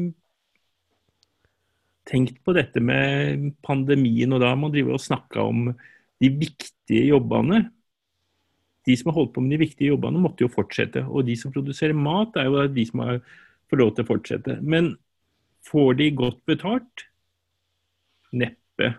tenkt 2.10 2.42
på 2.42 2.56
dette 2.58 2.82
med 2.82 3.52
pandemien, 3.66 4.34
og 4.34 4.42
da 4.42 4.56
må 4.56 4.68
man 4.68 4.74
drevet 4.74 4.98
og 4.98 5.06
snakke 5.06 5.46
om 5.46 5.68
de 6.24 6.32
viktige 6.34 7.12
jobbene. 7.12 7.68
De 8.88 8.96
som 9.00 9.12
har 9.12 9.20
holdt 9.22 9.34
på 9.36 9.44
med 9.44 9.56
de 9.56 9.64
viktige 9.64 9.94
jobbene, 9.94 10.22
måtte 10.24 10.44
jo 10.46 10.52
fortsette. 10.52 11.06
Og 11.08 11.26
de 11.28 11.38
som 11.40 11.54
produserer 11.54 11.96
mat, 11.96 12.36
er 12.40 12.50
jo 12.50 12.66
de 12.68 12.86
som 12.90 13.04
fått 13.72 13.80
lov 13.80 13.94
til 13.96 14.06
å 14.06 14.10
fortsette. 14.12 14.58
Men 14.62 14.94
får 15.70 15.98
de 16.02 16.10
godt 16.18 16.42
betalt? 16.50 17.08
Neppe. 18.36 18.92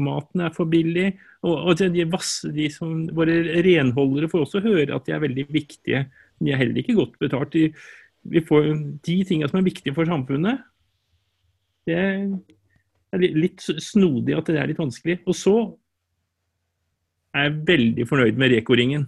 Maten 0.00 0.42
er 0.44 0.54
for 0.54 0.70
billig. 0.70 1.12
Og, 1.44 1.54
og 1.70 1.80
de, 1.80 2.04
vass, 2.10 2.40
de 2.52 2.66
som, 2.74 3.04
våre 3.16 3.38
renholdere 3.64 4.28
får 4.30 4.46
også 4.46 4.64
høre 4.66 4.96
at 4.96 5.06
de 5.06 5.14
er 5.16 5.24
veldig 5.24 5.46
viktige. 5.52 6.04
De 6.40 6.52
er 6.52 6.60
heller 6.60 6.82
ikke 6.82 6.98
godt 6.98 7.18
betalt. 7.22 7.54
De, 7.54 7.70
vi 8.30 8.42
får 8.44 8.72
De 9.06 9.20
tingene 9.24 9.48
som 9.48 9.60
er 9.60 9.68
viktige 9.68 9.96
for 9.96 10.08
samfunnet, 10.08 10.66
det 11.88 11.96
er 11.96 13.22
litt 13.34 13.62
snodig 13.82 14.36
at 14.36 14.50
det 14.50 14.60
er 14.60 14.68
litt 14.70 14.80
vanskelig. 14.80 15.20
Og 15.24 15.36
så 15.36 15.54
er 17.36 17.56
veldig 17.66 18.06
fornøyd 18.08 18.38
med 18.40 18.54
Reko-ringen. 18.54 19.06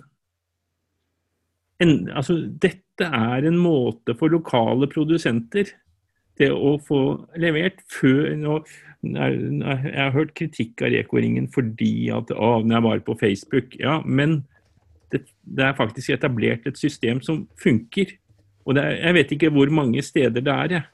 Altså, 2.15 2.37
dette 2.63 3.09
er 3.09 3.49
en 3.49 3.59
måte 3.59 4.15
for 4.19 4.31
lokale 4.31 4.87
produsenter 4.91 5.73
til 6.39 6.55
å 6.55 6.77
få 6.83 7.03
levert 7.41 7.83
før 7.93 8.33
nå, 8.39 8.63
Jeg 9.03 9.99
har 9.99 10.13
hørt 10.15 10.35
kritikk 10.39 10.85
av 10.87 10.93
Reko-ringen 10.95 11.49
fordi 11.51 12.07
at 12.15 12.31
å, 12.31 12.61
den 12.63 12.71
er 12.77 12.85
bare 12.85 13.03
på 13.03 13.17
Facebook. 13.19 13.75
Ja, 13.81 13.99
men 14.07 14.45
det, 15.11 15.25
det, 15.43 15.65
er 15.67 15.75
faktisk 15.75 16.15
etablert 16.15 16.69
et 16.71 16.79
system 16.79 17.21
som 17.21 17.49
funker. 17.59 18.15
Og 18.63 18.79
er, 18.79 19.01
jeg 19.01 19.17
vet 19.19 19.35
ikke 19.35 19.51
hvor 19.51 19.73
mange 19.75 20.03
steder 20.07 20.41
det 20.41 20.55
er, 20.55 20.77
jeg. 20.77 20.85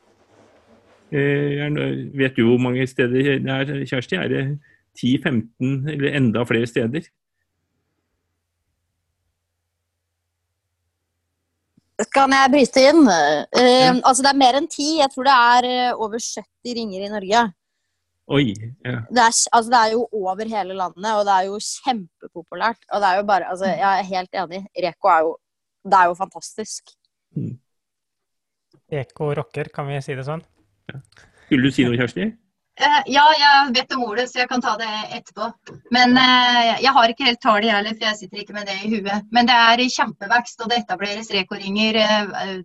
Eh, 1.13 1.59
jeg 1.59 2.09
vet 2.17 2.37
du 2.37 2.47
hvor 2.49 2.65
mange 2.65 2.87
steder 2.89 3.39
det 3.45 3.53
er, 3.53 3.85
Kjersti? 3.85 4.17
Er 4.17 4.33
det 4.33 4.43
10-15 4.99 5.93
eller 5.93 6.17
enda 6.17 6.45
flere 6.49 6.67
steder? 6.67 7.07
Kan 12.15 12.31
jeg 12.31 12.51
bryte 12.53 12.83
inn? 12.91 13.01
Uh. 13.03 13.99
Altså 14.07 14.23
Det 14.23 14.31
er 14.31 14.39
mer 14.39 14.59
enn 14.61 14.69
ti. 14.71 14.99
Jeg 15.01 15.11
tror 15.11 15.27
det 15.27 15.35
er 15.35 15.69
uh, 15.69 16.03
over 16.07 16.21
70 16.23 16.77
ringer 16.79 17.07
i 17.07 17.11
Norge. 17.11 17.47
Oi, 18.29 18.53
ja. 18.85 18.99
det, 19.09 19.23
er, 19.23 19.33
altså, 19.57 19.71
det 19.73 19.79
er 19.79 19.93
jo 19.95 20.03
over 20.13 20.51
hele 20.51 20.75
landet, 20.77 21.07
og 21.17 21.23
det 21.25 21.33
er 21.33 21.47
jo 21.49 21.61
kjempepopulært. 21.65 22.83
Og 22.93 23.01
det 23.01 23.09
er 23.09 23.21
jo 23.23 23.25
bare 23.31 23.49
Altså, 23.49 23.71
jeg 23.73 23.89
er 23.89 24.11
helt 24.11 24.43
enig. 24.43 24.61
Reko 24.85 25.13
er 25.15 25.23
jo 25.25 25.33
Det 25.89 25.97
er 25.97 26.11
jo 26.11 26.19
fantastisk. 26.19 26.93
Mm. 27.37 27.57
Eko 29.01 29.33
rocker, 29.39 29.71
kan 29.73 29.89
vi 29.89 30.01
si 30.05 30.17
det 30.17 30.27
sånn? 30.29 30.45
Ja. 30.93 31.01
Skulle 31.47 31.65
du 31.65 31.73
si 31.73 31.87
noe, 31.89 31.97
Kjersti? 31.97 32.29
Uh, 32.79 33.01
ja, 33.11 33.25
jeg 33.35 33.73
vet 33.75 33.95
om 33.97 34.05
ordet, 34.07 34.29
så 34.31 34.43
jeg 34.43 34.49
kan 34.51 34.63
ta 34.63 34.77
det 34.79 34.91
etterpå. 35.17 35.49
Men 35.95 36.15
uh, 36.15 36.75
jeg 36.79 36.93
har 36.95 37.11
ikke 37.11 37.27
helt 37.27 37.41
tallet 37.43 37.73
heller, 37.75 37.97
for 37.97 38.07
jeg 38.07 38.19
sitter 38.21 38.43
ikke 38.43 38.55
med 38.55 38.69
det 38.71 38.77
i 38.85 38.91
huet. 38.93 39.25
Men 39.35 39.49
det 39.51 39.57
er 39.59 39.83
kjempevekst, 39.97 40.63
og 40.63 40.71
det 40.71 40.83
etableres 40.85 41.33
rekoringer 41.35 41.99
uh, 41.99 42.61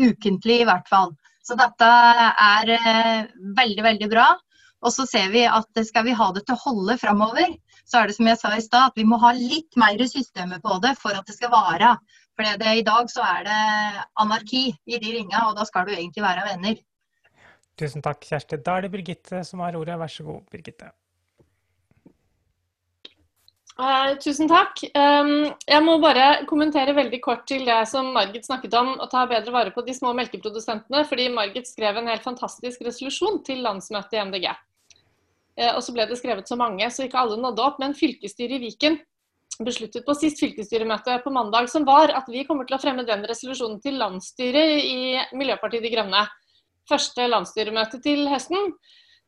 ukentlig 0.00 0.62
i 0.62 0.66
hvert 0.66 0.90
fall. 0.90 1.14
Så 1.44 1.54
dette 1.60 1.86
er 2.40 2.70
veldig, 3.58 3.82
veldig 3.84 4.08
bra. 4.08 4.30
Og 4.84 4.92
så 4.92 5.04
ser 5.08 5.28
vi 5.32 5.44
at 5.48 5.84
skal 5.86 6.06
vi 6.06 6.16
ha 6.16 6.30
det 6.32 6.44
til 6.48 6.56
å 6.56 6.62
holde 6.62 6.96
framover, 7.00 7.52
så 7.84 8.00
er 8.00 8.08
det 8.08 8.16
som 8.16 8.28
jeg 8.28 8.40
sa 8.40 8.52
i 8.56 8.64
stad, 8.64 8.90
at 8.90 8.98
vi 9.00 9.04
må 9.08 9.18
ha 9.20 9.32
litt 9.36 9.76
mer 9.80 10.00
systemer 10.08 10.60
på 10.64 10.78
det 10.84 10.94
for 11.00 11.16
at 11.16 11.28
det 11.28 11.36
skal 11.36 11.52
vare. 11.52 11.94
For 12.34 12.48
i 12.48 12.84
dag 12.84 13.12
så 13.12 13.24
er 13.28 13.44
det 13.46 13.60
anarki 14.20 14.66
i 14.72 14.98
de 14.98 15.14
ringa, 15.18 15.46
og 15.48 15.60
da 15.60 15.68
skal 15.68 15.86
du 15.86 15.94
egentlig 15.94 16.24
være 16.24 16.48
venner. 16.48 16.80
Tusen 17.80 18.04
takk, 18.04 18.22
Kjersti. 18.22 18.60
Da 18.62 18.76
er 18.78 18.86
det 18.86 18.92
Birgitte 18.92 19.40
som 19.46 19.62
har 19.64 19.74
ordet. 19.78 19.96
Vær 19.98 20.12
så 20.12 20.26
god, 20.26 20.44
Birgitte. 20.52 20.92
Uh, 23.74 24.14
tusen 24.22 24.46
takk. 24.46 24.78
Um, 24.94 25.48
jeg 25.66 25.82
må 25.82 25.96
bare 25.98 26.44
kommentere 26.46 26.94
veldig 26.94 27.18
kort 27.24 27.42
til 27.50 27.64
det 27.66 27.80
som 27.90 28.12
Margit 28.14 28.46
snakket 28.46 28.76
om, 28.78 28.92
å 29.02 29.08
ta 29.10 29.24
bedre 29.26 29.50
vare 29.50 29.72
på 29.74 29.82
de 29.82 29.96
små 29.96 30.12
melkeprodusentene. 30.14 31.02
Fordi 31.08 31.26
Margit 31.34 31.66
skrev 31.66 31.98
en 31.98 32.12
helt 32.12 32.22
fantastisk 32.22 32.84
resolusjon 32.86 33.40
til 33.46 33.64
landsmøtet 33.66 34.14
i 34.14 34.22
MDG. 34.28 34.46
Uh, 35.58 35.72
og 35.72 35.82
så 35.82 35.96
ble 35.96 36.06
det 36.06 36.20
skrevet 36.20 36.46
så 36.46 36.58
mange, 36.60 36.86
så 36.94 37.08
ikke 37.08 37.18
alle 37.24 37.40
nådde 37.42 37.66
opp. 37.66 37.82
Men 37.82 37.98
fylkesstyret 37.98 38.60
i 38.60 38.68
Viken 38.68 39.00
besluttet 39.66 40.06
på 40.06 40.14
sist 40.18 40.38
fylkesstyremøte 40.42 41.18
på 41.22 41.30
mandag 41.34 41.68
som 41.70 41.84
var 41.86 42.10
at 42.14 42.30
vi 42.30 42.42
kommer 42.46 42.66
til 42.66 42.74
å 42.74 42.80
fremme 42.82 43.04
den 43.06 43.26
resolusjonen 43.26 43.78
til 43.82 44.00
landsstyret 44.00 44.80
i 44.82 44.96
Miljøpartiet 45.34 45.84
De 45.84 45.92
Grønne 45.92 46.24
første 46.90 47.26
landsstyremøte 47.30 48.00
til 48.04 48.28
høsten. 48.30 48.72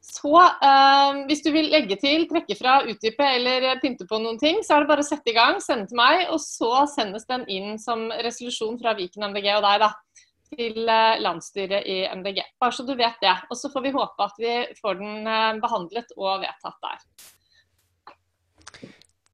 Så 0.07 0.39
eh, 0.39 1.23
hvis 1.27 1.43
du 1.43 1.51
vil 1.55 1.71
legge 1.73 1.97
til, 1.99 2.29
trekke 2.31 2.55
fra, 2.59 2.79
utdype 2.87 3.27
eller 3.39 3.81
pynte 3.83 4.07
på 4.07 4.21
noen 4.23 4.39
ting, 4.39 4.61
så 4.63 4.77
er 4.77 4.85
det 4.85 4.91
bare 4.93 5.03
å 5.03 5.09
sette 5.09 5.33
i 5.33 5.37
gang, 5.37 5.59
sende 5.63 5.89
til 5.91 5.99
meg, 5.99 6.29
og 6.31 6.39
så 6.43 6.85
sendes 6.93 7.27
den 7.27 7.47
inn 7.51 7.75
som 7.83 8.07
resolusjon 8.23 8.79
fra 8.83 8.95
Viken 8.99 9.27
MDG 9.33 9.51
og 9.57 9.67
deg, 9.67 9.87
da. 9.87 9.93
Til 10.47 10.87
eh, 10.87 11.17
landsstyret 11.25 11.89
i 11.91 11.97
MDG. 12.21 12.39
Bare 12.63 12.77
så 12.77 12.87
du 12.87 12.95
vet 12.95 13.19
det. 13.19 13.35
Og 13.51 13.59
så 13.59 13.71
får 13.73 13.83
vi 13.83 13.97
håpe 13.97 14.29
at 14.29 14.39
vi 14.39 14.53
får 14.79 15.01
den 15.01 15.27
eh, 15.27 15.57
behandlet 15.65 16.15
og 16.21 16.45
vedtatt 16.45 16.79
der. 16.87 17.03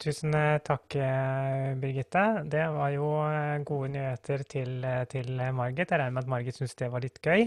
Tusen 0.03 0.35
eh, 0.35 0.59
takk, 0.67 0.97
eh, 0.99 1.75
Birgitte. 1.79 2.23
Det 2.51 2.63
var 2.75 2.91
jo 2.91 3.11
eh, 3.23 3.61
gode 3.67 3.93
nyheter 3.95 4.43
til, 4.51 4.87
til 5.11 5.43
Margit. 5.55 5.93
Jeg 5.93 6.01
regner 6.01 6.17
med 6.17 6.25
at 6.25 6.33
Margit 6.33 6.59
syns 6.59 6.75
det 6.81 6.89
var 6.91 7.05
litt 7.05 7.21
gøy. 7.23 7.45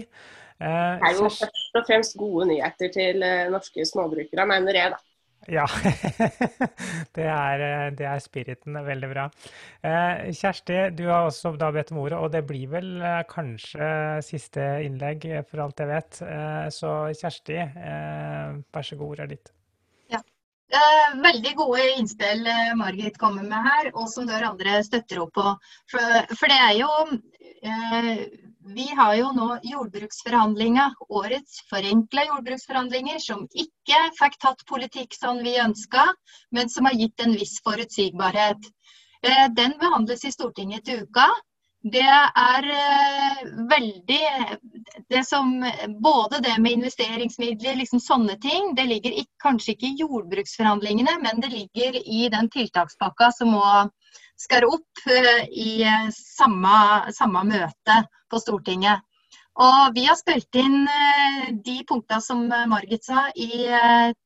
Det 0.56 0.70
er 0.70 1.18
jo 1.18 1.26
først 1.26 1.76
og 1.76 1.84
fremst 1.84 2.16
gode 2.16 2.46
nyheter 2.48 2.88
til 2.94 3.20
norske 3.52 3.84
småbrukere, 3.84 4.46
mener 4.48 4.78
jeg, 4.78 4.94
da. 4.94 5.02
Ja. 5.52 5.66
det, 7.18 7.26
er, 7.26 7.64
det 7.98 8.06
er 8.08 8.22
spiriten. 8.24 8.78
Veldig 8.86 9.10
bra. 9.10 9.26
Kjersti, 9.84 10.78
du 10.96 11.04
har 11.10 11.28
også 11.28 11.52
da 11.60 11.68
bedt 11.76 11.92
om 11.92 12.00
ordet, 12.06 12.22
og 12.22 12.32
det 12.32 12.40
blir 12.48 12.72
vel 12.72 13.04
kanskje 13.28 13.90
siste 14.24 14.64
innlegg, 14.86 15.28
for 15.50 15.66
alt 15.66 15.84
jeg 15.84 15.92
vet. 15.92 16.22
Så 16.72 16.96
Kjersti, 17.20 17.60
vær 17.68 18.88
så 18.88 18.96
god, 18.96 19.12
ordet 19.12 19.28
er 19.28 19.34
ditt. 19.36 19.52
Eh, 20.66 21.12
veldig 21.22 21.52
gode 21.58 21.84
innspill 21.98 22.48
Margit 22.78 23.18
kommer 23.22 23.46
med 23.46 23.62
her, 23.68 23.92
og 23.94 24.08
som 24.10 24.26
dere 24.26 24.50
andre 24.50 24.80
støtter 24.82 25.22
opp 25.22 25.36
på. 25.38 25.52
For, 25.92 26.34
for 26.34 26.50
det 26.50 26.58
er 26.64 26.74
jo 26.80 26.90
vi 28.74 28.86
har 28.98 29.14
jo 29.14 29.28
nå 29.34 29.46
jordbruksforhandlinger, 29.62 30.94
årets 31.08 31.60
forenkla 31.70 32.24
jordbruksforhandlinger, 32.26 33.20
som 33.22 33.44
ikke 33.54 34.00
fikk 34.18 34.38
tatt 34.42 34.64
politikk 34.66 35.14
som 35.14 35.38
vi 35.44 35.54
ønska, 35.62 36.06
men 36.50 36.70
som 36.72 36.88
har 36.88 36.96
gitt 36.98 37.22
en 37.22 37.36
viss 37.38 37.60
forutsigbarhet. 37.66 38.66
Eh, 39.22 39.46
den 39.54 39.76
behandles 39.80 40.26
i 40.26 40.32
Stortinget 40.34 40.86
til 40.88 41.04
uka. 41.06 41.28
Det 41.84 42.02
er 42.02 42.66
eh, 42.74 43.42
veldig 43.70 44.20
det 45.12 45.22
som, 45.26 45.52
Både 46.02 46.40
det 46.42 46.56
med 46.58 46.78
investeringsmidler, 46.80 47.76
liksom 47.78 48.00
sånne 48.00 48.38
ting, 48.42 48.72
det 48.74 48.88
ligger 48.88 49.12
ikke, 49.12 49.34
kanskje 49.42 49.74
ikke 49.74 49.90
i 49.90 50.00
jordbruksforhandlingene, 50.00 51.18
men 51.22 51.42
det 51.42 51.52
ligger 51.52 52.00
i 52.02 52.28
den 52.32 52.50
tiltakspakka 52.50 53.30
som 53.38 53.54
må 53.54 53.66
skal 54.40 54.66
opp 54.68 55.04
eh, 55.12 55.44
i 55.52 55.82
eh, 55.86 56.08
samme, 56.16 57.12
samme 57.14 57.44
møte 57.46 58.00
på 58.30 58.42
Stortinget. 58.42 59.04
Og 59.56 59.94
vi 59.96 60.04
har 60.04 60.18
spilt 60.18 60.58
inn 60.60 60.82
de 61.64 61.76
punktene 61.88 62.20
som 62.20 62.42
Margit 62.68 63.06
sa, 63.06 63.22
i, 63.32 63.64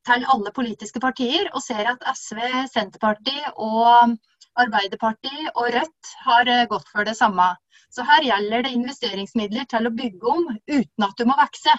til 0.08 0.24
alle 0.26 0.50
politiske 0.56 0.98
partier, 0.98 1.46
og 1.54 1.62
ser 1.62 1.86
at 1.92 2.02
SV, 2.18 2.40
Senterpartiet 2.72 3.52
og 3.54 4.16
Arbeiderpartiet 4.64 5.50
og 5.54 5.70
Rødt 5.74 6.14
har 6.26 6.50
gått 6.70 6.88
for 6.92 7.08
det 7.08 7.16
samme. 7.18 7.52
Så 7.90 8.04
her 8.06 8.22
gjelder 8.22 8.64
det 8.66 8.74
investeringsmidler 8.76 9.66
til 9.70 9.88
å 9.88 9.94
bygge 9.94 10.34
om 10.34 10.50
uten 10.70 11.06
at 11.06 11.16
du 11.18 11.26
må 11.26 11.36
vokse. 11.38 11.74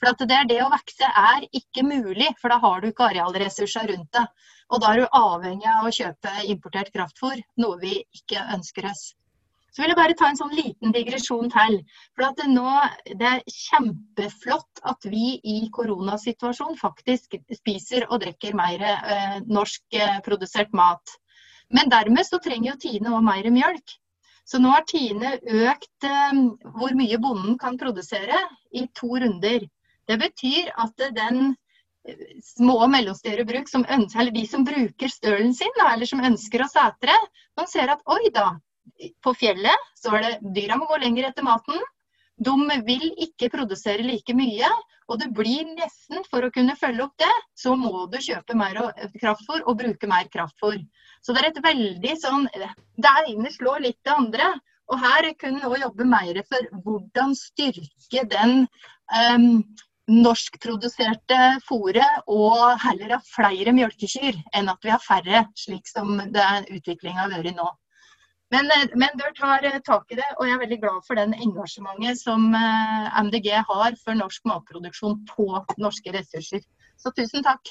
For 0.00 0.16
det, 0.24 0.38
det 0.48 0.62
å 0.64 0.70
vokse 0.72 1.08
er 1.22 1.44
ikke 1.52 1.84
mulig, 1.84 2.30
for 2.40 2.52
da 2.52 2.56
har 2.62 2.80
du 2.80 2.88
ikke 2.88 3.10
arealressurser 3.10 3.90
rundt 3.92 4.08
det. 4.16 4.24
Og 4.72 4.80
da 4.80 4.94
er 4.94 5.02
du 5.02 5.16
avhengig 5.18 5.68
av 5.68 5.88
å 5.88 5.92
kjøpe 5.92 6.36
importert 6.48 6.92
kraftfôr, 6.94 7.42
noe 7.60 7.80
vi 7.82 7.98
ikke 8.16 8.46
ønsker 8.56 8.88
oss. 8.88 9.10
Så 9.70 9.82
vil 9.82 9.92
jeg 9.92 9.98
bare 10.00 10.16
ta 10.18 10.30
en 10.30 10.38
sånn 10.38 10.54
liten 10.56 10.94
digresjon 10.94 11.50
til. 11.52 11.76
For 12.16 12.38
det, 12.38 12.48
nå, 12.50 12.70
det 13.20 13.28
er 13.28 13.44
kjempeflott 13.54 14.82
at 14.92 15.06
vi 15.12 15.36
i 15.46 15.58
koronasituasjonen 15.74 16.78
faktisk 16.80 17.36
spiser 17.60 18.08
og 18.08 18.24
drikker 18.24 18.56
mer 18.58 18.82
eh, 18.88 19.36
norskprodusert 19.46 20.72
eh, 20.72 20.78
mat. 20.80 21.19
Men 21.70 21.90
dermed 21.92 22.26
så 22.26 22.40
trenger 22.42 22.72
jo 22.72 22.78
Tine 22.82 23.14
òg 23.14 23.24
mer 23.26 23.50
mjølk. 23.54 23.96
Så 24.44 24.58
nå 24.58 24.72
har 24.74 24.86
Tine 24.88 25.36
økt 25.38 26.06
eh, 26.08 26.40
hvor 26.74 26.96
mye 26.98 27.18
bonden 27.22 27.58
kan 27.60 27.78
produsere 27.78 28.38
i 28.74 28.86
to 28.98 29.12
runder. 29.22 29.66
Det 30.10 30.18
betyr 30.18 30.72
at 30.82 31.10
den 31.14 31.52
små 32.42 32.78
og 32.84 32.90
mellomstore 32.92 33.44
bruk, 33.48 33.68
som 33.68 33.84
ønsker, 33.84 34.22
eller 34.22 34.34
de 34.34 34.46
som 34.48 34.64
bruker 34.66 35.12
stølen 35.12 35.54
sin, 35.56 35.72
da, 35.78 35.92
eller 35.94 36.08
som 36.08 36.22
ønsker 36.24 36.64
å 36.64 36.70
setre, 36.70 37.16
man 37.58 37.68
ser 37.70 37.92
at 37.92 38.04
oi 38.10 38.32
da, 38.34 38.52
på 39.24 39.34
fjellet 39.36 39.88
så 39.98 40.14
er 40.16 40.26
det 40.26 40.52
dyra 40.56 40.78
må 40.80 40.88
gå 40.90 41.00
lenger 41.02 41.28
etter 41.28 41.46
maten. 41.46 41.78
De 42.40 42.54
vil 42.86 43.10
ikke 43.20 43.50
produsere 43.52 44.06
like 44.06 44.34
mye, 44.36 44.70
og 45.10 45.18
det 45.20 45.28
blir 45.34 45.66
nesten, 45.74 46.22
for 46.30 46.46
å 46.46 46.52
kunne 46.54 46.76
følge 46.78 47.04
opp 47.04 47.16
det, 47.20 47.32
så 47.58 47.74
må 47.76 48.06
du 48.12 48.16
kjøpe 48.22 48.56
mer 48.56 48.78
kraftfôr 49.18 49.64
og 49.66 49.78
bruke 49.82 50.08
mer 50.10 50.30
kraftfôr. 50.32 50.78
Så 51.20 51.34
det 51.34 51.42
er 51.42 51.50
et 51.50 51.62
veldig 51.64 52.16
sånn 52.16 52.46
Det 52.54 53.14
ene 53.28 53.52
slår 53.52 53.82
litt 53.84 53.98
det 54.06 54.14
andre. 54.14 54.52
Og 54.90 54.98
her 55.02 55.28
kunne 55.38 55.68
vi 55.70 55.82
jobbe 55.82 56.06
mer 56.08 56.40
for 56.48 56.80
hvordan 56.84 57.36
styrke 57.38 58.24
den 58.30 58.64
um, 58.64 59.62
norskproduserte 60.10 61.38
fôret 61.68 62.24
og 62.26 62.80
heller 62.82 63.14
ha 63.14 63.20
flere 63.22 63.74
mjølkekyr 63.76 64.40
enn 64.58 64.70
at 64.72 64.82
vi 64.82 64.90
har 64.90 65.02
færre, 65.04 65.44
slik 65.54 65.86
som 65.90 66.18
utviklinga 66.18 67.22
har 67.22 67.30
vært 67.36 67.54
nå. 67.58 67.68
Men, 68.50 68.70
eh, 68.74 68.88
men 68.98 69.18
Dør 69.18 69.34
tar 69.36 69.66
eh, 69.66 69.78
tak 69.86 70.10
i 70.10 70.18
det, 70.18 70.26
og 70.38 70.46
jeg 70.46 70.56
er 70.56 70.62
veldig 70.64 70.80
glad 70.82 71.04
for 71.06 71.18
den 71.18 71.36
engasjementet 71.38 72.18
som 72.18 72.48
eh, 72.56 73.20
MDG 73.26 73.52
har 73.68 73.98
for 74.02 74.18
norsk 74.18 74.48
matproduksjon 74.50 75.20
på 75.30 75.46
norske 75.78 76.14
ressurser. 76.16 76.64
Så 76.98 77.14
tusen 77.16 77.46
takk. 77.46 77.70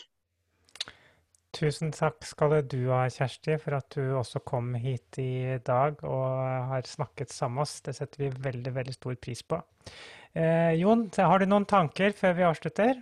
Tusen 1.57 1.91
takk 1.91 2.23
skal 2.29 2.59
du 2.69 2.79
ha, 2.93 3.07
Kjersti, 3.11 3.57
for 3.59 3.79
at 3.79 3.89
du 3.95 4.13
også 4.15 4.39
kom 4.45 4.71
hit 4.79 5.19
i 5.19 5.57
dag 5.65 5.99
og 6.05 6.27
har 6.71 6.87
snakket 6.87 7.33
sammen 7.33 7.59
med 7.59 7.65
oss. 7.65 7.79
Det 7.83 7.97
setter 7.97 8.23
vi 8.23 8.31
veldig, 8.47 8.73
veldig 8.79 8.95
stor 8.95 9.17
pris 9.19 9.41
på. 9.43 9.59
Eh, 10.37 10.77
Jon, 10.79 11.09
har 11.17 11.41
du 11.41 11.49
noen 11.49 11.67
tanker 11.67 12.13
før 12.15 12.37
vi 12.37 12.47
avslutter? 12.47 13.01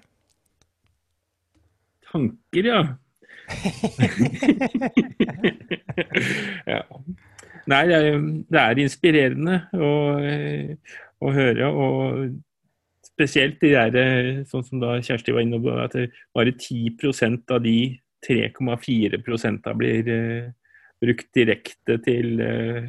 Tanker, 2.10 2.72
ja. 2.74 2.82
ja. 6.74 6.82
Nei, 7.68 7.84
det 7.90 7.96
er, 8.00 8.20
det 8.48 8.60
er 8.62 8.80
inspirerende 8.80 9.58
å, 9.76 9.94
å, 11.20 11.32
høre. 11.36 11.68
Og 11.68 13.08
spesielt 13.10 13.60
de 13.64 13.74
der, 13.76 14.30
sånn 14.48 14.64
som 14.64 14.84
da 14.84 14.96
Kjersti 15.04 15.36
var 15.36 15.44
inne 15.44 15.60
på, 15.60 15.74
at 15.84 15.98
bare 16.38 16.54
10% 16.56 17.56
av 17.56 17.64
de 17.66 17.80
3,4% 18.28 19.68
blir 19.78 20.12
uh, 20.14 20.48
brukt 21.04 21.28
direkte 21.36 22.00
til 22.06 22.42
uh, 22.42 22.88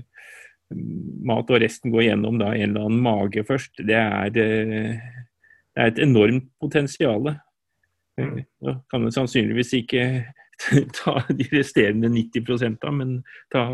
mat, 1.27 1.51
og 1.51 1.63
resten 1.63 1.93
går 1.93 2.09
gjennom 2.11 2.39
da, 2.41 2.53
en 2.55 2.71
eller 2.71 2.89
annen 2.89 3.03
mage 3.05 3.45
først, 3.49 3.83
det 3.89 3.99
er, 3.99 4.31
uh, 4.31 5.29
det 5.75 5.85
er 5.85 5.93
et 5.93 6.03
enormt 6.07 6.49
potensial. 6.63 7.33
Mm. 8.19 8.43
Da 8.63 8.81
kan 8.91 9.05
man 9.05 9.15
sannsynligvis 9.15 9.75
ikke 9.83 10.05
ta 10.99 11.21
de 11.31 11.47
resterende 11.53 12.11
90 12.15 12.79
da, 12.83 12.93
men 12.95 13.19
ta, 13.53 13.65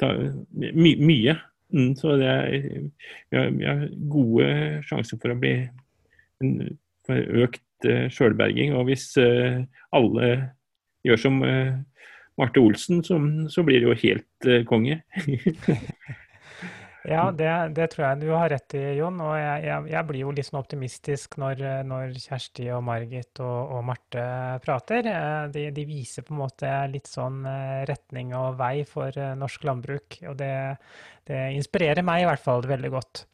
ta 0.00 0.12
my, 0.52 0.94
mye. 1.00 1.36
Mm, 1.74 1.92
så 1.98 2.16
det 2.20 2.28
er, 2.30 2.50
vi, 3.30 3.38
har, 3.38 3.50
vi 3.56 3.66
har 3.66 3.86
gode 4.12 4.50
sjanser 4.86 5.18
for 5.22 5.34
å 5.34 5.38
bli 5.40 5.54
for 7.06 7.42
økt 7.46 7.88
uh, 7.88 8.06
sjølberging. 8.12 8.74
Og 8.76 8.90
hvis 8.90 9.08
uh, 9.20 9.62
alle 9.96 10.30
gjør 11.06 11.22
som 11.22 11.40
uh, 11.42 11.74
Marte 12.36 12.60
Olsen, 12.60 13.02
som, 13.06 13.48
så 13.52 13.64
blir 13.66 13.82
det 13.82 13.88
jo 13.88 13.98
helt 14.04 14.48
uh, 14.50 14.62
konge. 14.68 15.00
ja, 17.06 17.24
det, 17.32 17.50
det, 17.76 17.86
tror 17.92 18.04
jeg 18.06 18.20
du 18.24 18.30
har 18.32 18.50
rett 18.50 18.74
i, 18.78 18.82
Jon. 18.98 19.20
Og 19.22 19.34
jeg, 19.38 19.62
jeg, 19.68 19.86
jeg 19.92 20.08
blir 20.08 20.22
jo 20.24 20.32
litt 20.34 20.48
sånn 20.48 20.60
optimistisk 20.60 21.36
når, 21.42 21.62
når, 21.86 22.16
Kjersti 22.22 22.66
og 22.74 22.82
Margit 22.86 23.42
og, 23.44 23.76
og 23.76 23.84
Marte 23.86 24.26
prater. 24.64 25.10
Eh, 25.12 25.44
de, 25.54 25.68
de, 25.76 25.86
viser 25.88 26.26
på 26.26 26.34
en 26.34 26.42
måte 26.42 26.72
litt 26.92 27.10
sånn 27.10 27.40
eh, 27.46 27.84
retning 27.90 28.34
og 28.38 28.58
vei 28.60 28.80
for 28.88 29.14
norsk 29.38 29.66
landbruk. 29.68 30.20
Og 30.32 30.36
det, 30.40 30.52
det 31.30 31.46
inspirerer 31.56 32.06
meg 32.06 32.24
i 32.24 32.28
hvert 32.30 32.44
fall 32.44 32.66
veldig 32.66 32.92
godt. 32.96 33.26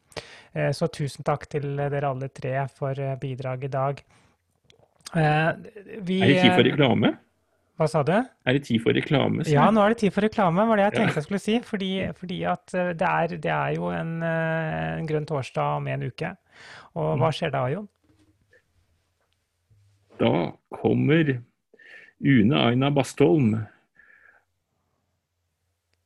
Så 0.77 0.85
tusen 0.93 1.25
takk 1.25 1.47
til 1.49 1.71
dere 1.73 2.11
alle 2.11 2.27
tre 2.29 2.67
for 2.69 2.99
bidrag 3.17 3.63
i 3.65 3.69
dag. 3.73 4.03
Vi, 5.09 5.17
er 5.17 5.57
det 6.29 6.35
tid 6.43 6.51
for 6.53 6.67
reklame? 6.67 7.09
Hva 7.83 7.89
sa 7.91 8.01
du? 8.07 8.13
Er 8.15 8.55
det 8.55 8.63
tid 8.69 8.79
for 8.79 8.95
reklame? 8.95 9.43
Ja, 9.51 9.65
nå 9.73 9.81
er 9.83 9.91
det 9.91 9.97
tid 10.05 10.13
for 10.15 10.23
reklame, 10.23 10.63
var 10.69 10.79
det 10.79 10.85
jeg 10.85 10.95
tenkte 10.95 11.19
jeg 11.19 11.25
skulle 11.25 11.41
si. 11.43 11.55
Fordi, 11.67 11.89
fordi 12.15 12.37
at 12.47 12.75
eh, 12.79 12.93
det 12.95 13.09
er, 13.09 13.33
det 13.43 13.51
er 13.51 13.73
jo 13.75 13.89
en, 13.91 14.13
eh, 14.23 15.01
en, 15.01 15.09
grønn 15.09 15.27
torsdag 15.27 15.81
om 15.81 15.89
en 15.91 16.05
uke. 16.07 16.29
Og 16.95 17.09
hva 17.19 17.27
mm. 17.27 17.35
skjer 17.35 17.51
da, 17.51 17.65
Jon? 17.73 17.89
Da 20.21 20.31
kommer 20.77 21.33
Une 22.23 22.61
Aina 22.61 22.93
Bastholm 22.95 23.57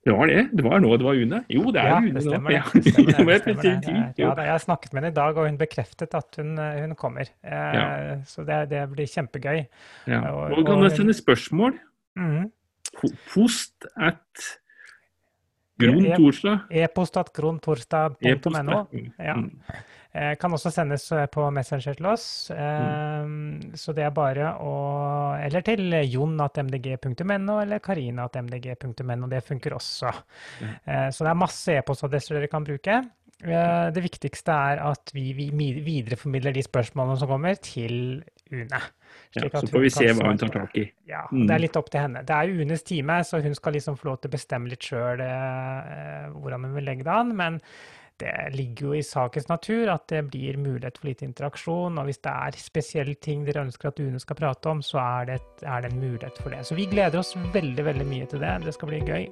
det 0.07 0.13
var 0.15 0.29
det. 0.31 0.43
Det 0.55 0.63
var 0.63 0.83
nå 0.83 0.91
det 0.95 1.05
var 1.07 1.17
Une. 1.19 1.39
Jo, 1.51 1.71
det 1.75 1.81
er 1.81 1.89
ja, 1.91 1.97
Une 1.99 2.13
det 2.15 2.23
stemmer, 2.23 2.53
nå. 2.53 2.69
Det, 2.73 2.83
det 2.83 2.93
stemmer, 2.93 3.33
det, 3.33 3.41
det 3.47 3.55
stemmer, 3.57 4.05
ja, 4.21 4.29
jeg 4.39 4.53
har 4.53 4.61
snakket 4.63 4.93
med 4.93 5.01
henne 5.01 5.11
i 5.11 5.17
dag, 5.17 5.39
og 5.41 5.49
hun 5.49 5.57
bekreftet 5.59 6.15
at 6.15 6.39
hun, 6.39 6.53
eh, 6.63 6.77
hun 6.85 6.95
kommer. 6.99 7.33
Eh, 7.43 7.73
ja. 7.75 8.15
Så 8.29 8.45
det, 8.47 8.83
blir 8.93 9.09
kjempegøy. 9.11 9.65
Ja. 10.07 10.21
Og, 10.31 10.55
og 10.61 10.63
kan 10.69 10.85
jeg 10.87 10.95
sende 11.01 11.17
spørsmål? 11.17 11.75
Mm. 12.17 12.47
Post 13.33 13.89
at 13.99 14.47
Gron 15.77 16.07
Torsdag. 16.15 16.71
E-post 16.71 17.17
at 17.21 17.33
grontorsdag.no. 17.35 18.79
Ja. 19.19 19.35
Eh, 20.17 20.33
kan 20.41 20.53
også 20.55 20.71
sendes 20.73 21.05
eh, 21.13 21.27
på 21.31 21.45
Messenger 21.53 21.97
til 21.99 22.09
oss. 22.09 22.25
Mm. 22.51 23.75
Så 23.77 23.93
det 23.97 24.07
er 24.07 24.15
bare 24.15 24.53
å 24.63 24.73
Eller 25.37 25.65
til 25.65 25.93
jon.mdg.no 26.09 27.59
eller 27.61 27.83
karina.mdg.no. 27.83 29.29
Det 29.29 29.43
funker 29.45 29.75
også. 29.77 30.11
Mm. 30.63 30.73
Så 31.13 31.23
det 31.23 31.31
er 31.31 31.39
masse 31.39 31.77
e-postadresser 31.77 32.37
dere 32.37 32.49
kan 32.51 32.65
bruke. 32.65 32.97
Det 33.37 34.01
viktigste 34.01 34.53
er 34.71 34.81
at 34.81 35.11
vi 35.13 35.29
videreformidler 35.37 36.55
de 36.55 36.63
spørsmålene 36.65 37.19
som 37.21 37.29
kommer, 37.29 37.59
til 37.61 38.23
UNE. 38.51 38.81
Ja, 39.35 39.49
så 39.59 39.67
får 39.67 39.83
vi 39.83 39.91
se 39.91 40.07
hva 40.15 40.31
hun 40.31 40.39
tar 40.39 40.53
tak 40.53 40.77
i. 40.79 40.87
Ja, 41.09 41.25
Mm. 41.31 41.45
Det 41.47 41.53
er 41.53 41.59
litt 41.59 41.75
opp 41.75 41.89
til 41.91 42.01
henne. 42.01 42.23
Det 42.23 42.33
er 42.33 42.47
jo 42.47 42.63
UNEs 42.63 42.83
time, 42.83 43.19
så 43.23 43.41
hun 43.43 43.55
skal 43.55 43.73
liksom 43.73 43.97
få 43.97 44.09
lov 44.09 44.21
til 44.21 44.29
å 44.29 44.35
bestemme 44.37 44.69
litt 44.71 44.81
sjøl 44.81 45.19
eh, 45.21 46.29
hvordan 46.31 46.63
hun 46.63 46.75
vil 46.75 46.87
legge 46.87 47.03
det 47.03 47.11
an. 47.11 47.35
Men 47.35 47.59
det 48.19 48.33
ligger 48.55 48.89
jo 48.89 48.95
i 48.97 49.03
sakens 49.05 49.47
natur 49.49 49.91
at 49.93 50.07
det 50.11 50.23
blir 50.31 50.57
mulighet 50.61 50.97
for 50.97 51.09
litt 51.09 51.23
interaksjon. 51.25 51.99
Og 51.99 52.09
hvis 52.09 52.21
det 52.25 52.33
er 52.33 52.59
spesielle 52.61 53.15
ting 53.21 53.45
dere 53.47 53.65
ønsker 53.67 53.91
at 53.91 54.01
UNE 54.01 54.21
skal 54.23 54.39
prate 54.39 54.73
om, 54.73 54.81
så 54.85 55.01
er 55.03 55.31
det, 55.31 55.39
er 55.63 55.85
det 55.85 55.93
en 55.93 56.01
mulighet 56.01 56.41
for 56.41 56.53
det. 56.53 56.63
Så 56.67 56.77
vi 56.77 56.89
gleder 56.89 57.21
oss 57.21 57.35
veldig 57.53 57.87
veldig 57.91 58.09
mye 58.09 58.27
til 58.29 58.43
det. 58.43 58.57
Det 58.65 58.75
skal 58.75 58.93
bli 58.93 59.01
gøy. 59.05 59.29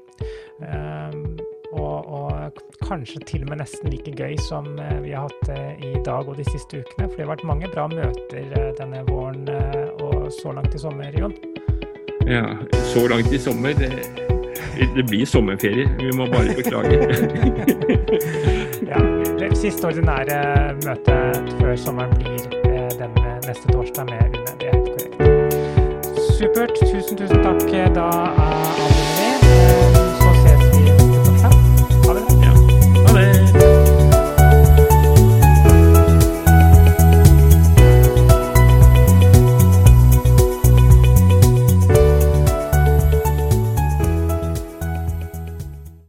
Um, 0.61 1.35
og, 1.75 2.07
og 2.07 2.61
kanskje 2.85 3.19
til 3.27 3.43
og 3.43 3.49
med 3.51 3.59
nesten 3.63 3.91
like 3.91 4.13
gøy 4.15 4.37
som 4.47 4.67
eh, 4.79 4.99
vi 5.03 5.11
har 5.11 5.25
hatt 5.27 5.81
i 5.83 5.95
dag 6.05 6.29
og 6.29 6.37
de 6.37 6.45
siste 6.47 6.79
ukene. 6.79 7.09
For 7.09 7.17
det 7.17 7.25
har 7.25 7.33
vært 7.33 7.47
mange 7.49 7.71
bra 7.73 7.87
møter 7.91 8.53
eh, 8.59 8.69
denne 8.79 9.01
våren 9.09 9.49
eh, 9.51 9.89
og 10.05 10.29
så 10.37 10.55
langt 10.55 10.75
i 10.75 10.79
sommer, 10.79 11.19
Jon. 11.19 11.35
Ja, 12.29 12.45
så 12.93 13.07
langt 13.11 13.33
i 13.33 13.41
sommer. 13.41 13.75
Det, 13.77 13.91
det 14.95 15.03
blir 15.09 15.25
sommerferie. 15.25 15.89
Vi 15.99 16.11
må 16.17 16.27
bare 16.31 16.55
beklage. 16.55 16.99
Ja, 18.85 18.99
det 19.39 19.57
siste 19.57 19.87
ordinære 19.87 20.37
møtet 20.85 21.53
før 21.59 21.75
sommeren 21.75 22.13
blir 22.19 22.45
eh, 22.69 22.89
denne 22.99 23.33
neste 23.47 23.71
torsdag 23.71 24.05
med 24.11 24.37
UNE. 24.37 24.53
Det 24.61 24.69
er 24.69 24.77
helt 24.77 24.93
korrekt. 24.93 26.21
Supert. 26.37 26.77
Tusen, 26.79 27.17
tusen 27.17 27.43
takk. 27.43 27.67
Da 27.95 28.09
er 28.45 28.81
vi. 28.85 29.14